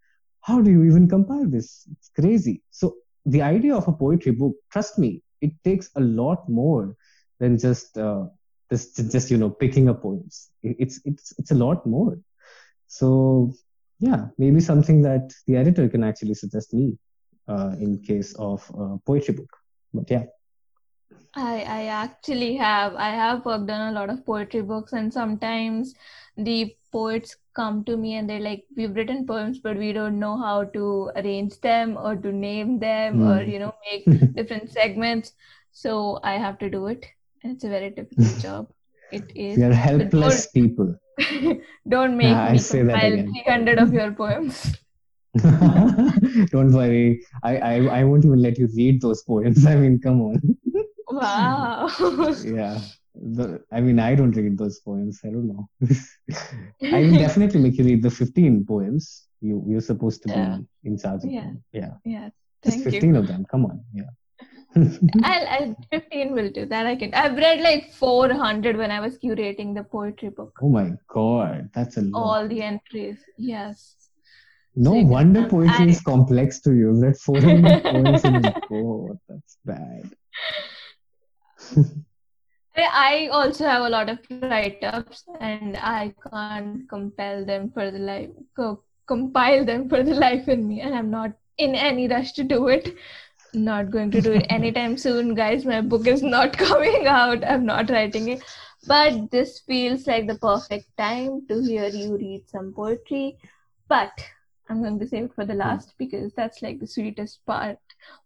how 0.42 0.62
do 0.62 0.72
you 0.72 0.84
even 0.84 1.08
compile 1.08 1.48
this? 1.48 1.88
It's 1.92 2.10
crazy. 2.10 2.62
So 2.72 2.96
the 3.26 3.42
idea 3.42 3.76
of 3.76 3.88
a 3.88 3.94
poetry 3.94 4.32
book, 4.32 4.56
trust 4.72 5.00
me, 5.00 5.22
it 5.42 5.52
takes 5.64 5.90
a 5.96 6.02
lot 6.02 6.48
more 6.50 6.96
than 7.40 7.58
just 7.58 7.98
uh, 7.98 8.26
just 8.70 8.96
just 9.12 9.30
you 9.30 9.38
know 9.38 9.50
picking 9.50 9.90
up 9.90 10.02
poems. 10.02 10.50
It's 10.64 11.00
it's 11.06 11.34
it's 11.38 11.52
a 11.52 11.56
lot 11.56 11.86
more. 11.86 12.20
So 12.88 13.54
yeah, 14.00 14.28
maybe 14.38 14.60
something 14.60 15.02
that 15.04 15.34
the 15.48 15.58
editor 15.58 15.88
can 15.90 16.04
actually 16.04 16.36
suggest 16.36 16.74
me 16.74 16.98
uh, 17.48 17.76
in 17.80 18.02
case 18.02 18.34
of 18.36 18.70
a 18.78 18.98
poetry 19.06 19.34
book. 19.34 19.58
But 19.94 20.10
yeah. 20.10 20.26
I, 21.36 21.62
I 21.62 21.84
actually 21.86 22.56
have 22.56 22.96
I 22.96 23.10
have 23.10 23.46
worked 23.46 23.70
on 23.70 23.90
a 23.90 23.92
lot 23.92 24.10
of 24.10 24.26
poetry 24.26 24.62
books 24.62 24.94
and 24.94 25.14
sometimes 25.14 25.94
the 26.38 26.76
poets 26.92 27.36
come 27.54 27.84
to 27.86 27.98
me 27.98 28.16
and 28.16 28.30
they're 28.30 28.40
like 28.40 28.64
we've 28.76 28.96
written 28.96 29.26
poems 29.26 29.60
but 29.60 29.78
we 29.78 29.92
don't 29.92 30.20
know 30.20 30.38
how 30.38 30.64
to 30.64 31.12
arrange 31.18 31.60
them 31.62 31.98
or 31.98 32.16
to 32.16 32.32
name 32.32 32.80
them 32.80 33.20
mm. 33.20 33.30
or 33.30 33.44
you 33.44 33.60
know 33.60 33.74
make 33.92 34.06
different 34.36 34.70
segments 34.70 35.34
so 35.72 36.20
I 36.24 36.34
have 36.38 36.58
to 36.60 36.70
do 36.70 36.88
it 36.88 37.06
And 37.44 37.54
it's 37.54 37.64
a 37.66 37.70
very 37.70 37.90
difficult 37.92 38.40
job. 38.40 38.70
It 39.12 39.32
is. 39.36 39.58
You're 39.58 39.74
helpless 39.74 40.48
people. 40.48 40.96
don't 41.90 42.18
make 42.18 42.36
me 42.54 42.60
compile 42.60 43.18
300 43.46 43.78
of 43.80 43.94
your 43.94 44.12
poems. 44.12 44.76
don't 46.54 46.72
worry. 46.72 47.22
I, 47.44 47.58
I 47.58 47.74
I 48.00 48.04
won't 48.06 48.26
even 48.26 48.42
let 48.42 48.58
you 48.58 48.70
read 48.76 49.02
those 49.02 49.22
poems. 49.24 49.66
I 49.66 49.76
mean, 49.76 50.00
come 50.00 50.22
on. 50.22 50.58
Wow. 51.16 51.88
yeah. 52.44 52.80
The, 53.16 53.64
I 53.72 53.80
mean, 53.80 54.00
I 54.00 54.16
don't 54.16 54.36
read 54.36 54.58
those 54.58 54.80
poems. 54.80 55.22
I 55.24 55.30
don't 55.30 55.48
know. 55.48 55.70
I 56.84 57.00
will 57.02 57.18
definitely 57.18 57.62
make 57.62 57.78
you 57.78 57.86
read 57.86 58.04
the 58.04 58.12
15 58.12 58.66
poems 58.66 59.28
you 59.42 59.64
you're 59.68 59.82
supposed 59.82 60.22
to 60.24 60.28
be 60.30 60.90
in 60.90 60.98
charge 60.98 61.24
of. 61.24 61.32
Yeah. 61.32 61.52
Yeah. 61.72 61.92
Yeah. 62.04 62.30
Just 62.64 62.84
15 62.84 63.14
you. 63.14 63.20
of 63.20 63.28
them. 63.28 63.46
Come 63.50 63.66
on. 63.66 63.84
Yeah. 63.94 64.12
I'll, 65.24 65.48
I'll 65.48 65.76
15 65.92 66.34
will 66.34 66.50
do 66.50 66.66
that. 66.66 66.86
I 66.86 66.96
can. 66.96 67.14
I've 67.14 67.38
read 67.38 67.62
like 67.62 67.94
400 67.94 68.76
when 68.76 68.92
I 68.92 69.00
was 69.00 69.18
curating 69.18 69.74
the 69.74 69.84
poetry 69.84 70.30
book. 70.30 70.58
Oh 70.62 70.70
my 70.70 70.92
god, 71.08 71.70
that's 71.74 71.98
a 71.98 72.02
lot. 72.02 72.22
All 72.22 72.48
the 72.48 72.62
entries, 72.62 73.20
yes. 73.38 73.96
No 74.76 74.92
so 74.92 75.08
wonder 75.08 75.48
poetry 75.48 75.86
I, 75.86 75.88
is 75.88 76.02
complex 76.02 76.60
to 76.62 76.74
you. 76.74 76.90
You've 76.92 77.02
read 77.02 77.18
400 77.18 77.84
poems 77.92 78.26
in 78.26 78.36
a 78.36 78.62
book. 78.70 79.18
That's 79.30 79.58
bad. 79.64 80.12
I 82.78 83.30
also 83.32 83.66
have 83.66 83.84
a 83.84 83.90
lot 83.90 84.10
of 84.10 84.20
write-ups, 84.30 85.24
and 85.40 85.78
I 85.78 86.14
can't 86.30 86.90
compel 86.90 87.46
them 87.46 87.72
for 87.72 87.90
the 87.90 88.00
life, 88.00 88.30
co- 88.56 88.84
compile 89.08 89.64
them 89.64 89.88
for 89.88 90.04
the 90.04 90.16
life 90.16 90.50
in 90.50 90.68
me, 90.68 90.82
and 90.82 90.94
I'm 90.94 91.10
not 91.10 91.32
in 91.58 91.74
any 91.74 92.08
rush 92.08 92.34
to 92.34 92.44
do 92.44 92.68
it 92.68 92.96
not 93.56 93.90
going 93.90 94.12
to 94.12 94.22
do 94.22 94.34
it 94.34 94.46
anytime 94.50 94.98
soon, 95.06 95.34
guys. 95.34 95.66
My 95.66 95.82
book 95.82 96.08
is 96.08 96.22
not 96.22 96.58
coming 96.58 97.08
out. 97.08 97.44
I'm 97.44 97.66
not 97.66 97.90
writing 97.90 98.30
it. 98.30 98.44
But 98.88 99.32
this 99.32 99.60
feels 99.60 100.06
like 100.06 100.28
the 100.28 100.36
perfect 100.36 100.96
time 100.98 101.48
to 101.48 101.64
hear 101.64 101.88
you 101.88 102.18
read 102.18 102.44
some 102.48 102.74
poetry. 102.74 103.38
But 103.88 104.12
I'm 104.70 104.82
going 104.82 105.00
to 105.00 105.08
save 105.08 105.26
it 105.26 105.36
for 105.36 105.46
the 105.46 105.54
hmm. 105.54 105.60
last 105.60 105.94
because 105.98 106.34
that's 106.34 106.62
like 106.62 106.80
the 106.80 106.88
sweetest 106.88 107.46
part 107.46 107.80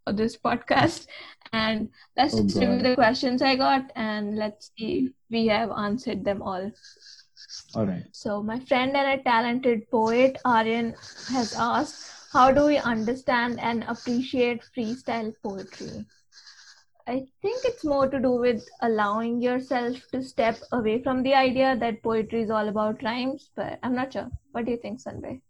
of 0.06 0.18
this 0.18 0.38
podcast. 0.38 1.08
And 1.54 1.90
let's 2.18 2.36
oh, 2.36 2.44
just 2.44 2.58
review 2.58 2.80
the 2.80 2.96
questions 2.96 3.42
I 3.42 3.56
got 3.56 3.92
and 3.96 4.36
let's 4.38 4.72
see 4.78 5.06
if 5.06 5.12
we 5.32 5.48
have 5.48 5.72
answered 5.72 6.24
them 6.24 6.42
all. 6.42 6.72
All 7.76 7.86
right. 7.86 8.04
So, 8.12 8.44
my 8.44 8.60
friend 8.60 8.96
and 8.96 9.20
a 9.20 9.24
talented 9.24 9.90
poet, 9.90 10.38
Aryan, 10.46 10.94
has 11.30 11.56
asked 11.58 12.20
how 12.32 12.52
do 12.52 12.66
we 12.66 12.78
understand 12.78 13.60
and 13.60 13.84
appreciate 13.88 14.62
freestyle 14.78 15.34
poetry? 15.42 16.06
I 17.08 17.26
think 17.42 17.66
it's 17.66 17.84
more 17.84 18.08
to 18.08 18.20
do 18.20 18.32
with 18.34 18.64
allowing 18.82 19.42
yourself 19.42 19.98
to 20.12 20.22
step 20.22 20.60
away 20.72 21.02
from 21.02 21.24
the 21.24 21.34
idea 21.34 21.76
that 21.76 22.04
poetry 22.04 22.44
is 22.44 22.52
all 22.52 22.68
about 22.68 23.02
rhymes, 23.02 23.50
but 23.56 23.80
I'm 23.82 23.96
not 23.96 24.14
sure. 24.14 24.30
What 24.52 24.66
do 24.66 24.72
you 24.72 24.78
think, 24.78 25.02
Sanjay? 25.02 25.42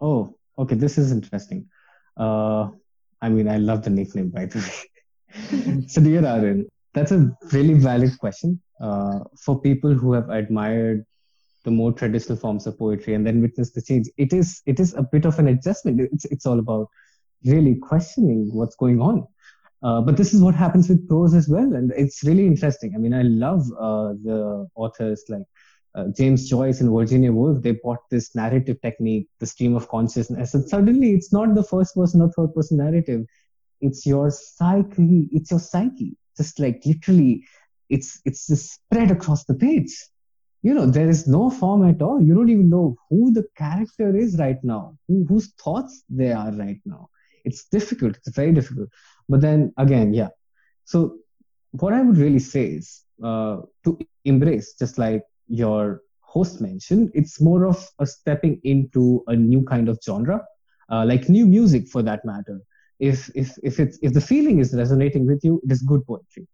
Oh, 0.00 0.34
okay, 0.58 0.74
this 0.74 0.98
is 0.98 1.12
interesting. 1.12 1.68
Uh, 2.16 2.70
I 3.24 3.30
mean, 3.30 3.48
I 3.48 3.56
love 3.56 3.82
the 3.84 3.90
nickname, 3.90 4.28
by 4.28 4.46
the 4.46 4.58
way. 4.58 5.86
so, 5.92 6.00
dear 6.02 6.26
Aryan, 6.26 6.66
that's 6.92 7.10
a 7.10 7.34
really 7.52 7.74
valid 7.74 8.18
question. 8.18 8.60
Uh, 8.80 9.20
for 9.44 9.60
people 9.60 9.94
who 9.94 10.12
have 10.12 10.28
admired 10.28 11.06
the 11.64 11.70
more 11.70 11.92
traditional 11.92 12.36
forms 12.36 12.66
of 12.66 12.78
poetry 12.78 13.14
and 13.14 13.26
then 13.26 13.40
witness 13.40 13.70
the 13.70 13.80
change 13.80 14.08
it 14.18 14.32
is 14.32 14.60
it 14.66 14.78
is 14.78 14.92
a 14.94 15.02
bit 15.02 15.24
of 15.24 15.38
an 15.38 15.48
adjustment 15.48 16.00
it's, 16.00 16.26
it's 16.26 16.44
all 16.44 16.58
about 16.58 16.88
really 17.44 17.76
questioning 17.76 18.50
what's 18.52 18.76
going 18.76 19.00
on 19.00 19.26
uh, 19.82 20.00
but 20.00 20.16
this 20.16 20.34
is 20.34 20.42
what 20.42 20.54
happens 20.54 20.88
with 20.88 21.08
prose 21.08 21.34
as 21.34 21.48
well 21.48 21.74
and 21.74 21.92
it's 21.96 22.22
really 22.24 22.46
interesting 22.46 22.92
i 22.94 22.98
mean 22.98 23.14
i 23.14 23.22
love 23.22 23.62
uh, 23.78 24.12
the 24.24 24.68
authors 24.74 25.24
like 25.28 25.46
uh, 25.94 26.06
james 26.16 26.48
joyce 26.48 26.80
and 26.80 26.90
virginia 26.90 27.32
woolf 27.32 27.62
they 27.62 27.72
brought 27.72 28.08
this 28.10 28.34
narrative 28.34 28.80
technique 28.82 29.28
the 29.40 29.46
stream 29.46 29.76
of 29.76 29.88
consciousness. 29.88 30.54
And 30.54 30.68
suddenly 30.68 31.12
it's 31.12 31.32
not 31.32 31.54
the 31.54 31.62
first 31.62 31.94
person 31.94 32.22
or 32.22 32.30
third 32.30 32.54
person 32.54 32.78
narrative. 32.78 33.26
It's 33.80 34.06
your 34.06 34.30
psyche 34.30 35.28
it's 35.32 35.50
your 35.50 35.60
psyche. 35.60 36.16
Just 36.36 36.58
like 36.58 36.82
literally 36.84 37.44
it's 37.88 38.20
it's 38.24 38.46
just 38.46 38.72
spread 38.74 39.10
across 39.10 39.44
the 39.44 39.54
page. 39.54 39.94
You 40.62 40.74
know 40.74 40.86
there 40.86 41.08
is 41.08 41.26
no 41.26 41.50
form 41.50 41.88
at 41.88 42.00
all. 42.02 42.20
You 42.20 42.34
don't 42.34 42.48
even 42.48 42.70
know 42.70 42.96
who 43.10 43.32
the 43.32 43.44
character 43.56 44.16
is 44.16 44.38
right 44.38 44.62
now 44.62 44.96
who, 45.08 45.24
whose 45.28 45.52
thoughts 45.62 46.02
they 46.08 46.32
are 46.32 46.52
right 46.52 46.80
now. 46.84 47.08
It's 47.44 47.64
difficult 47.66 48.16
it's 48.16 48.34
very 48.34 48.52
difficult. 48.52 48.88
But 49.28 49.40
then 49.42 49.72
again 49.76 50.14
yeah. 50.14 50.28
So 50.84 51.18
what 51.82 51.92
i 51.92 52.00
would 52.00 52.16
really 52.16 52.38
say 52.38 52.66
is 52.66 53.02
uh, 53.22 53.56
to 53.84 53.98
embrace 54.24 54.74
just 54.78 54.96
like 54.96 55.22
your 55.48 56.00
host 56.20 56.60
mentioned 56.60 57.10
it's 57.14 57.40
more 57.40 57.64
of 57.66 57.86
a 58.00 58.06
stepping 58.06 58.60
into 58.64 59.22
a 59.28 59.36
new 59.36 59.62
kind 59.62 59.88
of 59.88 59.98
genre 60.04 60.42
uh, 60.90 61.04
like 61.04 61.28
new 61.28 61.46
music 61.46 61.88
for 61.88 62.02
that 62.02 62.24
matter 62.24 62.60
if 62.98 63.30
if 63.34 63.56
if 63.62 63.78
it's 63.78 63.98
if 64.02 64.12
the 64.12 64.20
feeling 64.20 64.58
is 64.58 64.74
resonating 64.74 65.26
with 65.26 65.44
you 65.44 65.60
it 65.64 65.72
is 65.72 65.82
good 65.82 66.04
poetry 66.06 66.46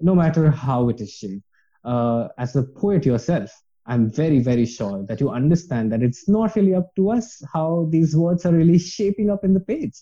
no 0.00 0.14
matter 0.14 0.50
how 0.50 0.88
it 0.88 1.00
is 1.00 1.10
shaped 1.12 1.44
uh, 1.84 2.28
as 2.38 2.56
a 2.56 2.62
poet 2.62 3.06
yourself, 3.06 3.50
I'm 3.86 4.10
very, 4.10 4.38
very 4.40 4.66
sure 4.66 5.04
that 5.06 5.20
you 5.20 5.30
understand 5.30 5.90
that 5.92 6.02
it's 6.02 6.28
not 6.28 6.54
really 6.54 6.74
up 6.74 6.94
to 6.96 7.10
us 7.10 7.42
how 7.52 7.88
these 7.90 8.14
words 8.16 8.44
are 8.46 8.52
really 8.52 8.78
shaping 8.96 9.30
up 9.30 9.44
in 9.44 9.54
the 9.54 9.60
page. 9.60 9.94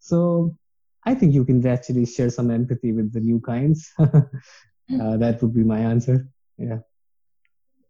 So 0.00 0.56
I 1.04 1.14
think 1.14 1.32
you 1.34 1.44
can 1.44 1.66
actually 1.66 2.06
share 2.06 2.30
some 2.30 2.50
empathy 2.50 2.92
with 2.92 3.12
the 3.12 3.20
new 3.20 3.40
kinds. 3.40 3.92
Uh, 5.00 5.16
that 5.16 5.40
would 5.40 5.54
be 5.54 5.64
my 5.64 5.78
answer. 5.78 6.28
Yeah. 6.58 6.80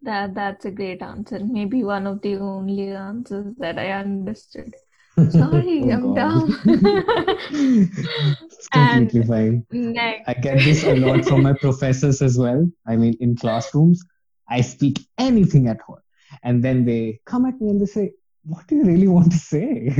That 0.04 0.34
that's 0.34 0.64
a 0.66 0.70
great 0.70 1.02
answer. 1.02 1.40
Maybe 1.40 1.82
one 1.82 2.06
of 2.06 2.20
the 2.22 2.36
only 2.36 2.90
answers 2.90 3.54
that 3.58 3.78
I 3.78 3.92
understood. 3.92 4.74
Oh, 5.16 5.28
Sorry, 5.30 5.80
Oh 5.84 5.90
I'm 5.90 6.14
dumb. 6.14 6.46
It's 7.52 8.68
And 8.72 9.08
completely 9.10 9.22
fine. 9.28 9.66
next, 9.70 10.28
I 10.28 10.34
get 10.34 10.58
this 10.64 10.82
a 10.84 10.96
lot 10.96 11.24
from 11.24 11.42
my 11.44 11.52
professors 11.52 12.20
as 12.20 12.36
well. 12.36 12.68
I 12.86 12.96
mean, 12.96 13.16
in 13.20 13.36
classrooms, 13.36 14.04
I 14.48 14.60
speak 14.60 14.98
anything 15.16 15.68
at 15.68 15.78
all. 15.88 16.00
And 16.42 16.64
then 16.64 16.84
they 16.84 17.20
come 17.26 17.46
at 17.46 17.60
me 17.60 17.70
and 17.70 17.80
they 17.80 17.86
say, 17.86 18.10
What 18.44 18.66
do 18.66 18.74
you 18.76 18.84
really 18.84 19.06
want 19.08 19.30
to 19.32 19.38
say? 19.38 19.94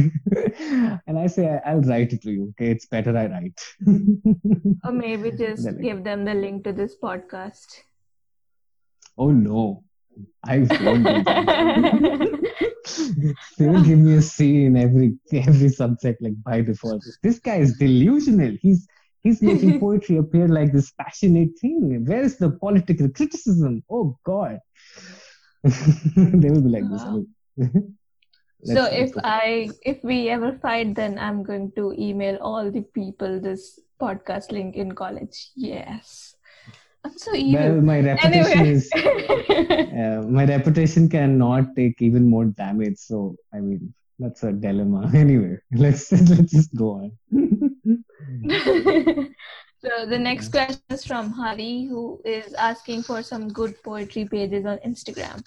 And 1.07 1.17
I 1.19 1.29
say, 1.29 1.45
"I- 1.49 1.63
I'll 1.71 1.81
write 1.83 2.13
it 2.13 2.23
to 2.23 2.31
you. 2.31 2.43
Okay, 2.51 2.71
it's 2.73 2.87
better 2.87 3.17
I 3.17 3.27
write. 3.27 3.61
or 4.85 4.93
maybe 4.93 5.31
just 5.31 5.65
like, 5.65 5.81
give 5.81 6.03
them 6.05 6.25
the 6.25 6.35
link 6.35 6.65
to 6.65 6.73
this 6.73 6.97
podcast. 7.01 7.69
Oh 9.17 9.31
no, 9.31 9.85
I 10.45 10.59
won't 10.59 11.05
do 11.09 11.23
that. 11.25 11.35
they 13.59 13.67
will 13.67 13.83
give 13.83 13.99
me 13.99 14.15
a 14.15 14.23
C 14.23 14.65
in 14.67 14.77
every 14.77 15.17
every 15.33 15.69
subject 15.69 16.23
like 16.23 16.41
by 16.43 16.61
default. 16.61 17.03
This 17.23 17.39
guy 17.39 17.57
is 17.57 17.77
delusional. 17.79 18.57
He's 18.61 18.87
he's 19.23 19.41
making 19.43 19.81
poetry 19.85 20.17
appear 20.19 20.49
like 20.49 20.73
this 20.73 20.93
passionate 20.93 21.59
thing. 21.61 22.05
Where 22.05 22.23
is 22.23 22.37
the 22.37 22.51
political 22.51 23.09
criticism? 23.09 23.83
Oh 23.91 24.19
God. 24.25 24.61
they 25.63 26.51
will 26.51 26.61
be 26.63 26.69
like 26.69 26.89
this. 26.91 27.03
Wow. 27.03 27.25
Let's- 27.57 28.75
So 28.75 28.85
if. 28.91 29.13
I 29.23 29.71
if 29.83 30.03
we 30.05 30.29
ever 30.31 30.53
fight, 30.61 30.95
then 30.95 31.19
I'm 31.19 31.43
going 31.43 31.73
to 31.77 31.93
email 31.99 32.37
all 32.41 32.71
the 32.71 32.81
people 32.83 33.41
this 33.41 33.79
podcast 34.01 34.53
link 34.53 34.75
in 34.77 34.93
college. 34.93 35.51
Yes. 35.57 36.34
I'm 37.05 37.19
so 37.19 37.33
well, 37.33 37.81
my 37.81 38.01
reputation 38.01 38.59
Anyway. 38.59 38.71
is 38.71 38.91
uh, 38.93 40.23
my 40.29 40.45
reputation 40.47 41.09
cannot 41.09 41.77
take 41.77 42.01
even 42.01 42.29
more 42.29 42.47
damage. 42.47 42.97
So 42.97 43.37
I 43.53 43.61
mean 43.61 43.93
that's 44.19 44.43
a 44.43 44.53
dilemma. 44.53 45.11
Anyway, 45.15 45.59
let's 45.73 46.11
let's 46.13 46.53
just 46.53 46.75
go 46.75 46.91
on. 47.01 47.13
so 49.85 50.07
the 50.07 50.19
next 50.19 50.49
question 50.51 50.81
is 50.91 51.05
from 51.05 51.31
Hari, 51.31 51.85
who 51.85 52.21
is 52.25 52.55
asking 52.55 53.03
for 53.03 53.23
some 53.23 53.49
good 53.49 53.83
poetry 53.83 54.25
pages 54.25 54.65
on 54.65 54.79
Instagram. 54.79 55.45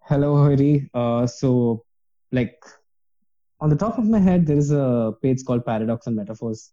Hello, 0.00 0.36
Hari. 0.36 0.90
Uh, 0.92 1.26
so, 1.26 1.84
like, 2.32 2.62
on 3.60 3.70
the 3.70 3.76
top 3.76 3.98
of 3.98 4.04
my 4.04 4.18
head, 4.18 4.46
there 4.46 4.58
is 4.58 4.72
a 4.72 5.14
page 5.22 5.44
called 5.44 5.64
Paradox 5.64 6.06
and 6.06 6.16
Metaphors. 6.16 6.72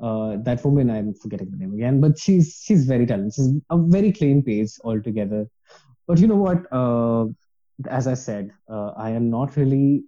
Uh, 0.00 0.36
that 0.42 0.64
woman, 0.64 0.90
I'm 0.90 1.14
forgetting 1.14 1.50
the 1.50 1.56
name 1.56 1.74
again, 1.74 2.00
but 2.00 2.18
she's 2.18 2.60
she's 2.64 2.84
very 2.84 3.06
talented. 3.06 3.34
She's 3.34 3.52
a 3.70 3.78
very 3.78 4.12
clean 4.12 4.42
page 4.42 4.70
altogether. 4.82 5.46
But 6.06 6.18
you 6.18 6.26
know 6.26 6.36
what? 6.36 6.66
Uh, 6.72 7.26
as 7.88 8.06
I 8.06 8.14
said, 8.14 8.50
uh, 8.68 8.90
I 8.96 9.10
am 9.10 9.30
not 9.30 9.56
really 9.56 10.04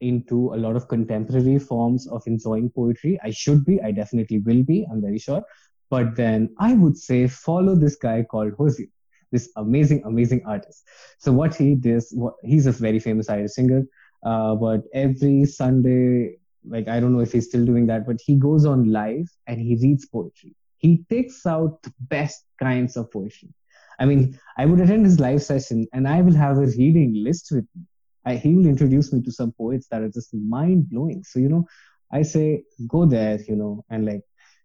into 0.00 0.52
a 0.54 0.56
lot 0.56 0.76
of 0.76 0.88
contemporary 0.88 1.58
forms 1.58 2.08
of 2.08 2.22
enjoying 2.26 2.70
poetry. 2.70 3.18
I 3.22 3.30
should 3.30 3.64
be. 3.64 3.80
I 3.80 3.92
definitely 3.92 4.38
will 4.40 4.62
be. 4.62 4.86
I'm 4.90 5.00
very 5.00 5.18
sure. 5.18 5.42
But 5.90 6.16
then 6.16 6.54
I 6.58 6.72
would 6.72 6.96
say 6.96 7.28
follow 7.28 7.74
this 7.74 7.96
guy 7.96 8.22
called 8.22 8.54
Hozier, 8.58 8.88
this 9.30 9.50
amazing, 9.56 10.02
amazing 10.04 10.42
artist. 10.46 10.84
So 11.18 11.32
what 11.32 11.54
he 11.54 11.74
does, 11.74 12.12
what, 12.12 12.34
he's 12.42 12.66
a 12.66 12.72
very 12.72 12.98
famous 12.98 13.28
Irish 13.28 13.52
singer. 13.52 13.84
Uh, 14.24 14.54
but 14.54 14.82
every 14.94 15.44
Sunday, 15.44 16.36
like 16.64 16.88
I 16.88 17.00
don't 17.00 17.12
know 17.12 17.20
if 17.20 17.32
he's 17.32 17.46
still 17.46 17.64
doing 17.64 17.86
that, 17.86 18.06
but 18.06 18.16
he 18.24 18.36
goes 18.36 18.64
on 18.64 18.90
live 18.90 19.28
and 19.46 19.60
he 19.60 19.76
reads 19.76 20.06
poetry. 20.06 20.54
He 20.78 21.04
takes 21.08 21.46
out 21.46 21.82
the 21.82 21.92
best 22.00 22.44
kinds 22.60 22.96
of 22.96 23.10
poetry. 23.10 23.50
I 23.98 24.04
mean, 24.04 24.38
I 24.58 24.66
would 24.66 24.80
attend 24.80 25.04
his 25.04 25.20
live 25.20 25.42
session 25.42 25.86
and 25.92 26.08
I 26.08 26.22
will 26.22 26.34
have 26.34 26.58
a 26.58 26.66
reading 26.66 27.14
list 27.14 27.48
with 27.52 27.66
me. 27.76 27.84
I, 28.24 28.36
he 28.36 28.54
will 28.54 28.66
introduce 28.66 29.12
me 29.12 29.20
to 29.22 29.32
some 29.32 29.52
poets 29.52 29.88
that 29.90 30.02
are 30.02 30.08
just 30.08 30.32
mind 30.34 30.90
blowing. 30.90 31.24
So, 31.24 31.38
you 31.38 31.48
know, 31.48 31.66
I 32.12 32.22
say 32.22 32.64
go 32.86 33.06
there, 33.06 33.38
you 33.48 33.56
know, 33.56 33.84
and 33.90 34.04
like 34.06 34.22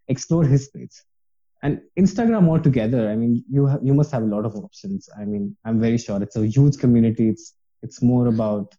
explore 0.08 0.44
his 0.44 0.70
page. 0.70 1.04
And 1.64 1.82
Instagram 1.98 2.48
altogether, 2.48 3.10
I 3.10 3.16
mean, 3.16 3.44
you 3.50 3.68
ha- 3.68 3.80
you 3.82 3.94
must 3.94 4.12
have 4.12 4.22
a 4.22 4.28
lot 4.28 4.46
of 4.46 4.56
options. 4.56 5.10
I 5.20 5.26
mean, 5.26 5.58
I'm 5.66 5.80
very 5.80 5.98
sure 5.98 6.22
it's 6.22 6.36
a 6.36 6.46
huge 6.46 6.78
community. 6.78 7.30
It's 7.30 7.54
it's 7.82 8.02
more 8.02 8.28
about 8.28 8.76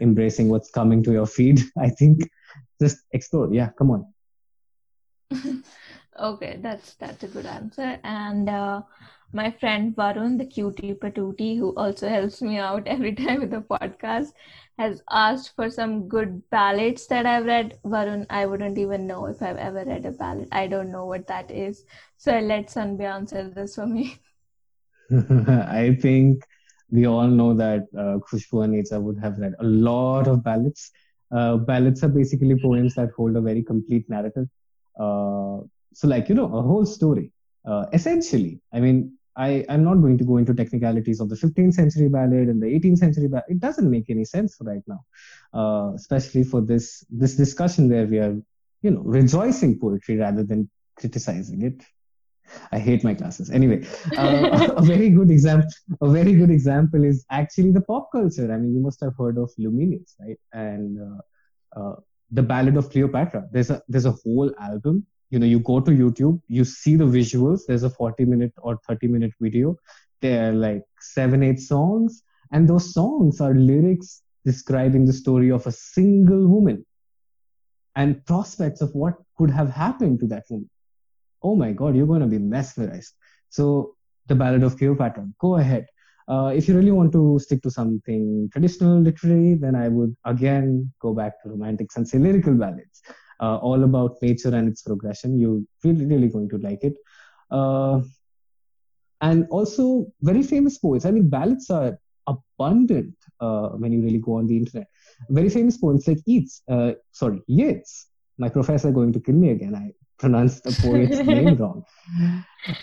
embracing 0.00 0.48
what's 0.48 0.70
coming 0.70 1.02
to 1.04 1.12
your 1.12 1.26
feed. 1.26 1.60
I 1.78 1.88
think 1.88 2.30
just 2.80 2.98
explore. 3.12 3.52
Yeah, 3.52 3.70
come 3.78 3.90
on. 3.90 4.06
Okay, 6.18 6.58
that's 6.60 6.94
that's 6.94 7.22
a 7.24 7.28
good 7.28 7.46
answer. 7.46 7.98
And 8.04 8.48
uh, 8.48 8.82
my 9.32 9.50
friend 9.50 9.94
Varun, 9.96 10.36
the 10.36 10.44
cutie 10.44 10.92
patootie, 10.92 11.56
who 11.56 11.72
also 11.76 12.08
helps 12.08 12.42
me 12.42 12.58
out 12.58 12.86
every 12.94 13.14
time 13.14 13.40
with 13.40 13.50
the 13.50 13.62
podcast, 13.62 14.32
has 14.76 15.02
asked 15.10 15.54
for 15.56 15.70
some 15.70 16.08
good 16.08 16.42
ballads 16.50 17.06
that 17.06 17.24
I've 17.24 17.46
read. 17.46 17.78
Varun, 17.84 18.26
I 18.28 18.44
wouldn't 18.44 18.76
even 18.76 19.06
know 19.06 19.26
if 19.26 19.40
I've 19.40 19.56
ever 19.56 19.84
read 19.84 20.04
a 20.04 20.10
ballad. 20.10 20.48
I 20.52 20.66
don't 20.66 20.92
know 20.92 21.06
what 21.06 21.26
that 21.28 21.50
is. 21.50 21.84
So 22.18 22.34
I'll 22.34 22.44
let 22.44 22.68
Sunbae 22.68 23.04
answer 23.04 23.48
this 23.48 23.76
for 23.76 23.86
me. 23.86 24.18
I 25.10 25.96
think 26.00 26.44
we 26.90 27.06
all 27.06 27.28
know 27.28 27.54
that 27.54 27.86
uh, 27.96 28.18
Khushboo 28.28 28.66
Aneja 28.66 29.00
would 29.00 29.18
have 29.18 29.38
read 29.38 29.54
a 29.58 29.64
lot 29.64 30.28
of 30.28 30.42
ballads. 30.44 30.90
Uh, 31.30 31.56
ballads 31.56 32.02
are 32.02 32.08
basically 32.08 32.58
poems 32.60 32.94
that 32.94 33.10
hold 33.16 33.36
a 33.36 33.40
very 33.40 33.62
complete 33.62 34.08
narrative. 34.08 34.48
Uh, 34.98 35.58
so, 35.92 36.08
like, 36.08 36.28
you 36.28 36.34
know, 36.34 36.46
a 36.46 36.62
whole 36.62 36.86
story. 36.86 37.32
Uh, 37.64 37.86
essentially, 37.92 38.60
I 38.72 38.80
mean, 38.80 39.12
I, 39.36 39.64
I'm 39.68 39.84
not 39.84 39.96
going 39.96 40.18
to 40.18 40.24
go 40.24 40.36
into 40.38 40.54
technicalities 40.54 41.20
of 41.20 41.28
the 41.28 41.36
15th 41.36 41.74
century 41.74 42.08
ballad 42.08 42.48
and 42.48 42.60
the 42.60 42.66
18th 42.66 42.98
century 42.98 43.28
ballad. 43.28 43.44
It 43.48 43.60
doesn't 43.60 43.90
make 43.90 44.10
any 44.10 44.24
sense 44.24 44.56
right 44.60 44.82
now, 44.86 45.04
uh, 45.54 45.94
especially 45.94 46.44
for 46.44 46.60
this 46.60 47.04
this 47.10 47.36
discussion 47.36 47.88
where 47.88 48.06
we 48.06 48.18
are, 48.18 48.36
you 48.82 48.90
know, 48.90 49.00
rejoicing 49.00 49.78
poetry 49.78 50.16
rather 50.16 50.42
than 50.42 50.68
criticizing 50.96 51.62
it. 51.62 51.82
I 52.72 52.78
hate 52.78 53.04
my 53.04 53.14
classes. 53.14 53.50
Anyway, 53.50 53.86
uh, 54.16 54.74
a 54.76 54.82
very 54.82 55.10
good 55.10 55.30
example. 55.30 55.68
A 56.00 56.08
very 56.08 56.34
good 56.34 56.50
example 56.50 57.04
is 57.04 57.24
actually 57.30 57.72
the 57.72 57.80
pop 57.80 58.10
culture. 58.12 58.52
I 58.52 58.56
mean, 58.58 58.74
you 58.74 58.80
must 58.80 59.00
have 59.00 59.14
heard 59.16 59.38
of 59.38 59.50
Lumineers, 59.58 60.14
right? 60.20 60.38
And 60.52 60.98
uh, 61.00 61.80
uh, 61.80 61.96
the 62.30 62.42
Ballad 62.42 62.76
of 62.76 62.90
Cleopatra. 62.90 63.48
There's 63.52 63.70
a 63.70 63.82
there's 63.88 64.06
a 64.06 64.12
whole 64.12 64.52
album. 64.60 65.06
You 65.30 65.38
know, 65.38 65.46
you 65.46 65.60
go 65.60 65.80
to 65.80 65.90
YouTube, 65.90 66.40
you 66.48 66.64
see 66.64 66.96
the 66.96 67.04
visuals. 67.04 67.60
There's 67.66 67.84
a 67.84 67.90
40 67.90 68.24
minute 68.24 68.52
or 68.58 68.78
30 68.88 69.08
minute 69.08 69.32
video. 69.40 69.76
There 70.20 70.50
are 70.50 70.52
like 70.52 70.82
seven, 71.00 71.42
eight 71.42 71.60
songs, 71.60 72.22
and 72.52 72.68
those 72.68 72.92
songs 72.92 73.40
are 73.40 73.54
lyrics 73.54 74.22
describing 74.44 75.04
the 75.04 75.12
story 75.12 75.50
of 75.50 75.66
a 75.66 75.72
single 75.72 76.46
woman 76.48 76.84
and 77.96 78.24
prospects 78.26 78.80
of 78.80 78.94
what 78.94 79.14
could 79.36 79.50
have 79.50 79.70
happened 79.70 80.20
to 80.20 80.26
that 80.26 80.44
woman 80.50 80.70
oh 81.42 81.56
my 81.56 81.72
god, 81.72 81.96
you're 81.96 82.06
going 82.06 82.20
to 82.20 82.26
be 82.26 82.38
mesmerized. 82.38 83.14
So, 83.48 83.96
the 84.26 84.34
Ballad 84.34 84.62
of 84.62 84.76
Cleopatra, 84.78 85.28
go 85.40 85.56
ahead. 85.56 85.86
Uh, 86.28 86.52
if 86.54 86.68
you 86.68 86.76
really 86.76 86.92
want 86.92 87.10
to 87.12 87.38
stick 87.40 87.60
to 87.62 87.70
something 87.70 88.48
traditional 88.52 89.00
literary, 89.00 89.54
then 89.54 89.74
I 89.74 89.88
would 89.88 90.16
again 90.24 90.92
go 91.00 91.12
back 91.12 91.42
to 91.42 91.48
romantics 91.48 91.96
and 91.96 92.06
say 92.06 92.18
lyrical 92.18 92.54
ballads, 92.54 93.02
uh, 93.40 93.56
all 93.56 93.82
about 93.82 94.16
nature 94.22 94.54
and 94.54 94.68
its 94.68 94.82
progression. 94.82 95.40
You're 95.40 95.60
really, 95.82 96.06
really 96.06 96.28
going 96.28 96.48
to 96.50 96.58
like 96.58 96.84
it. 96.84 96.94
Uh, 97.50 98.02
and 99.20 99.46
also, 99.50 100.06
very 100.22 100.42
famous 100.42 100.78
poets. 100.78 101.04
I 101.04 101.10
mean, 101.10 101.28
ballads 101.28 101.68
are 101.68 101.98
abundant 102.26 103.14
uh, 103.40 103.70
when 103.70 103.92
you 103.92 104.00
really 104.02 104.18
go 104.18 104.36
on 104.38 104.46
the 104.46 104.56
internet. 104.56 104.86
Very 105.28 105.48
famous 105.48 105.76
poets 105.76 106.06
like 106.06 106.18
Yeats, 106.26 106.62
uh, 106.68 106.92
sorry, 107.10 107.42
Yeats. 107.46 108.06
My 108.38 108.48
professor 108.48 108.90
going 108.90 109.12
to 109.12 109.20
kill 109.20 109.34
me 109.34 109.50
again. 109.50 109.74
I 109.74 109.92
pronounced 110.20 110.62
the 110.64 110.72
poet's 110.82 111.18
name 111.34 111.56
wrong. 111.56 111.84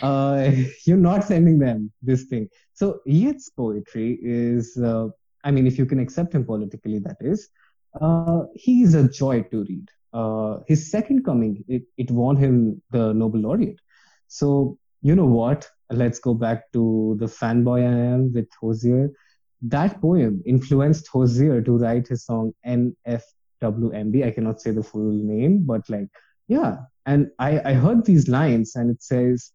Uh, 0.02 0.52
you're 0.86 0.98
not 0.98 1.24
sending 1.24 1.60
them 1.60 1.92
this 2.02 2.24
thing. 2.24 2.50
So 2.74 3.00
Yeats' 3.06 3.50
poetry 3.50 4.20
is, 4.22 4.76
uh, 4.78 5.08
I 5.44 5.52
mean, 5.52 5.68
if 5.68 5.78
you 5.78 5.86
can 5.86 6.00
accept 6.00 6.34
him 6.34 6.44
politically, 6.46 7.00
that 7.00 7.18
is, 7.22 7.50
uh, 8.02 8.42
he 8.56 8.82
is 8.84 8.96
a 8.96 9.08
joy 9.08 9.44
to 9.52 9.64
read. 9.64 9.88
Uh, 10.14 10.60
his 10.68 10.92
second 10.92 11.24
coming, 11.24 11.64
it, 11.68 11.84
it 11.98 12.12
won 12.12 12.36
him 12.36 12.82
the 12.92 13.14
Nobel 13.14 13.42
laureate. 13.42 13.80
So 14.28 14.78
you 15.02 15.16
know 15.16 15.26
what? 15.26 15.70
Let's 15.90 16.20
go 16.20 16.34
back 16.34 16.72
to 16.74 17.16
the 17.20 17.28
fanboy 17.28 17.82
I 17.82 18.14
am 18.14 18.34
with 18.34 18.48
Hozier. 18.60 19.10
That 19.62 20.02
poem 20.02 20.44
influenced 20.46 21.08
Hozier 21.08 21.62
to 21.62 21.78
write 21.78 22.08
his 22.08 22.26
song 22.26 22.54
NFWMB. 22.66 24.26
I 24.26 24.32
cannot 24.32 24.60
say 24.62 24.72
the 24.72 24.84
full 24.84 25.12
name, 25.12 25.66
but 25.66 25.90
like, 25.90 26.10
yeah. 26.48 26.78
And 27.06 27.32
I, 27.39 27.62
I 27.72 27.74
heard 27.74 28.06
these 28.06 28.28
lines 28.28 28.76
and 28.76 28.89
it 28.91 29.02
says, 29.02 29.52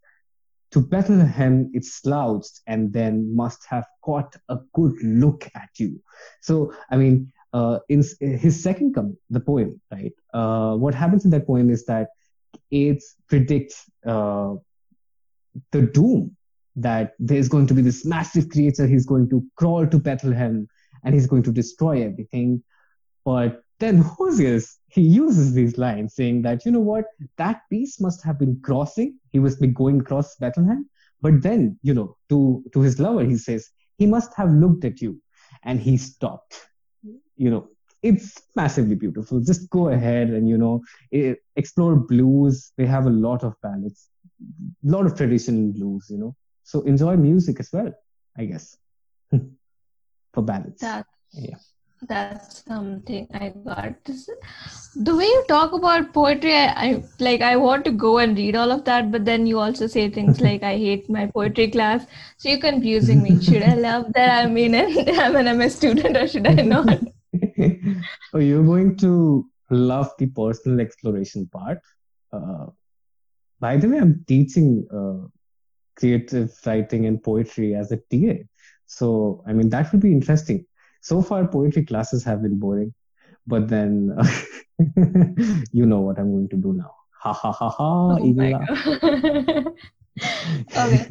to 0.72 0.80
Bethlehem 0.80 1.70
it 1.74 1.84
slouched 1.84 2.60
and 2.66 2.92
then 2.92 3.34
must 3.36 3.64
have 3.68 3.84
caught 4.02 4.34
a 4.48 4.58
good 4.72 4.94
look 5.02 5.48
at 5.54 5.68
you. 5.78 6.00
So, 6.40 6.72
I 6.90 6.96
mean, 6.96 7.30
uh, 7.52 7.80
in 7.90 8.02
his 8.20 8.62
second 8.62 8.94
coming, 8.94 9.18
the 9.28 9.40
poem, 9.40 9.80
right? 9.90 10.12
Uh, 10.32 10.74
what 10.76 10.94
happens 10.94 11.26
in 11.26 11.30
that 11.32 11.46
poem 11.46 11.68
is 11.68 11.84
that 11.84 12.08
it 12.70 13.02
predicts 13.28 13.84
uh, 14.06 14.54
the 15.72 15.82
doom 15.82 16.34
that 16.76 17.12
there's 17.18 17.50
going 17.50 17.66
to 17.66 17.74
be 17.74 17.82
this 17.82 18.06
massive 18.06 18.48
creature. 18.48 18.86
He's 18.86 19.04
going 19.04 19.28
to 19.28 19.44
crawl 19.56 19.86
to 19.86 19.98
Bethlehem 19.98 20.66
and 21.04 21.14
he's 21.14 21.26
going 21.26 21.42
to 21.42 21.52
destroy 21.52 22.02
everything. 22.02 22.62
But 23.26 23.62
then 23.82 23.98
Hozier, 24.18 24.60
he 24.88 25.02
uses 25.02 25.52
these 25.52 25.78
lines 25.78 26.14
saying 26.14 26.42
that, 26.42 26.64
you 26.64 26.72
know 26.72 26.80
what, 26.80 27.04
that 27.36 27.62
piece 27.70 28.00
must 28.00 28.22
have 28.24 28.38
been 28.38 28.60
crossing. 28.62 29.18
He 29.32 29.38
was 29.38 29.56
going 29.56 30.00
across 30.00 30.36
Bethlehem. 30.36 30.88
But 31.20 31.42
then, 31.42 31.78
you 31.82 31.94
know, 31.94 32.16
to, 32.28 32.64
to 32.72 32.80
his 32.80 32.98
lover, 32.98 33.24
he 33.24 33.36
says, 33.36 33.68
he 33.98 34.06
must 34.06 34.34
have 34.36 34.50
looked 34.50 34.84
at 34.84 35.00
you 35.00 35.20
and 35.62 35.80
he 35.80 35.96
stopped. 35.96 36.66
You 37.36 37.50
know, 37.50 37.68
it's 38.02 38.40
massively 38.56 38.96
beautiful. 38.96 39.40
Just 39.40 39.70
go 39.70 39.88
ahead 39.88 40.30
and, 40.30 40.48
you 40.48 40.58
know, 40.58 40.82
explore 41.56 41.96
blues. 41.96 42.72
They 42.76 42.86
have 42.86 43.06
a 43.06 43.10
lot 43.10 43.44
of 43.44 43.54
ballads, 43.62 44.08
a 44.40 44.90
lot 44.90 45.06
of 45.06 45.16
traditional 45.16 45.72
blues, 45.72 46.06
you 46.10 46.18
know. 46.18 46.34
So 46.64 46.82
enjoy 46.82 47.16
music 47.16 47.60
as 47.60 47.70
well, 47.72 47.92
I 48.36 48.44
guess, 48.46 48.76
for 49.30 50.42
ballads. 50.42 50.80
That, 50.80 51.06
yeah 51.32 51.56
that's 52.08 52.64
something 52.64 53.28
I 53.32 53.52
got. 53.64 53.94
The 54.96 55.16
way 55.16 55.24
you 55.24 55.44
talk 55.48 55.72
about 55.72 56.12
poetry, 56.12 56.54
I, 56.54 56.66
I, 56.66 57.04
like. 57.18 57.40
I 57.40 57.56
want 57.56 57.84
to 57.86 57.92
go 57.92 58.18
and 58.18 58.36
read 58.36 58.56
all 58.56 58.70
of 58.70 58.84
that, 58.84 59.10
but 59.10 59.24
then 59.24 59.46
you 59.46 59.58
also 59.58 59.86
say 59.86 60.10
things 60.10 60.40
like, 60.48 60.62
"I 60.62 60.76
hate 60.76 61.08
my 61.08 61.26
poetry 61.26 61.70
class." 61.70 62.06
So 62.38 62.48
you're 62.48 62.58
confusing 62.58 63.22
me. 63.22 63.40
Should 63.40 63.62
I 63.62 63.74
love 63.74 64.12
that 64.14 64.44
I'm 64.44 64.56
in 64.56 64.74
it? 64.74 65.18
I'm 65.18 65.36
an 65.36 65.56
MS 65.58 65.76
student, 65.76 66.16
or 66.16 66.26
should 66.26 66.46
I 66.46 66.54
not? 66.54 66.98
oh, 68.34 68.38
you're 68.38 68.64
going 68.64 68.96
to 68.98 69.48
love 69.70 70.10
the 70.18 70.26
personal 70.26 70.80
exploration 70.80 71.46
part. 71.46 71.78
Uh, 72.32 72.66
by 73.60 73.76
the 73.76 73.88
way, 73.88 73.98
I'm 73.98 74.24
teaching 74.26 74.86
uh, 74.92 75.28
creative 75.96 76.52
writing 76.66 77.06
and 77.06 77.22
poetry 77.22 77.74
as 77.74 77.92
a 77.92 77.96
TA. 77.96 78.42
So, 78.86 79.42
I 79.46 79.52
mean, 79.52 79.70
that 79.70 79.90
would 79.92 80.02
be 80.02 80.12
interesting 80.12 80.66
so 81.02 81.20
far 81.20 81.46
poetry 81.46 81.84
classes 81.84 82.24
have 82.24 82.42
been 82.42 82.58
boring 82.58 82.92
but 83.46 83.68
then 83.68 84.16
you 85.72 85.86
know 85.86 86.00
what 86.00 86.18
i'm 86.18 86.32
going 86.32 86.48
to 86.48 86.56
do 86.56 86.72
now. 86.72 86.94
Ha 87.22 87.32
ha 87.32 87.52
ha 87.52 87.68
ha 87.68 88.16
oh 88.16 88.18
okay. 90.76 91.06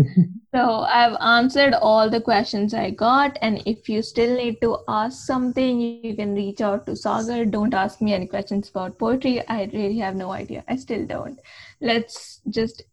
So 0.54 0.64
i've 0.96 1.16
answered 1.22 1.74
all 1.74 2.10
the 2.10 2.20
questions 2.20 2.74
i 2.74 2.90
got 2.90 3.38
and 3.42 3.64
if 3.66 3.88
you 3.88 4.02
still 4.02 4.36
need 4.36 4.60
to 4.62 4.80
ask 4.90 5.26
something 5.26 5.80
you 5.80 6.16
can 6.16 6.36
reach 6.36 6.60
out 6.60 6.86
to 6.88 6.96
sagar. 6.98 7.46
Don't 7.46 7.74
ask 7.74 8.02
me 8.02 8.14
any 8.14 8.28
questions 8.28 8.70
about 8.70 8.98
poetry. 9.00 9.48
I 9.48 9.70
really 9.74 10.00
have 10.00 10.16
no 10.16 10.32
idea. 10.32 10.66
I 10.68 10.76
still 10.76 11.06
don't. 11.06 11.40
Let's 11.80 12.42
just 12.50 12.84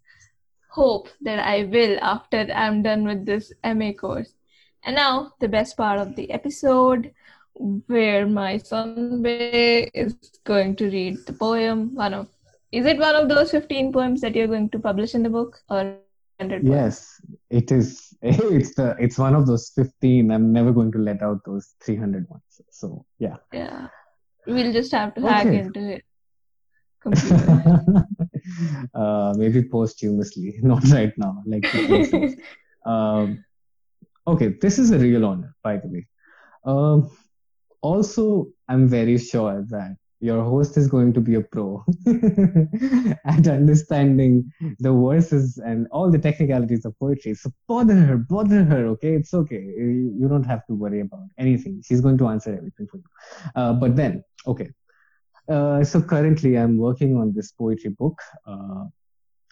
hope 0.78 1.08
that 1.28 1.38
i 1.52 1.64
will 1.74 1.98
after 2.02 2.40
i'm 2.54 2.82
done 2.82 3.04
with 3.10 3.24
this 3.26 3.52
ma 3.64 3.92
course 3.92 4.34
and 4.84 4.96
now, 4.96 5.32
the 5.40 5.48
best 5.48 5.76
part 5.76 5.98
of 5.98 6.16
the 6.16 6.30
episode, 6.30 7.12
where 7.54 8.26
my 8.26 8.58
son 8.58 9.22
Bay 9.22 9.90
is 9.94 10.14
going 10.44 10.76
to 10.76 10.90
read 10.90 11.18
the 11.26 11.32
poem. 11.32 11.94
One 11.94 12.14
of 12.14 12.28
is 12.70 12.84
it 12.86 12.98
one 12.98 13.16
of 13.16 13.28
those 13.28 13.50
15 13.50 13.92
poems 13.92 14.20
that 14.20 14.34
you're 14.34 14.46
going 14.46 14.68
to 14.70 14.78
publish 14.78 15.14
in 15.14 15.22
the 15.22 15.30
book 15.30 15.58
or 15.70 15.96
yes 16.62 17.20
it 17.50 17.72
is 17.72 18.14
it's 18.22 18.74
the 18.74 18.94
it's 19.00 19.18
one 19.18 19.34
of 19.34 19.46
those 19.46 19.72
15 19.74 20.30
i'm 20.30 20.52
never 20.52 20.70
going 20.70 20.92
to 20.92 20.98
let 20.98 21.22
out 21.22 21.40
those 21.44 21.74
300 21.82 22.28
ones 22.28 22.42
so 22.70 23.04
yeah. 23.18 23.36
Yeah. 23.52 23.88
We'll 24.46 24.72
just 24.72 24.92
have 24.92 25.14
to 25.14 25.20
okay. 25.20 25.30
hack 25.30 25.46
into 25.46 25.98
it. 25.98 26.04
Uh, 28.94 29.34
maybe 29.36 29.62
posthumously 29.62 30.58
not 30.62 30.82
right 30.88 31.12
now 31.18 31.42
like 31.44 31.66
um, 32.86 33.44
Okay, 34.28 34.48
this 34.60 34.78
is 34.78 34.90
a 34.90 34.98
real 34.98 35.24
honor, 35.24 35.54
by 35.64 35.78
the 35.78 35.88
way. 35.88 36.06
Um, 36.64 37.10
also, 37.80 38.48
I'm 38.68 38.86
very 38.86 39.16
sure 39.16 39.64
that 39.70 39.96
your 40.20 40.44
host 40.44 40.76
is 40.76 40.86
going 40.86 41.14
to 41.14 41.20
be 41.20 41.36
a 41.36 41.40
pro 41.40 41.82
at 43.24 43.48
understanding 43.48 44.52
the 44.80 44.92
verses 44.92 45.56
and 45.64 45.86
all 45.92 46.10
the 46.10 46.18
technicalities 46.18 46.84
of 46.84 46.98
poetry. 46.98 47.32
So 47.34 47.50
bother 47.68 47.94
her, 47.94 48.18
bother 48.18 48.64
her. 48.64 48.86
Okay, 48.88 49.14
it's 49.14 49.32
okay. 49.32 49.62
You 49.62 50.26
don't 50.28 50.44
have 50.44 50.66
to 50.66 50.74
worry 50.74 51.00
about 51.00 51.28
anything. 51.38 51.82
She's 51.82 52.02
going 52.02 52.18
to 52.18 52.28
answer 52.28 52.54
everything 52.54 52.86
for 52.90 52.98
you. 52.98 53.04
Uh, 53.56 53.72
but 53.72 53.96
then, 53.96 54.22
okay. 54.46 54.68
Uh, 55.48 55.82
so 55.82 56.02
currently, 56.02 56.58
I'm 56.58 56.76
working 56.76 57.16
on 57.16 57.32
this 57.32 57.52
poetry 57.52 57.90
book. 57.90 58.20
Uh, 58.46 58.84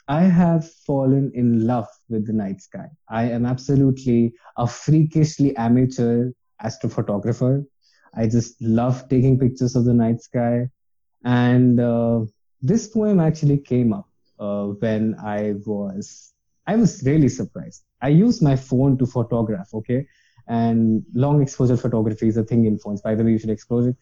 I 0.09 0.23
have 0.23 0.71
fallen 0.87 1.33
in 1.35 1.67
love 1.67 1.89
with 2.09 2.27
the 2.27 2.33
night 2.33 2.63
sky. 2.63 2.89
I 3.09 3.25
am 3.25 3.45
absolutely 3.45 4.35
a 4.57 4.67
freakishly 4.67 5.57
amateur 5.57 6.31
astrophotographer. 6.63 7.67
I 8.15 8.29
just 8.29 8.61
love 8.63 9.09
taking 9.09 9.39
pictures 9.39 9.75
of 9.75 9.85
the 9.85 9.95
night 9.95 10.23
sky. 10.23 10.71
And 11.25 11.81
uh, 11.81 12.21
this 12.63 12.87
poem 12.87 13.19
actually 13.19 13.59
came 13.59 13.93
up 13.93 14.09
uh, 14.39 14.67
when 14.67 15.17
I 15.19 15.55
was, 15.67 16.33
I 16.69 16.77
was 16.77 17.03
really 17.05 17.29
surprised. 17.29 17.83
I 18.01 18.09
use 18.09 18.41
my 18.41 18.55
phone 18.55 18.97
to 18.99 19.07
photograph, 19.07 19.75
okay? 19.75 20.07
And 20.47 21.05
long 21.15 21.43
exposure 21.43 21.77
photography 21.77 22.29
is 22.29 22.37
a 22.37 22.45
thing 22.45 22.67
in 22.67 22.79
phones. 22.79 23.03
By 23.03 23.17
the 23.17 23.25
way, 23.25 23.33
you 23.33 23.39
should 23.39 23.51
explore 23.51 23.89
it. 23.89 23.97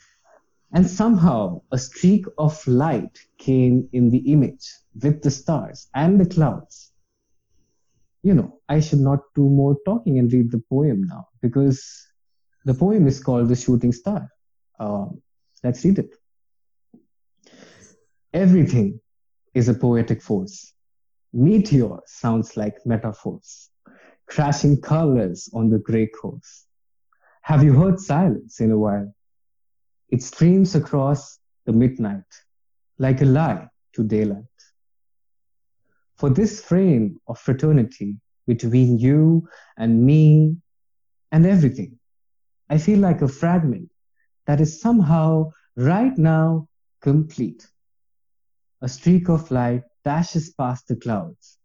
And 0.74 0.86
somehow 0.86 1.62
a 1.72 1.78
streak 1.78 2.26
of 2.36 2.66
light 2.66 3.18
came 3.38 3.88
in 3.92 4.10
the 4.10 4.18
image 4.32 4.68
with 5.02 5.22
the 5.22 5.30
stars 5.30 5.88
and 5.94 6.20
the 6.20 6.26
clouds. 6.26 6.92
You 8.22 8.34
know, 8.34 8.60
I 8.68 8.80
should 8.80 9.00
not 9.00 9.20
do 9.34 9.48
more 9.48 9.76
talking 9.84 10.18
and 10.18 10.32
read 10.32 10.50
the 10.50 10.62
poem 10.70 11.02
now 11.04 11.28
because 11.42 12.06
the 12.64 12.74
poem 12.74 13.06
is 13.06 13.22
called 13.22 13.48
The 13.48 13.56
Shooting 13.56 13.92
Star. 13.92 14.28
Uh, 14.78 15.06
let's 15.62 15.84
read 15.84 15.98
it. 15.98 16.14
Everything 18.32 19.00
is 19.52 19.68
a 19.68 19.74
poetic 19.74 20.22
force. 20.22 20.72
Meteor 21.32 21.98
sounds 22.06 22.56
like 22.56 22.86
metaphors, 22.86 23.70
crashing 24.26 24.80
colors 24.80 25.50
on 25.52 25.68
the 25.68 25.78
gray 25.78 26.06
coast. 26.06 26.66
Have 27.42 27.62
you 27.62 27.74
heard 27.74 28.00
silence 28.00 28.60
in 28.60 28.70
a 28.70 28.78
while? 28.78 29.14
It 30.08 30.22
streams 30.22 30.74
across 30.74 31.38
the 31.66 31.72
midnight 31.72 32.22
like 32.98 33.20
a 33.20 33.24
lie 33.24 33.68
to 33.94 34.02
daylight. 34.02 34.53
For 36.16 36.30
this 36.30 36.60
frame 36.60 37.20
of 37.26 37.38
fraternity 37.38 38.18
between 38.46 38.98
you 38.98 39.48
and 39.76 40.04
me 40.04 40.56
and 41.32 41.44
everything, 41.44 41.98
I 42.70 42.78
feel 42.78 43.00
like 43.00 43.20
a 43.22 43.28
fragment 43.28 43.90
that 44.46 44.60
is 44.60 44.80
somehow 44.80 45.50
right 45.76 46.16
now 46.16 46.68
complete. 47.00 47.66
A 48.80 48.88
streak 48.88 49.28
of 49.28 49.50
light 49.50 49.82
dashes 50.04 50.50
past 50.50 50.88
the 50.88 50.96
clouds, 50.96 51.58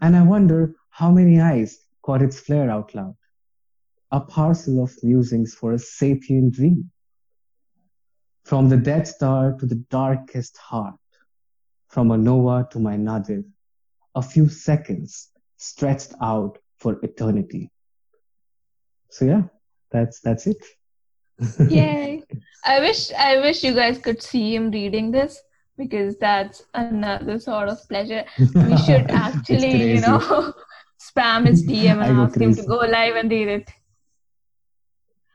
and 0.00 0.16
I 0.16 0.22
wonder 0.22 0.74
how 0.90 1.10
many 1.10 1.40
eyes 1.40 1.78
caught 2.02 2.22
its 2.22 2.40
flare 2.40 2.70
out 2.70 2.94
loud. 2.94 3.16
A 4.12 4.20
parcel 4.20 4.82
of 4.82 4.94
musings 5.02 5.54
for 5.54 5.72
a 5.72 5.78
sapient 5.78 6.54
dream. 6.54 6.90
From 8.44 8.68
the 8.68 8.76
dead 8.76 9.08
Star 9.08 9.56
to 9.58 9.66
the 9.66 9.82
darkest 9.90 10.56
heart, 10.58 10.94
from 11.88 12.10
a 12.10 12.16
Nova 12.16 12.68
to 12.70 12.78
my 12.78 12.96
Nadir, 12.96 13.42
a 14.16 14.22
few 14.22 14.48
seconds 14.48 15.28
stretched 15.58 16.14
out 16.20 16.58
for 16.78 16.98
eternity. 17.04 17.70
So 19.10 19.24
yeah, 19.26 19.42
that's 19.92 20.20
that's 20.20 20.46
it. 20.46 20.62
Yay! 21.68 22.24
I 22.64 22.80
wish 22.80 23.12
I 23.12 23.38
wish 23.38 23.62
you 23.62 23.74
guys 23.74 23.98
could 23.98 24.22
see 24.22 24.54
him 24.54 24.70
reading 24.70 25.10
this 25.12 25.40
because 25.76 26.16
that's 26.16 26.64
another 26.74 27.38
sort 27.38 27.68
of 27.68 27.78
pleasure. 27.88 28.24
We 28.38 28.76
should 28.78 29.10
actually, 29.24 29.94
you 29.94 30.00
know, 30.00 30.18
spam 31.00 31.46
his 31.46 31.66
DM 31.66 32.02
and 32.02 32.18
ask 32.18 32.40
him 32.40 32.54
to 32.54 32.62
go 32.62 32.78
live 32.78 33.16
and 33.16 33.30
read 33.30 33.48
it. 33.48 33.70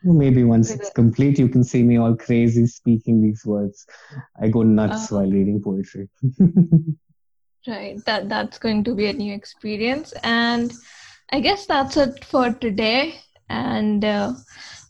Maybe 0.03 0.43
once 0.43 0.71
it's 0.71 0.89
complete, 0.89 1.37
you 1.37 1.47
can 1.47 1.63
see 1.63 1.83
me 1.83 1.97
all 1.97 2.15
crazy 2.15 2.65
speaking 2.65 3.21
these 3.21 3.45
words. 3.45 3.85
I 4.41 4.47
go 4.47 4.63
nuts 4.63 5.11
uh, 5.11 5.17
while 5.17 5.29
reading 5.29 5.61
poetry. 5.61 6.09
Right. 7.67 8.03
That 8.05 8.29
that's 8.29 8.57
going 8.57 8.83
to 8.85 8.95
be 8.95 9.07
a 9.07 9.13
new 9.13 9.33
experience, 9.33 10.13
and 10.23 10.73
I 11.31 11.39
guess 11.39 11.65
that's 11.65 11.97
it 11.97 12.25
for 12.25 12.51
today. 12.51 13.19
And 13.49 14.03
uh, 14.05 14.33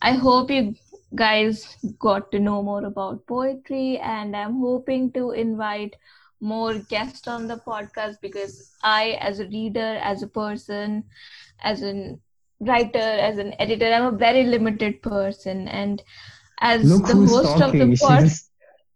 I 0.00 0.12
hope 0.12 0.50
you 0.50 0.74
guys 1.14 1.76
got 1.98 2.30
to 2.32 2.38
know 2.38 2.62
more 2.62 2.84
about 2.84 3.26
poetry, 3.26 3.98
and 3.98 4.36
I'm 4.36 4.60
hoping 4.60 5.12
to 5.12 5.32
invite 5.32 5.96
more 6.40 6.74
guests 6.74 7.28
on 7.28 7.46
the 7.46 7.56
podcast 7.56 8.16
because 8.20 8.72
I, 8.82 9.18
as 9.20 9.40
a 9.40 9.46
reader, 9.46 9.98
as 10.02 10.22
a 10.22 10.26
person, 10.26 11.04
as 11.60 11.82
an 11.82 12.20
writer, 12.60 12.98
as 12.98 13.38
an 13.38 13.54
editor. 13.58 13.92
I'm 13.92 14.14
a 14.14 14.16
very 14.16 14.44
limited 14.44 15.02
person, 15.02 15.68
and 15.68 16.02
as 16.60 16.84
Look 16.84 17.06
the 17.06 17.14
host 17.14 17.58
talking. 17.58 17.82
of 17.82 17.90
the 17.90 17.96
pod, 17.96 18.22
she 18.22 18.28
just, 18.28 18.50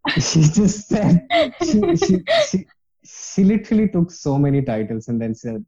she 0.33 0.43
just 0.43 0.89
said 0.89 1.27
she, 1.62 1.97
she, 1.97 2.24
she, 2.49 2.66
she 3.07 3.44
literally 3.44 3.88
took 3.88 4.11
so 4.11 4.38
many 4.38 4.62
titles 4.62 5.09
and 5.09 5.20
then 5.20 5.34
said, 5.34 5.64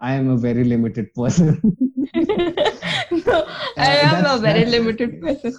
I 0.00 0.14
am 0.14 0.30
a 0.30 0.36
very 0.36 0.64
limited 0.64 1.12
person. 1.14 1.60
no, 2.14 3.46
I 3.78 3.96
Uh, 4.02 4.12
am 4.12 4.24
a 4.26 4.38
very 4.38 4.64
limited 4.66 5.20
person. 5.20 5.54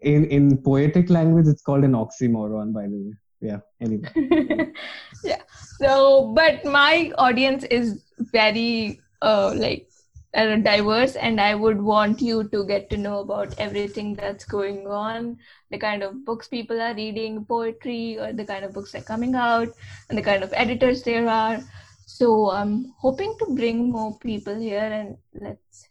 in 0.00 0.24
in 0.26 0.56
poetic 0.58 1.10
language, 1.10 1.46
it's 1.48 1.62
called 1.62 1.84
an 1.84 1.92
oxymoron, 1.92 2.72
by 2.72 2.86
the 2.86 2.98
way. 3.04 3.14
Yeah. 3.40 3.60
Anyway. 3.80 4.08
yeah. 5.24 5.42
So, 5.78 6.32
but 6.34 6.64
my 6.64 7.12
audience 7.18 7.64
is 7.64 8.04
very 8.32 9.00
uh, 9.22 9.54
like 9.54 9.88
uh, 10.34 10.56
diverse, 10.56 11.16
and 11.16 11.40
I 11.40 11.54
would 11.54 11.80
want 11.80 12.20
you 12.20 12.48
to 12.48 12.64
get 12.66 12.90
to 12.90 12.96
know 12.96 13.20
about 13.20 13.58
everything 13.58 14.14
that's 14.14 14.44
going 14.44 14.86
on, 14.86 15.38
the 15.70 15.78
kind 15.78 16.02
of 16.02 16.24
books 16.24 16.48
people 16.48 16.80
are 16.80 16.94
reading, 16.94 17.44
poetry, 17.44 18.18
or 18.18 18.32
the 18.32 18.44
kind 18.44 18.64
of 18.64 18.72
books 18.72 18.92
that 18.92 19.02
are 19.02 19.04
coming 19.04 19.34
out, 19.34 19.68
and 20.08 20.18
the 20.18 20.22
kind 20.22 20.42
of 20.42 20.52
editors 20.54 21.02
there 21.02 21.28
are. 21.28 21.60
So, 22.06 22.50
I'm 22.50 22.92
hoping 22.98 23.36
to 23.38 23.54
bring 23.54 23.90
more 23.90 24.18
people 24.18 24.58
here, 24.58 24.80
and 24.80 25.16
let's 25.40 25.88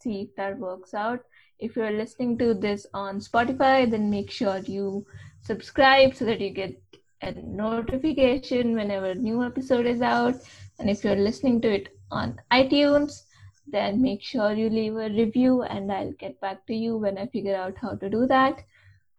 see 0.00 0.22
if 0.22 0.36
that 0.36 0.58
works 0.58 0.94
out. 0.94 1.20
If 1.58 1.76
you're 1.76 1.92
listening 1.92 2.38
to 2.38 2.54
this 2.54 2.86
on 2.94 3.20
Spotify, 3.20 3.90
then 3.90 4.10
make 4.10 4.30
sure 4.30 4.58
you 4.58 5.06
subscribe 5.42 6.14
so 6.14 6.24
that 6.24 6.40
you 6.40 6.50
get 6.50 6.80
a 7.22 7.32
notification 7.32 8.74
whenever 8.74 9.10
a 9.10 9.14
new 9.14 9.44
episode 9.44 9.86
is 9.86 10.00
out. 10.00 10.34
And 10.78 10.88
if 10.88 11.04
you're 11.04 11.16
listening 11.16 11.60
to 11.62 11.70
it 11.70 11.96
on 12.10 12.40
iTunes, 12.50 13.24
then 13.66 14.00
make 14.02 14.22
sure 14.22 14.52
you 14.52 14.70
leave 14.70 14.96
a 14.96 15.10
review 15.10 15.62
and 15.62 15.92
I'll 15.92 16.12
get 16.12 16.40
back 16.40 16.66
to 16.66 16.74
you 16.74 16.96
when 16.96 17.18
I 17.18 17.26
figure 17.26 17.54
out 17.54 17.76
how 17.76 17.94
to 17.94 18.08
do 18.08 18.26
that. 18.26 18.64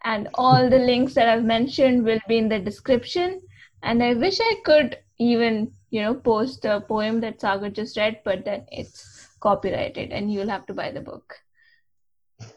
And 0.04 0.30
all 0.34 0.70
the 0.70 0.80
links 0.80 1.14
that 1.14 1.28
I've 1.28 1.44
mentioned 1.44 2.04
will 2.04 2.20
be 2.28 2.38
in 2.38 2.50
the 2.50 2.60
description. 2.60 3.42
And 3.84 4.04
I 4.04 4.14
wish 4.14 4.40
I 4.40 4.56
could 4.66 4.98
even, 5.20 5.72
you 5.90 6.02
know, 6.02 6.16
post 6.16 6.66
a 6.66 6.82
poem 6.82 7.20
that 7.22 7.42
Sagar 7.42 7.70
just 7.70 7.98
read, 7.98 8.22
but 8.26 8.46
then 8.46 8.66
it's 8.72 9.30
copyrighted 9.40 10.12
and 10.12 10.32
you'll 10.32 10.50
have 10.50 10.66
to 10.68 10.74
buy 10.74 10.92
the 10.92 11.02
book. 11.02 11.36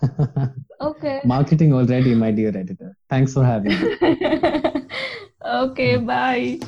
Okay. 0.80 1.20
Marketing 1.24 1.72
already, 1.72 2.14
my 2.14 2.30
dear 2.30 2.48
editor. 2.48 2.96
Thanks 3.08 3.32
for 3.32 3.44
having 3.44 3.72
me. 3.80 3.96
okay, 5.44 5.96
bye. 5.96 6.60